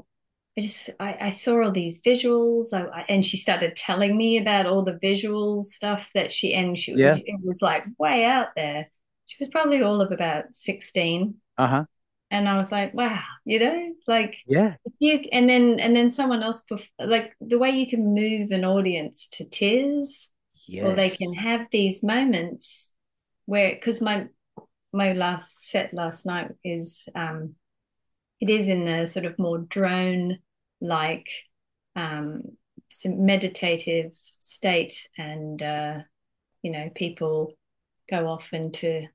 i 0.57 0.61
just 0.61 0.89
i, 0.99 1.17
I 1.21 1.29
saw 1.29 1.63
all 1.63 1.71
these 1.71 2.01
visuals. 2.01 2.73
I, 2.73 2.85
I, 2.85 3.05
and 3.09 3.25
she 3.25 3.37
started 3.37 3.75
telling 3.75 4.17
me 4.17 4.37
about 4.37 4.65
all 4.65 4.83
the 4.83 4.99
visual 5.01 5.63
stuff 5.63 6.09
that 6.13 6.31
she 6.31 6.53
and 6.53 6.77
she 6.77 6.93
yeah. 6.93 7.15
it 7.17 7.39
was 7.43 7.61
like 7.61 7.85
way 7.97 8.25
out 8.25 8.49
there. 8.55 8.89
She 9.25 9.37
was 9.39 9.49
probably 9.49 9.81
all 9.81 10.01
of 10.01 10.11
about 10.11 10.53
16 10.53 11.35
uh-huh 11.57 11.85
and 12.29 12.47
i 12.47 12.57
was 12.57 12.71
like 12.71 12.93
wow 12.93 13.21
you 13.45 13.59
know 13.59 13.93
like 14.07 14.35
yeah 14.47 14.75
you 14.99 15.23
and 15.31 15.49
then 15.49 15.79
and 15.79 15.95
then 15.95 16.09
someone 16.09 16.43
else 16.43 16.63
like 16.99 17.33
the 17.39 17.57
way 17.57 17.69
you 17.69 17.87
can 17.87 18.13
move 18.13 18.51
an 18.51 18.65
audience 18.65 19.27
to 19.29 19.47
tears 19.49 20.31
yes. 20.67 20.85
or 20.85 20.93
they 20.93 21.09
can 21.09 21.33
have 21.33 21.67
these 21.71 22.03
moments 22.03 22.93
where 23.45 23.73
because 23.73 24.01
my 24.01 24.27
my 24.93 25.13
last 25.13 25.69
set 25.69 25.93
last 25.93 26.25
night 26.25 26.51
is 26.63 27.07
um 27.15 27.55
it 28.39 28.49
is 28.49 28.67
in 28.67 28.85
the 28.85 29.05
sort 29.07 29.25
of 29.25 29.39
more 29.39 29.57
drone 29.57 30.37
like 30.81 31.29
um 31.95 32.43
meditative 33.05 34.11
state 34.39 35.07
and 35.17 35.61
uh 35.61 35.99
you 36.61 36.71
know 36.71 36.89
people 36.93 37.53
go 38.09 38.27
off 38.27 38.53
into 38.53 39.07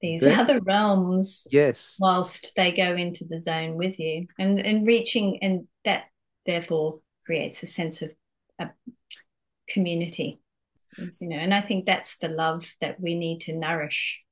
these 0.00 0.22
other 0.26 0.60
realms 0.60 1.46
yes. 1.50 1.96
whilst 1.98 2.52
they 2.56 2.72
go 2.72 2.94
into 2.94 3.24
the 3.24 3.40
zone 3.40 3.76
with 3.76 3.98
you. 3.98 4.26
And 4.38 4.60
and 4.60 4.86
reaching 4.86 5.42
and 5.42 5.66
that 5.84 6.04
therefore 6.44 7.00
creates 7.24 7.62
a 7.62 7.66
sense 7.66 8.02
of 8.02 8.10
a 8.58 8.70
community. 9.68 10.40
You 10.98 11.28
know 11.28 11.36
and 11.36 11.52
i 11.52 11.60
think 11.60 11.84
that's 11.84 12.16
the 12.18 12.28
love 12.28 12.64
that 12.80 12.98
we 12.98 13.14
need 13.14 13.40
to 13.42 13.54
nourish. 13.54 14.22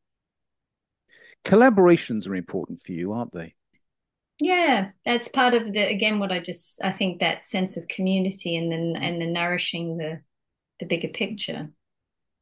Collaborations 1.45 2.27
are 2.27 2.35
important 2.35 2.81
for 2.81 2.93
you 2.93 3.13
aren't 3.13 3.33
they? 3.33 3.55
Yeah 4.41 4.91
that's 5.05 5.29
part 5.29 5.55
of 5.55 5.73
the 5.73 5.81
again 5.81 6.19
what 6.19 6.33
i 6.33 6.41
just 6.41 6.83
i 6.83 6.91
think 6.91 7.21
that 7.21 7.45
sense 7.45 7.77
of 7.77 7.87
community 7.89 8.57
and 8.57 8.73
then 8.73 8.97
and 9.01 9.21
the 9.21 9.27
nourishing 9.27 9.99
the 9.99 10.21
the 10.81 10.87
bigger 10.87 11.09
picture. 11.09 11.71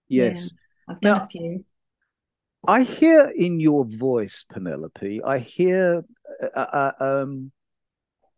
Yes. 0.08 0.52
Yeah, 0.52 0.94
i've 0.94 1.00
done 1.00 1.18
now, 1.18 1.24
a 1.24 1.28
few 1.28 1.64
i 2.66 2.82
hear 2.82 3.32
in 3.36 3.60
your 3.60 3.84
voice 3.84 4.44
penelope 4.48 5.22
i 5.24 5.38
hear 5.38 6.04
uh, 6.54 6.58
uh, 6.58 6.92
um, 7.00 7.52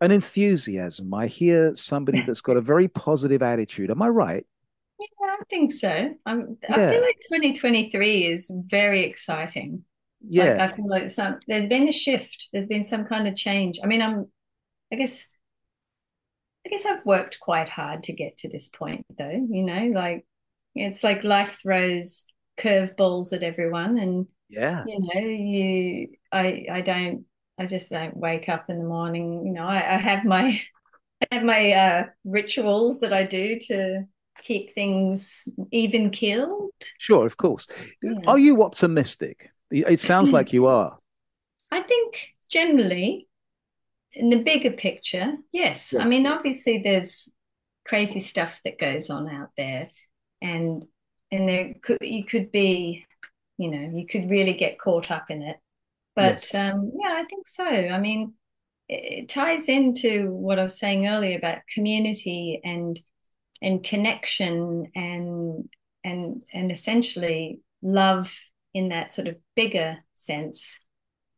an 0.01 0.11
enthusiasm 0.11 1.13
i 1.15 1.27
hear 1.27 1.75
somebody 1.75 2.23
that's 2.27 2.41
got 2.41 2.57
a 2.57 2.61
very 2.61 2.89
positive 2.89 3.43
attitude 3.43 3.91
am 3.91 4.03
i 4.03 4.09
right 4.09 4.47
yeah, 5.01 5.27
I 5.41 5.45
think 5.51 5.73
so. 5.73 6.15
I'm, 6.27 6.57
yeah. 6.63 6.75
I 6.75 6.91
feel 6.91 7.01
like 7.03 7.21
2023 7.29 8.27
is 8.27 8.51
very 8.67 9.03
exciting. 9.03 9.85
Yeah. 10.27 10.55
Like, 10.55 10.73
I 10.73 10.77
feel 10.77 10.89
like 10.89 11.11
some, 11.11 11.39
there's 11.47 11.67
been 11.67 11.89
a 11.89 11.93
shift. 11.93 12.49
There's 12.53 12.69
been 12.69 12.85
some 12.85 13.05
kind 13.05 13.27
of 13.27 13.37
change. 13.37 13.79
I 13.83 13.87
mean, 13.87 14.03
I'm, 14.03 14.27
I 14.93 14.97
guess, 14.97 15.27
I 16.67 16.71
guess 16.71 16.87
I've 16.87 17.05
worked 17.05 17.41
quite 17.41 17.69
hard 17.69 18.05
to 18.05 18.13
get 18.13 18.39
to 18.39 18.49
this 18.49 18.69
point, 18.69 19.05
though. 19.19 19.47
You 19.51 19.65
know, 19.65 19.91
like 19.95 20.25
it's 20.75 21.05
like 21.05 21.25
life 21.25 21.59
throws 21.63 22.25
curveballs 22.59 23.33
at 23.33 23.43
everyone, 23.43 23.99
and 23.99 24.27
yeah, 24.49 24.85
you 24.87 24.99
know, 25.01 25.21
you, 25.21 26.09
I, 26.33 26.67
I 26.71 26.81
don't, 26.81 27.25
I 27.59 27.67
just 27.67 27.91
don't 27.91 28.17
wake 28.17 28.49
up 28.49 28.71
in 28.71 28.79
the 28.79 28.85
morning. 28.85 29.47
You 29.47 29.53
know, 29.53 29.65
I, 29.65 29.77
I 29.77 29.97
have 29.99 30.25
my, 30.25 30.61
I 31.23 31.35
have 31.35 31.45
my 31.45 31.73
uh, 31.73 32.05
rituals 32.25 33.01
that 33.01 33.13
I 33.13 33.25
do 33.25 33.59
to 33.69 34.07
keep 34.45 34.71
things 34.71 35.45
even 35.71 36.11
killed? 36.11 36.73
Sure, 36.99 37.27
of 37.27 37.37
course. 37.37 37.67
Yeah. 38.03 38.15
Are 38.27 38.39
you 38.39 38.63
optimistic? 38.63 39.51
It 39.71 40.01
sounds 40.01 40.33
like 40.33 40.53
you 40.53 40.67
are. 40.67 40.99
I 41.71 41.81
think 41.81 42.29
generally, 42.49 43.27
in 44.13 44.29
the 44.29 44.43
bigger 44.43 44.71
picture, 44.71 45.35
yes. 45.51 45.93
yes. 45.93 46.01
I 46.01 46.05
mean, 46.05 46.27
obviously, 46.27 46.83
there's 46.85 47.29
crazy 47.85 48.21
stuff 48.21 48.61
that 48.65 48.79
goes 48.79 49.11
on 49.11 49.29
out 49.29 49.51
there, 49.57 49.91
and 50.41 50.85
and 51.35 51.49
there 51.49 51.75
could 51.83 51.99
you 52.01 52.25
could 52.25 52.53
be, 52.53 53.07
you 53.59 53.71
know, 53.71 53.99
you 53.99 54.07
could 54.07 54.31
really 54.31 54.55
get 54.55 54.79
caught 54.79 55.11
up 55.11 55.31
in 55.31 55.43
it. 55.43 55.57
But 56.15 56.49
yes. 56.53 56.55
um, 56.55 56.93
yeah, 56.99 57.15
I 57.15 57.25
think 57.29 57.49
so. 57.49 57.65
I 57.65 57.99
mean, 57.99 58.35
it 58.89 59.29
ties 59.29 59.69
into 59.69 60.31
what 60.31 60.59
I 60.59 60.65
was 60.65 60.79
saying 60.79 61.09
earlier 61.09 61.37
about 61.37 61.67
community 61.73 62.61
and 62.65 62.99
and 63.61 63.83
connection 63.83 64.89
and 64.95 65.69
and 66.05 66.43
and 66.53 66.71
essentially 66.71 67.61
love 67.83 68.33
in 68.73 68.89
that 68.89 69.11
sort 69.11 69.29
of 69.29 69.37
bigger 69.55 69.99
sense 70.15 70.81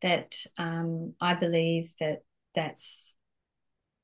that 0.03 0.37
um, 0.59 1.15
I 1.21 1.35
believe 1.35 1.91
that 2.01 2.23
that's 2.55 3.15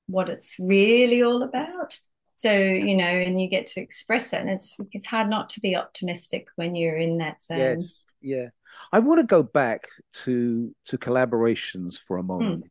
what 0.07 0.29
it's 0.29 0.57
really 0.59 1.23
all 1.23 1.43
about. 1.43 1.99
So 2.43 2.53
you 2.53 2.97
know, 2.97 3.05
and 3.05 3.41
you 3.41 3.49
get 3.49 3.67
to 3.69 3.81
express 3.81 4.33
it, 4.33 4.41
and 4.41 4.51
it's 4.51 4.81
it's 4.91 5.07
hard 5.07 5.31
not 5.31 5.51
to 5.51 5.61
be 5.61 5.77
optimistic 5.77 6.49
when 6.57 6.75
you're 6.75 6.97
in 6.97 7.19
that 7.19 7.41
zone. 7.41 7.59
Yes, 7.59 8.05
yeah. 8.21 8.49
I 8.91 8.99
want 8.99 9.21
to 9.21 9.27
go 9.27 9.45
back 9.45 9.87
to 10.25 10.75
to 10.87 10.99
collaborations 10.99 12.01
for 12.01 12.17
a 12.17 12.23
moment. 12.23 12.65
Hmm 12.65 12.69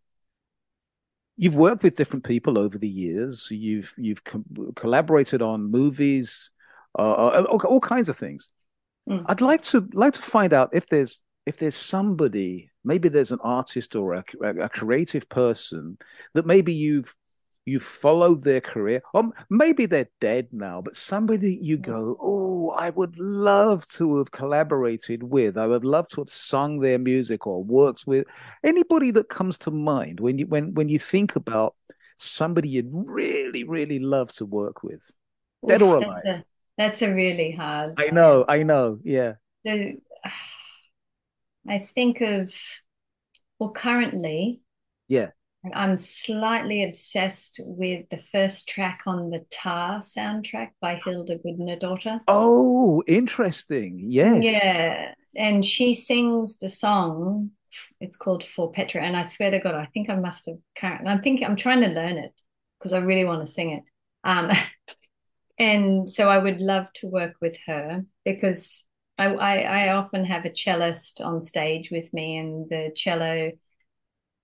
you've 1.38 1.56
worked 1.56 1.82
with 1.82 1.98
different 1.98 2.24
people 2.24 2.60
over 2.60 2.78
the 2.78 2.88
years. 2.88 3.48
You've 3.50 3.94
you've 3.98 4.24
co- 4.24 4.44
collaborated 4.76 5.42
on 5.42 5.72
movies, 5.72 6.52
uh, 6.98 7.14
uh, 7.14 7.46
all, 7.50 7.60
all, 7.66 7.80
kinds 7.80 8.10
of 8.10 8.16
things. 8.16 8.52
Mm. 9.10 9.26
I'd 9.26 9.42
like 9.42 9.64
to 9.64 9.88
like 9.94 10.14
to 10.14 10.22
find 10.22 10.54
out 10.54 10.70
if 10.74 10.86
there's 10.88 11.24
if 11.48 11.58
there's 11.58 11.76
somebody, 11.76 12.70
maybe 12.84 13.10
there's 13.10 13.32
an 13.32 13.40
artist 13.42 13.96
or 13.96 14.14
a, 14.14 14.24
a 14.44 14.70
creative 14.70 15.28
person 15.30 15.98
that 16.36 16.46
maybe 16.46 16.74
you've 16.74 17.16
you 17.66 17.80
followed 17.80 18.44
their 18.44 18.62
career, 18.62 19.02
or 19.14 19.32
maybe 19.50 19.86
they're 19.86 20.10
dead 20.20 20.48
now, 20.52 20.82
but 20.82 20.96
somebody 20.96 21.60
you 21.62 21.78
hmm. 21.78 21.84
go, 21.84 22.18
oh, 22.20 22.72
I 22.72 22.90
would 22.90 23.18
love 23.20 23.88
to 23.94 24.18
have 24.18 24.32
collaborated 24.32 25.24
with. 25.24 25.58
I 25.58 25.68
would 25.68 25.86
love 25.86 26.08
to 26.10 26.22
have 26.22 26.30
sung 26.30 26.80
their 26.80 27.00
music 27.00 27.46
or 27.46 27.64
worked 27.64 28.06
with 28.08 28.28
anybody 28.64 29.12
that 29.12 29.30
comes 29.30 29.58
to 29.60 29.72
mind 29.72 30.20
when 30.20 30.40
you 30.40 30.48
when 30.48 30.74
when 30.74 30.90
you 30.90 31.00
think 31.00 31.36
about 31.36 31.76
somebody 32.18 32.70
you'd 32.70 32.90
really 32.92 33.64
really 33.64 34.00
love 34.00 34.32
to 34.34 34.46
work 34.46 34.84
with, 34.84 35.16
dead 35.68 35.82
or 35.82 35.98
alive. 35.98 36.22
That's 36.24 36.38
a, 36.38 36.46
that's 36.78 37.02
a 37.02 37.14
really 37.14 37.52
hard. 37.52 38.00
I 38.00 38.10
know, 38.10 38.46
I 38.48 38.64
know, 38.64 39.00
yeah. 39.04 39.34
So, 39.66 39.94
I 41.68 41.80
think 41.80 42.22
of 42.22 42.54
well, 43.60 43.72
currently, 43.72 44.62
yeah 45.08 45.30
I'm 45.74 45.98
slightly 45.98 46.84
obsessed 46.84 47.60
with 47.64 48.10
the 48.10 48.18
first 48.18 48.68
track 48.68 49.02
on 49.06 49.30
the 49.30 49.46
Tar 49.52 50.00
soundtrack 50.00 50.72
by 50.82 51.00
Hilda 51.04 51.38
Gudnadottir. 51.38 52.22
Oh, 52.28 53.04
interesting. 53.08 54.00
Yes. 54.00 54.44
Yeah. 54.44 55.14
And 55.36 55.64
she 55.64 55.94
sings 55.94 56.58
the 56.58 56.70
song. 56.70 57.52
It's 58.00 58.18
called 58.18 58.44
For 58.44 58.72
Petra. 58.72 59.04
And 59.04 59.16
I 59.16 59.22
swear 59.22 59.52
to 59.52 59.60
God, 59.60 59.76
I 59.76 59.88
think 59.94 60.10
I 60.10 60.16
must 60.16 60.48
have. 60.48 60.58
I'm 61.06 61.22
thinking, 61.22 61.46
I'm 61.46 61.56
trying 61.56 61.82
to 61.82 61.88
learn 61.88 62.18
it 62.18 62.34
because 62.80 62.94
I 62.94 63.00
really 63.00 63.26
want 63.26 63.46
to 63.46 63.52
sing 63.52 63.72
it. 63.72 63.84
Um, 64.24 64.52
and 65.60 66.10
so 66.10 66.28
I 66.28 66.40
would 66.40 66.60
love 66.60 66.92
to 66.96 67.08
work 67.08 67.36
with 67.40 67.56
her 67.68 68.04
because 68.26 68.86
I, 69.20 69.28
I, 69.28 69.58
I 69.60 69.94
often 69.94 70.26
have 70.26 70.46
a 70.46 70.50
cellist 70.50 71.22
on 71.22 71.42
stage 71.42 71.92
with 71.92 72.12
me, 72.12 72.38
and 72.38 72.68
the 72.68 72.92
cello 72.96 73.52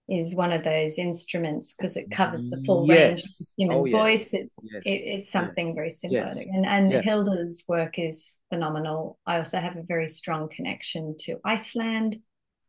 is 0.09 0.33
one 0.33 0.53
of 0.53 0.63
those 0.63 0.97
instruments 0.97 1.73
because 1.73 1.97
it 1.97 2.09
covers 2.09 2.49
the 2.49 2.63
full 2.65 2.87
yes. 2.87 2.97
range 2.97 3.19
of 3.19 3.47
human 3.57 3.77
oh, 3.77 3.99
voice. 3.99 4.33
It, 4.33 4.49
yes. 4.63 4.81
it, 4.85 4.89
it's 4.89 5.31
something 5.31 5.69
yeah. 5.69 5.73
very 5.73 5.89
similar. 5.89 6.33
Yes. 6.33 6.47
And, 6.53 6.65
and 6.65 6.91
yeah. 6.91 7.01
Hilda's 7.01 7.65
work 7.67 7.99
is 7.99 8.35
phenomenal. 8.49 9.19
I 9.25 9.37
also 9.37 9.59
have 9.59 9.75
a 9.75 9.83
very 9.83 10.07
strong 10.07 10.47
connection 10.47 11.15
to 11.21 11.39
Iceland 11.43 12.17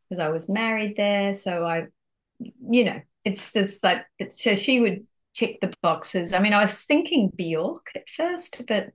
because 0.09 0.19
I 0.19 0.29
was 0.29 0.49
married 0.49 0.97
there. 0.97 1.33
So 1.33 1.65
I, 1.65 1.85
you 2.39 2.83
know, 2.83 3.01
it's 3.23 3.53
just 3.53 3.83
like, 3.83 4.05
so 4.33 4.55
she 4.55 4.81
would 4.81 5.07
tick 5.33 5.59
the 5.61 5.73
boxes. 5.81 6.33
I 6.33 6.39
mean, 6.39 6.53
I 6.53 6.63
was 6.63 6.83
thinking 6.83 7.31
Bjork 7.33 7.91
at 7.95 8.09
first, 8.09 8.63
but 8.67 8.89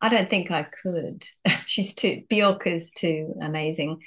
I 0.00 0.08
don't 0.08 0.28
think 0.28 0.50
I 0.50 0.66
could. 0.82 1.24
She's 1.66 1.94
too, 1.94 2.22
Bjork 2.28 2.66
is 2.66 2.90
too 2.90 3.36
amazing. 3.40 4.00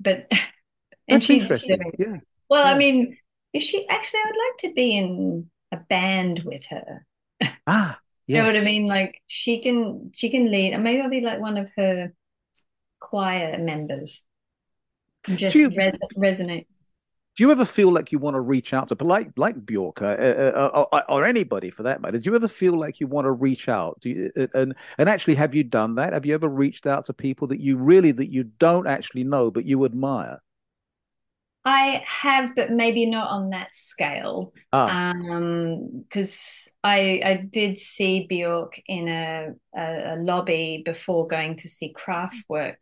But, 0.00 0.26
and 1.08 1.22
That's 1.22 1.24
she's, 1.24 1.68
yeah 1.98 2.16
well, 2.50 2.66
yeah. 2.66 2.74
I 2.74 2.78
mean, 2.78 3.16
if 3.52 3.62
she 3.62 3.86
actually, 3.88 4.20
I 4.20 4.26
would 4.26 4.36
like 4.48 4.58
to 4.60 4.74
be 4.74 4.96
in 4.96 5.50
a 5.72 5.78
band 5.78 6.40
with 6.44 6.64
her. 6.66 7.06
Ah, 7.66 8.00
Yes. 8.26 8.36
You 8.36 8.42
know 8.42 8.46
what 8.46 8.56
I 8.56 8.60
mean? 8.64 8.86
Like 8.86 9.20
she 9.26 9.60
can 9.62 10.12
she 10.14 10.30
can 10.30 10.50
lead, 10.50 10.72
and 10.72 10.84
maybe 10.84 11.00
I'll 11.02 11.10
be 11.10 11.20
like 11.20 11.40
one 11.40 11.56
of 11.58 11.70
her 11.76 12.12
choir 13.00 13.58
members. 13.58 14.24
Just 15.34 15.56
you, 15.56 15.68
res- 15.76 15.98
resonate. 16.16 16.66
Do 17.36 17.44
you 17.44 17.52
ever 17.52 17.64
feel 17.64 17.92
like 17.92 18.12
you 18.12 18.18
want 18.18 18.34
to 18.34 18.40
reach 18.40 18.74
out 18.74 18.88
to, 18.88 18.96
like 19.00 19.30
like 19.36 19.64
Bjork 19.64 20.02
uh, 20.02 20.06
uh, 20.06 20.86
uh, 20.92 21.02
or 21.08 21.24
anybody 21.24 21.70
for 21.70 21.84
that 21.84 22.00
matter? 22.02 22.18
Do 22.18 22.28
you 22.30 22.36
ever 22.36 22.48
feel 22.48 22.78
like 22.78 23.00
you 23.00 23.06
want 23.06 23.24
to 23.24 23.32
reach 23.32 23.68
out? 23.68 23.98
Do 24.00 24.10
you, 24.10 24.30
uh, 24.36 24.46
and 24.54 24.74
and 24.98 25.08
actually, 25.08 25.36
have 25.36 25.54
you 25.54 25.64
done 25.64 25.94
that? 25.94 26.12
Have 26.12 26.26
you 26.26 26.34
ever 26.34 26.48
reached 26.48 26.86
out 26.86 27.06
to 27.06 27.14
people 27.14 27.46
that 27.48 27.60
you 27.60 27.76
really 27.78 28.12
that 28.12 28.30
you 28.30 28.44
don't 28.44 28.86
actually 28.86 29.24
know 29.24 29.50
but 29.50 29.64
you 29.64 29.84
admire? 29.84 30.40
I 31.64 32.02
have, 32.06 32.56
but 32.56 32.70
maybe 32.70 33.04
not 33.04 33.30
on 33.30 33.50
that 33.50 33.72
scale. 33.74 34.52
Ah. 34.72 35.10
Um, 35.10 35.90
because 35.96 36.68
I 36.82 37.20
I 37.24 37.34
did 37.36 37.78
see 37.78 38.26
Bjork 38.26 38.80
in 38.86 39.08
a, 39.08 39.50
a, 39.76 40.14
a 40.14 40.16
lobby 40.16 40.82
before 40.84 41.26
going 41.26 41.56
to 41.56 41.68
see 41.68 41.92
Kraftwerk 41.92 42.78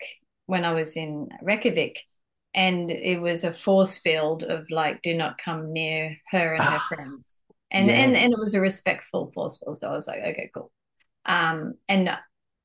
when 0.47 0.65
I 0.65 0.75
was 0.75 0.97
in 0.97 1.29
Reykjavik, 1.43 1.99
and 2.55 2.91
it 2.91 3.21
was 3.21 3.43
a 3.43 3.53
force 3.53 3.99
field 3.99 4.45
of 4.45 4.71
like, 4.71 5.03
do 5.03 5.15
not 5.15 5.39
come 5.39 5.73
near 5.73 6.17
her 6.31 6.55
and 6.55 6.63
her 6.63 6.79
friends, 6.79 7.41
and 7.73 7.89
yes. 7.89 7.99
and 7.99 8.17
and 8.17 8.33
it 8.33 8.39
was 8.39 8.55
a 8.55 8.61
respectful 8.61 9.33
force 9.35 9.59
field. 9.59 9.79
So 9.79 9.89
I 9.89 9.97
was 9.97 10.07
like, 10.07 10.21
okay, 10.21 10.51
cool. 10.55 10.71
Um, 11.25 11.75
and 11.89 12.11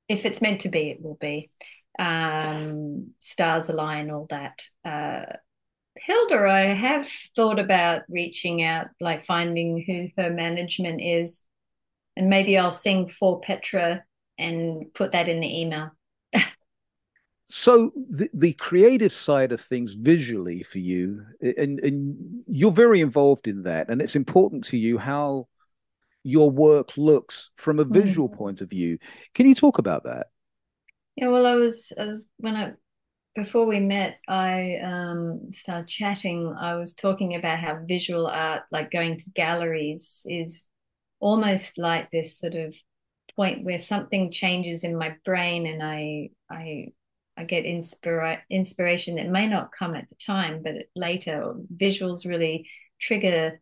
if 0.08 0.26
it's 0.26 0.42
meant 0.42 0.62
to 0.62 0.70
be, 0.70 0.92
it 0.92 1.02
will 1.02 1.18
be. 1.20 1.50
Um, 1.98 3.14
stars 3.20 3.70
align, 3.70 4.12
all 4.12 4.28
that. 4.30 4.62
Uh 4.86 5.38
Hilda, 5.96 6.50
I 6.50 6.62
have 6.62 7.08
thought 7.36 7.60
about 7.60 8.02
reaching 8.10 8.64
out, 8.64 8.88
like 9.00 9.26
finding 9.26 9.84
who 9.86 10.22
her 10.22 10.32
management 10.32 11.02
is, 11.02 11.44
and 12.16 12.30
maybe 12.30 12.58
I'll 12.58 12.72
sing 12.72 13.10
for 13.10 13.40
Petra 13.40 14.04
and 14.38 14.92
put 14.94 15.12
that 15.12 15.30
in 15.30 15.40
the 15.40 15.62
email. 15.62 15.92
so 17.46 17.92
the, 17.96 18.30
the 18.34 18.54
creative 18.54 19.12
side 19.12 19.52
of 19.52 19.62
things 19.62 19.94
visually 19.94 20.64
for 20.64 20.80
you, 20.80 21.24
and, 21.42 21.80
and 21.80 22.44
you're 22.48 22.72
very 22.72 23.02
involved 23.02 23.48
in 23.48 23.64
that, 23.64 23.90
and 23.90 24.02
it's 24.02 24.16
important 24.16 24.64
to 24.66 24.78
you 24.78 24.98
how 24.98 25.48
your 26.24 26.50
work 26.50 26.98
looks 26.98 27.52
from 27.56 27.80
a 27.80 27.84
visual 27.86 28.30
mm. 28.30 28.36
point 28.36 28.62
of 28.62 28.70
view. 28.70 28.98
Can 29.34 29.46
you 29.46 29.54
talk 29.54 29.78
about 29.78 30.06
that? 30.06 30.28
Yeah, 31.16 31.28
well, 31.28 31.46
I 31.46 31.56
was, 31.56 31.92
I 32.00 32.08
was 32.08 32.30
when 32.38 32.56
I 32.56 32.74
before 33.36 33.66
we 33.66 33.80
met, 33.80 34.20
I 34.28 34.78
um, 34.78 35.52
started 35.52 35.88
chatting. 35.88 36.54
I 36.60 36.76
was 36.76 36.94
talking 36.94 37.36
about 37.36 37.60
how 37.60 37.80
visual 37.86 38.28
art, 38.28 38.64
like 38.72 38.92
going 38.92 39.18
to 39.18 39.32
galleries, 39.32 40.26
is 40.30 40.66
almost 41.20 41.78
like 41.78 42.12
this 42.12 42.38
sort 42.38 42.56
of 42.56 42.76
point 43.36 43.64
where 43.64 43.80
something 43.80 44.32
changes 44.32 44.84
in 44.84 44.98
my 44.98 45.16
brain, 45.26 45.66
and 45.66 45.82
I 45.82 46.30
I 46.50 46.94
I 47.36 47.46
get 47.46 47.66
inspira- 47.66 48.42
inspiration 48.50 49.16
that 49.16 49.30
may 49.30 49.48
not 49.48 49.72
come 49.72 49.96
at 49.96 50.08
the 50.10 50.16
time, 50.16 50.62
but 50.64 50.76
later 50.96 51.56
visuals 51.76 52.26
really 52.26 52.70
trigger 53.00 53.60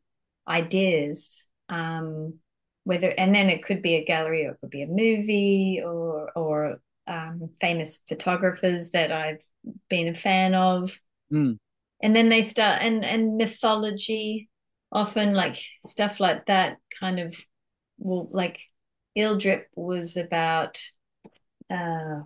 ideas. 0.48 1.48
Um, 1.70 2.40
whether 2.84 3.10
and 3.10 3.34
then 3.34 3.50
it 3.50 3.64
could 3.64 3.82
be 3.82 3.96
a 3.96 4.06
gallery 4.06 4.46
or 4.46 4.52
it 4.52 4.58
could 4.60 4.72
be 4.72 4.82
a 4.82 4.88
movie 4.88 5.82
or 5.86 6.32
or 6.36 6.82
um, 7.08 7.50
famous 7.62 8.02
photographers 8.08 8.92
that 8.92 9.12
I've 9.12 9.42
been 9.90 10.08
a 10.08 10.16
fan 10.16 10.54
of. 10.56 11.00
Mm. 11.32 11.58
And 12.04 12.16
then 12.16 12.30
they 12.30 12.42
start 12.42 12.82
and 12.82 13.06
and 13.06 13.38
mythology, 13.38 14.50
often 14.92 15.34
like 15.34 15.62
stuff 15.82 16.20
like 16.20 16.48
that, 16.48 16.78
kind 17.00 17.20
of 17.20 17.36
well, 17.98 18.28
like 18.32 18.60
Eel 19.16 19.38
Drip 19.38 19.68
was 19.76 20.18
about 20.18 20.82
uh, 21.70 22.22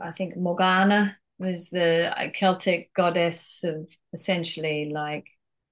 I 0.00 0.12
think 0.12 0.36
Morgana 0.36 1.16
was 1.38 1.70
the 1.70 2.12
Celtic 2.34 2.92
goddess 2.94 3.62
of 3.64 3.88
essentially 4.12 4.90
like 4.92 5.26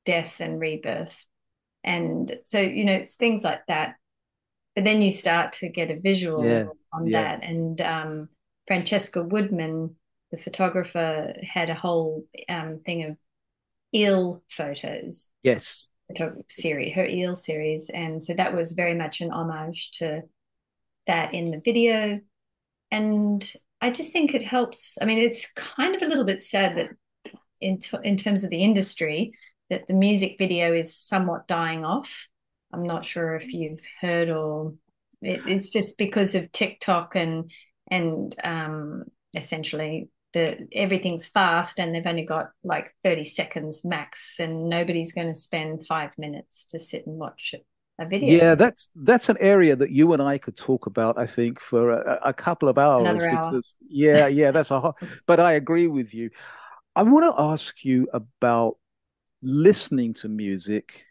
death 0.05 0.41
and 0.41 0.61
rebirth. 0.61 1.25
And 1.83 2.39
so, 2.45 2.61
you 2.61 2.85
know, 2.85 3.05
things 3.07 3.45
like 3.45 3.67
that. 3.69 3.95
But 4.75 4.85
then 4.85 5.03
you 5.03 5.11
start 5.11 5.55
to 5.55 5.69
get 5.69 5.91
a 5.91 6.01
visual 6.01 6.45
yeah, 6.45 6.67
on 6.93 7.07
yeah. 7.07 7.23
that. 7.23 7.45
And 7.45 7.81
um, 7.81 8.29
Francesca 8.67 9.23
Woodman 9.23 9.97
the 10.35 10.43
photographer 10.43 11.32
had 11.43 11.70
a 11.70 11.74
whole 11.74 12.26
um, 12.49 12.80
thing 12.85 13.05
of 13.05 13.16
eel 13.95 14.43
photos. 14.51 15.28
Yes. 15.43 15.89
Series, 16.49 16.95
her 16.95 17.07
eel 17.07 17.35
series, 17.35 17.89
and 17.89 18.22
so 18.22 18.35
that 18.35 18.55
was 18.55 18.72
very 18.72 18.95
much 18.95 19.20
an 19.20 19.30
homage 19.30 19.93
to 19.93 20.22
that 21.07 21.32
in 21.32 21.51
the 21.51 21.62
video. 21.64 22.20
And 22.91 23.53
I 23.80 23.91
just 23.91 24.12
think 24.12 24.35
it 24.35 24.43
helps. 24.43 24.99
I 25.01 25.07
mean, 25.07 25.18
it's 25.18 25.51
kind 25.53 25.95
of 25.95 26.03
a 26.03 26.07
little 26.07 26.24
bit 26.24 26.43
sad 26.43 26.76
that 26.76 26.91
in 27.61 27.78
t- 27.78 27.97
in 28.03 28.18
terms 28.18 28.45
of 28.45 28.51
the 28.51 28.62
industry 28.62 29.32
that 29.70 29.87
the 29.89 29.95
music 29.95 30.37
video 30.39 30.74
is 30.74 30.97
somewhat 30.97 31.49
dying 31.49 31.85
off. 31.85 32.26
I'm 32.72 32.82
not 32.82 33.07
sure 33.07 33.37
if 33.37 33.53
you've 33.53 33.80
heard 34.01 34.28
or 34.28 34.74
it, 35.22 35.41
it's 35.47 35.70
just 35.70 35.97
because 35.97 36.35
of 36.35 36.53
TikTok 36.53 37.16
and 37.16 37.51
and 37.91 38.35
um, 38.45 39.05
essentially 39.35 40.09
the 40.35 40.68
everything's 40.72 41.26
fast 41.26 41.78
and 41.78 41.95
they've 41.95 42.07
only 42.07 42.24
got 42.24 42.51
like 42.62 42.95
30 43.05 43.24
seconds 43.24 43.85
max 43.85 44.39
and 44.39 44.68
nobody's 44.68 45.12
going 45.12 45.28
to 45.28 45.35
spend 45.35 45.87
five 45.87 46.11
minutes 46.18 46.66
to 46.66 46.78
sit 46.78 47.07
and 47.07 47.16
watch 47.16 47.55
a 47.99 48.07
video 48.07 48.39
yeah 48.39 48.55
that's 48.57 48.91
that's 48.97 49.28
an 49.28 49.37
area 49.39 49.76
that 49.76 49.91
you 49.91 50.12
and 50.12 50.20
i 50.20 50.37
could 50.37 50.57
talk 50.57 50.87
about 50.87 51.16
i 51.16 51.24
think 51.24 51.61
for 51.61 51.91
a, 51.91 52.20
a 52.24 52.35
couple 52.35 52.68
of 52.68 52.76
hours 52.76 53.09
Another 53.09 53.30
because 53.30 53.74
hour. 53.80 53.89
yeah 53.89 54.26
yeah 54.26 54.51
that's 54.51 54.72
a 54.72 54.80
hot 54.80 54.97
but 55.26 55.39
i 55.39 55.53
agree 55.53 55.87
with 55.87 56.12
you 56.12 56.30
i 56.97 57.03
want 57.03 57.24
to 57.24 57.41
ask 57.41 57.85
you 57.85 58.09
about 58.12 58.76
listening 59.43 60.12
to 60.14 60.28
music 60.28 61.05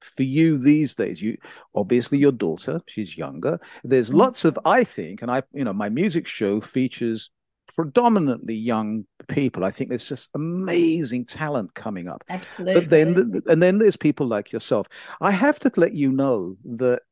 for 0.00 0.22
you 0.22 0.58
these 0.58 0.94
days 0.94 1.20
you 1.20 1.36
obviously 1.74 2.16
your 2.16 2.32
daughter 2.32 2.80
she's 2.86 3.16
younger 3.16 3.58
there's 3.84 4.08
mm-hmm. 4.08 4.18
lots 4.18 4.46
of 4.46 4.58
i 4.64 4.82
think 4.82 5.20
and 5.20 5.30
i 5.30 5.42
you 5.52 5.64
know 5.64 5.72
my 5.72 5.90
music 5.90 6.26
show 6.26 6.60
features 6.60 7.30
predominantly 7.66 8.54
young 8.54 9.04
people. 9.28 9.64
I 9.64 9.70
think 9.70 9.90
there's 9.90 10.08
just 10.08 10.30
amazing 10.34 11.24
talent 11.24 11.74
coming 11.74 12.08
up. 12.08 12.24
Absolutely. 12.28 12.80
But 12.80 12.90
then, 12.90 13.42
and 13.46 13.62
then 13.62 13.78
there's 13.78 13.96
people 13.96 14.26
like 14.26 14.52
yourself. 14.52 14.86
I 15.20 15.30
have 15.30 15.58
to 15.60 15.72
let 15.76 15.94
you 15.94 16.12
know 16.12 16.56
that 16.64 17.02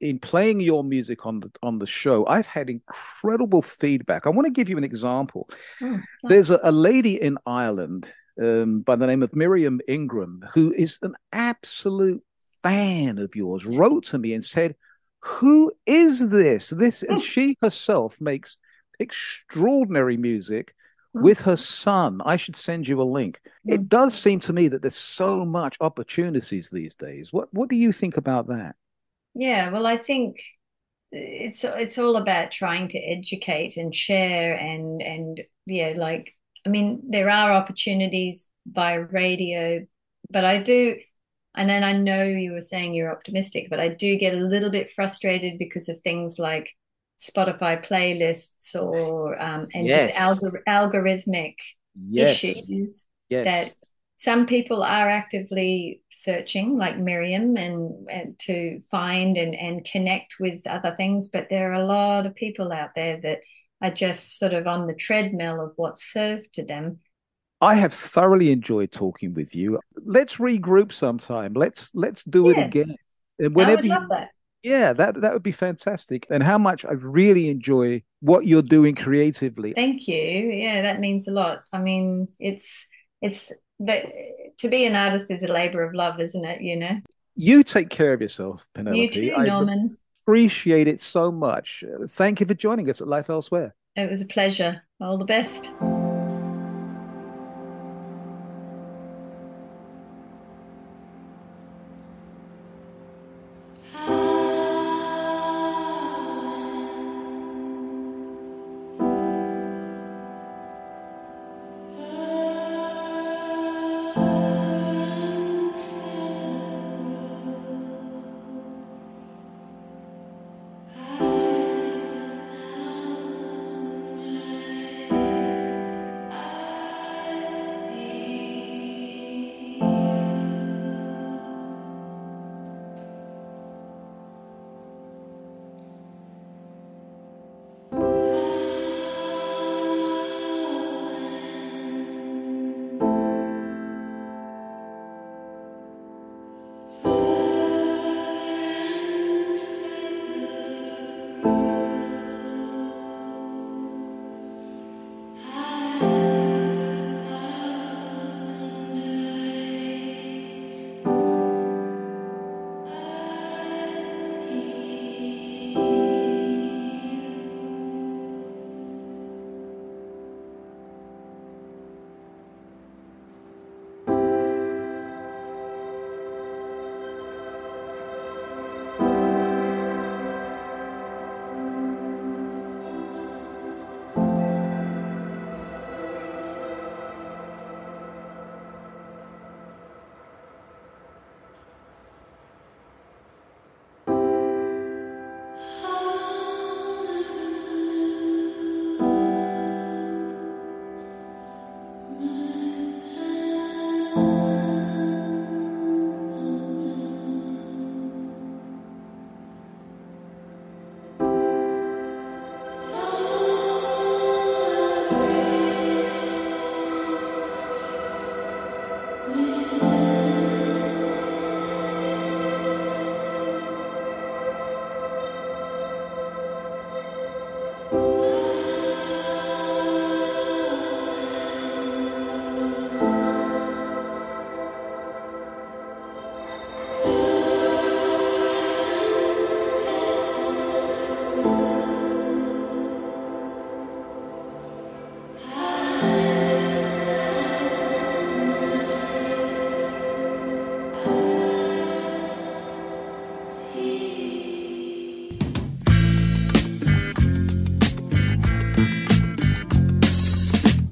in 0.00 0.18
playing 0.18 0.60
your 0.60 0.82
music 0.82 1.26
on 1.26 1.40
the 1.40 1.50
on 1.62 1.78
the 1.78 1.86
show, 1.86 2.26
I've 2.26 2.46
had 2.46 2.70
incredible 2.70 3.62
feedback. 3.62 4.26
I 4.26 4.30
want 4.30 4.46
to 4.46 4.52
give 4.52 4.68
you 4.68 4.78
an 4.78 4.84
example. 4.84 5.48
Oh, 5.82 6.00
There's 6.24 6.50
a, 6.50 6.58
a, 6.62 6.72
lady 6.72 7.20
in 7.20 7.36
Ireland 7.44 8.10
um, 8.42 8.80
by 8.80 8.96
the 8.96 9.06
name 9.06 9.22
of 9.22 9.36
Miriam 9.36 9.80
Ingram 9.86 10.42
who 10.54 10.72
is 10.72 10.98
an 11.02 11.14
absolute 11.32 12.22
fan 12.62 13.18
of 13.18 13.36
yours. 13.36 13.66
Wrote 13.66 14.04
to 14.04 14.18
me 14.18 14.32
and 14.32 14.44
said, 14.44 14.74
"Who 15.20 15.70
is 15.84 16.30
this? 16.30 16.70
This?" 16.70 17.02
And 17.02 17.20
she 17.20 17.56
herself 17.60 18.18
makes 18.20 18.56
extraordinary 19.00 20.16
music 20.16 20.74
mm. 21.16 21.22
with 21.22 21.40
her 21.42 21.56
son. 21.56 22.20
I 22.24 22.36
should 22.36 22.56
send 22.56 22.86
you 22.86 23.00
a 23.00 23.04
link. 23.04 23.40
Mm. 23.66 23.74
It 23.74 23.88
does 23.88 24.14
seem 24.16 24.40
to 24.40 24.52
me 24.52 24.68
that 24.68 24.82
there's 24.82 24.94
so 24.94 25.44
much 25.44 25.76
opportunities 25.80 26.70
these 26.70 26.94
days. 26.94 27.32
What 27.32 27.48
what 27.52 27.68
do 27.68 27.76
you 27.76 27.92
think 27.92 28.16
about 28.16 28.48
that? 28.48 28.76
Yeah, 29.34 29.70
well, 29.70 29.86
I 29.86 29.96
think 29.96 30.42
it's 31.12 31.64
it's 31.64 31.98
all 31.98 32.16
about 32.16 32.52
trying 32.52 32.88
to 32.88 32.98
educate 32.98 33.76
and 33.76 33.94
share 33.94 34.54
and 34.54 35.02
and 35.02 35.40
yeah, 35.66 35.94
like 35.96 36.34
I 36.66 36.68
mean, 36.68 37.02
there 37.08 37.30
are 37.30 37.52
opportunities 37.52 38.48
by 38.66 38.94
radio, 38.94 39.86
but 40.30 40.44
I 40.44 40.62
do 40.62 40.96
and 41.56 41.68
then 41.68 41.82
I 41.82 41.92
know 41.92 42.22
you 42.22 42.52
were 42.52 42.62
saying 42.62 42.94
you're 42.94 43.10
optimistic, 43.10 43.68
but 43.70 43.80
I 43.80 43.88
do 43.88 44.16
get 44.16 44.34
a 44.34 44.40
little 44.40 44.70
bit 44.70 44.92
frustrated 44.92 45.58
because 45.58 45.88
of 45.88 45.98
things 46.00 46.38
like 46.38 46.70
Spotify 47.20 47.84
playlists 47.84 48.74
or 48.74 49.40
um, 49.40 49.68
and 49.74 49.86
yes. 49.86 50.16
just 50.16 50.18
algor- 50.18 50.62
algorithmic 50.66 51.56
yes. 51.94 52.42
issues 52.42 53.04
yes. 53.28 53.44
that 53.44 53.74
some 54.16 54.46
people 54.46 54.82
are 54.82 55.08
actively 55.08 56.02
searching, 56.12 56.76
like 56.76 56.98
Miriam, 56.98 57.56
and, 57.56 58.06
and 58.10 58.38
to 58.40 58.82
find 58.90 59.38
and, 59.38 59.54
and 59.54 59.84
connect 59.84 60.36
with 60.38 60.66
other 60.66 60.94
things. 60.96 61.28
But 61.28 61.48
there 61.48 61.70
are 61.70 61.80
a 61.80 61.86
lot 61.86 62.26
of 62.26 62.34
people 62.34 62.70
out 62.70 62.90
there 62.94 63.18
that 63.22 63.38
are 63.80 63.90
just 63.90 64.38
sort 64.38 64.52
of 64.52 64.66
on 64.66 64.86
the 64.86 64.94
treadmill 64.94 65.60
of 65.62 65.72
what's 65.76 66.12
served 66.12 66.52
to 66.54 66.64
them. 66.64 66.98
I 67.62 67.74
have 67.74 67.92
thoroughly 67.92 68.52
enjoyed 68.52 68.92
talking 68.92 69.34
with 69.34 69.54
you. 69.54 69.78
Let's 70.04 70.36
regroup 70.36 70.92
sometime. 70.92 71.54
Let's 71.54 71.94
let's 71.94 72.24
do 72.24 72.46
yeah. 72.46 72.60
it 72.60 72.66
again. 72.66 72.96
And 73.38 73.54
Whenever 73.54 73.72
I 73.72 73.82
would 73.82 73.84
love 73.86 74.02
you, 74.02 74.08
that. 74.08 74.30
Yeah, 74.62 74.92
that 74.92 75.20
that 75.22 75.32
would 75.32 75.42
be 75.42 75.52
fantastic. 75.52 76.26
And 76.30 76.42
how 76.42 76.58
much 76.58 76.84
I 76.84 76.92
really 76.92 77.48
enjoy 77.48 78.02
what 78.20 78.46
you're 78.46 78.62
doing 78.62 78.94
creatively. 78.94 79.72
Thank 79.72 80.06
you. 80.06 80.16
Yeah, 80.16 80.82
that 80.82 81.00
means 81.00 81.26
a 81.28 81.32
lot. 81.32 81.62
I 81.72 81.78
mean, 81.78 82.28
it's 82.38 82.86
it's 83.22 83.52
but 83.78 84.04
to 84.58 84.68
be 84.68 84.84
an 84.84 84.94
artist 84.94 85.30
is 85.30 85.42
a 85.42 85.52
labor 85.52 85.82
of 85.82 85.94
love, 85.94 86.20
isn't 86.20 86.44
it? 86.44 86.60
You 86.60 86.76
know. 86.76 87.00
You 87.36 87.62
take 87.62 87.88
care 87.88 88.12
of 88.12 88.20
yourself, 88.20 88.68
Penelope. 88.74 89.00
You 89.00 89.10
too, 89.10 89.44
Norman. 89.44 89.96
appreciate 90.24 90.88
it 90.88 91.00
so 91.00 91.32
much. 91.32 91.82
Thank 92.08 92.40
you 92.40 92.46
for 92.46 92.54
joining 92.54 92.90
us 92.90 93.00
at 93.00 93.08
Life 93.08 93.30
Elsewhere. 93.30 93.74
It 93.96 94.10
was 94.10 94.20
a 94.20 94.26
pleasure. 94.26 94.82
All 95.00 95.16
the 95.16 95.24
best. 95.24 95.72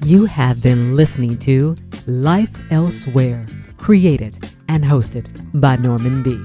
You 0.09 0.25
have 0.25 0.63
been 0.63 0.97
listening 0.97 1.37
to 1.41 1.77
Life 2.07 2.63
Elsewhere, 2.71 3.45
created 3.77 4.39
and 4.71 4.83
hosted 4.83 5.29
by 5.61 5.77
Norman 5.77 6.23
B. 6.23 6.41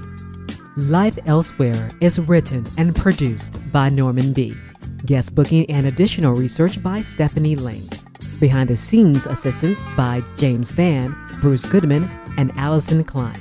Life 0.76 1.18
Elsewhere 1.24 1.90
is 2.02 2.18
written 2.18 2.66
and 2.76 2.94
produced 2.94 3.56
by 3.72 3.88
Norman 3.88 4.34
B. 4.34 4.54
Guest 5.06 5.34
booking 5.34 5.64
and 5.70 5.86
additional 5.86 6.34
research 6.34 6.82
by 6.82 7.00
Stephanie 7.00 7.56
Lane. 7.56 7.88
Behind 8.38 8.68
the 8.68 8.76
scenes 8.76 9.24
assistance 9.24 9.82
by 9.96 10.22
James 10.36 10.70
Van, 10.70 11.16
Bruce 11.40 11.64
Goodman, 11.64 12.10
and 12.36 12.52
Allison 12.56 13.02
Klein. 13.02 13.40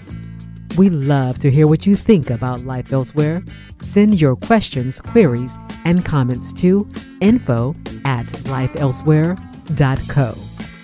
We 0.77 0.89
love 0.89 1.37
to 1.39 1.51
hear 1.51 1.67
what 1.67 1.85
you 1.85 1.97
think 1.97 2.29
about 2.29 2.61
Life 2.61 2.93
Elsewhere. 2.93 3.43
Send 3.79 4.21
your 4.21 4.37
questions, 4.37 5.01
queries, 5.01 5.57
and 5.83 6.05
comments 6.05 6.53
to 6.61 6.87
info 7.19 7.75
at 8.05 8.27
lifeelsewhere.com 8.27 9.52
co. 10.07 10.33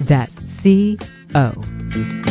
That's 0.01 0.35
C 0.49 0.97
O. 1.35 2.28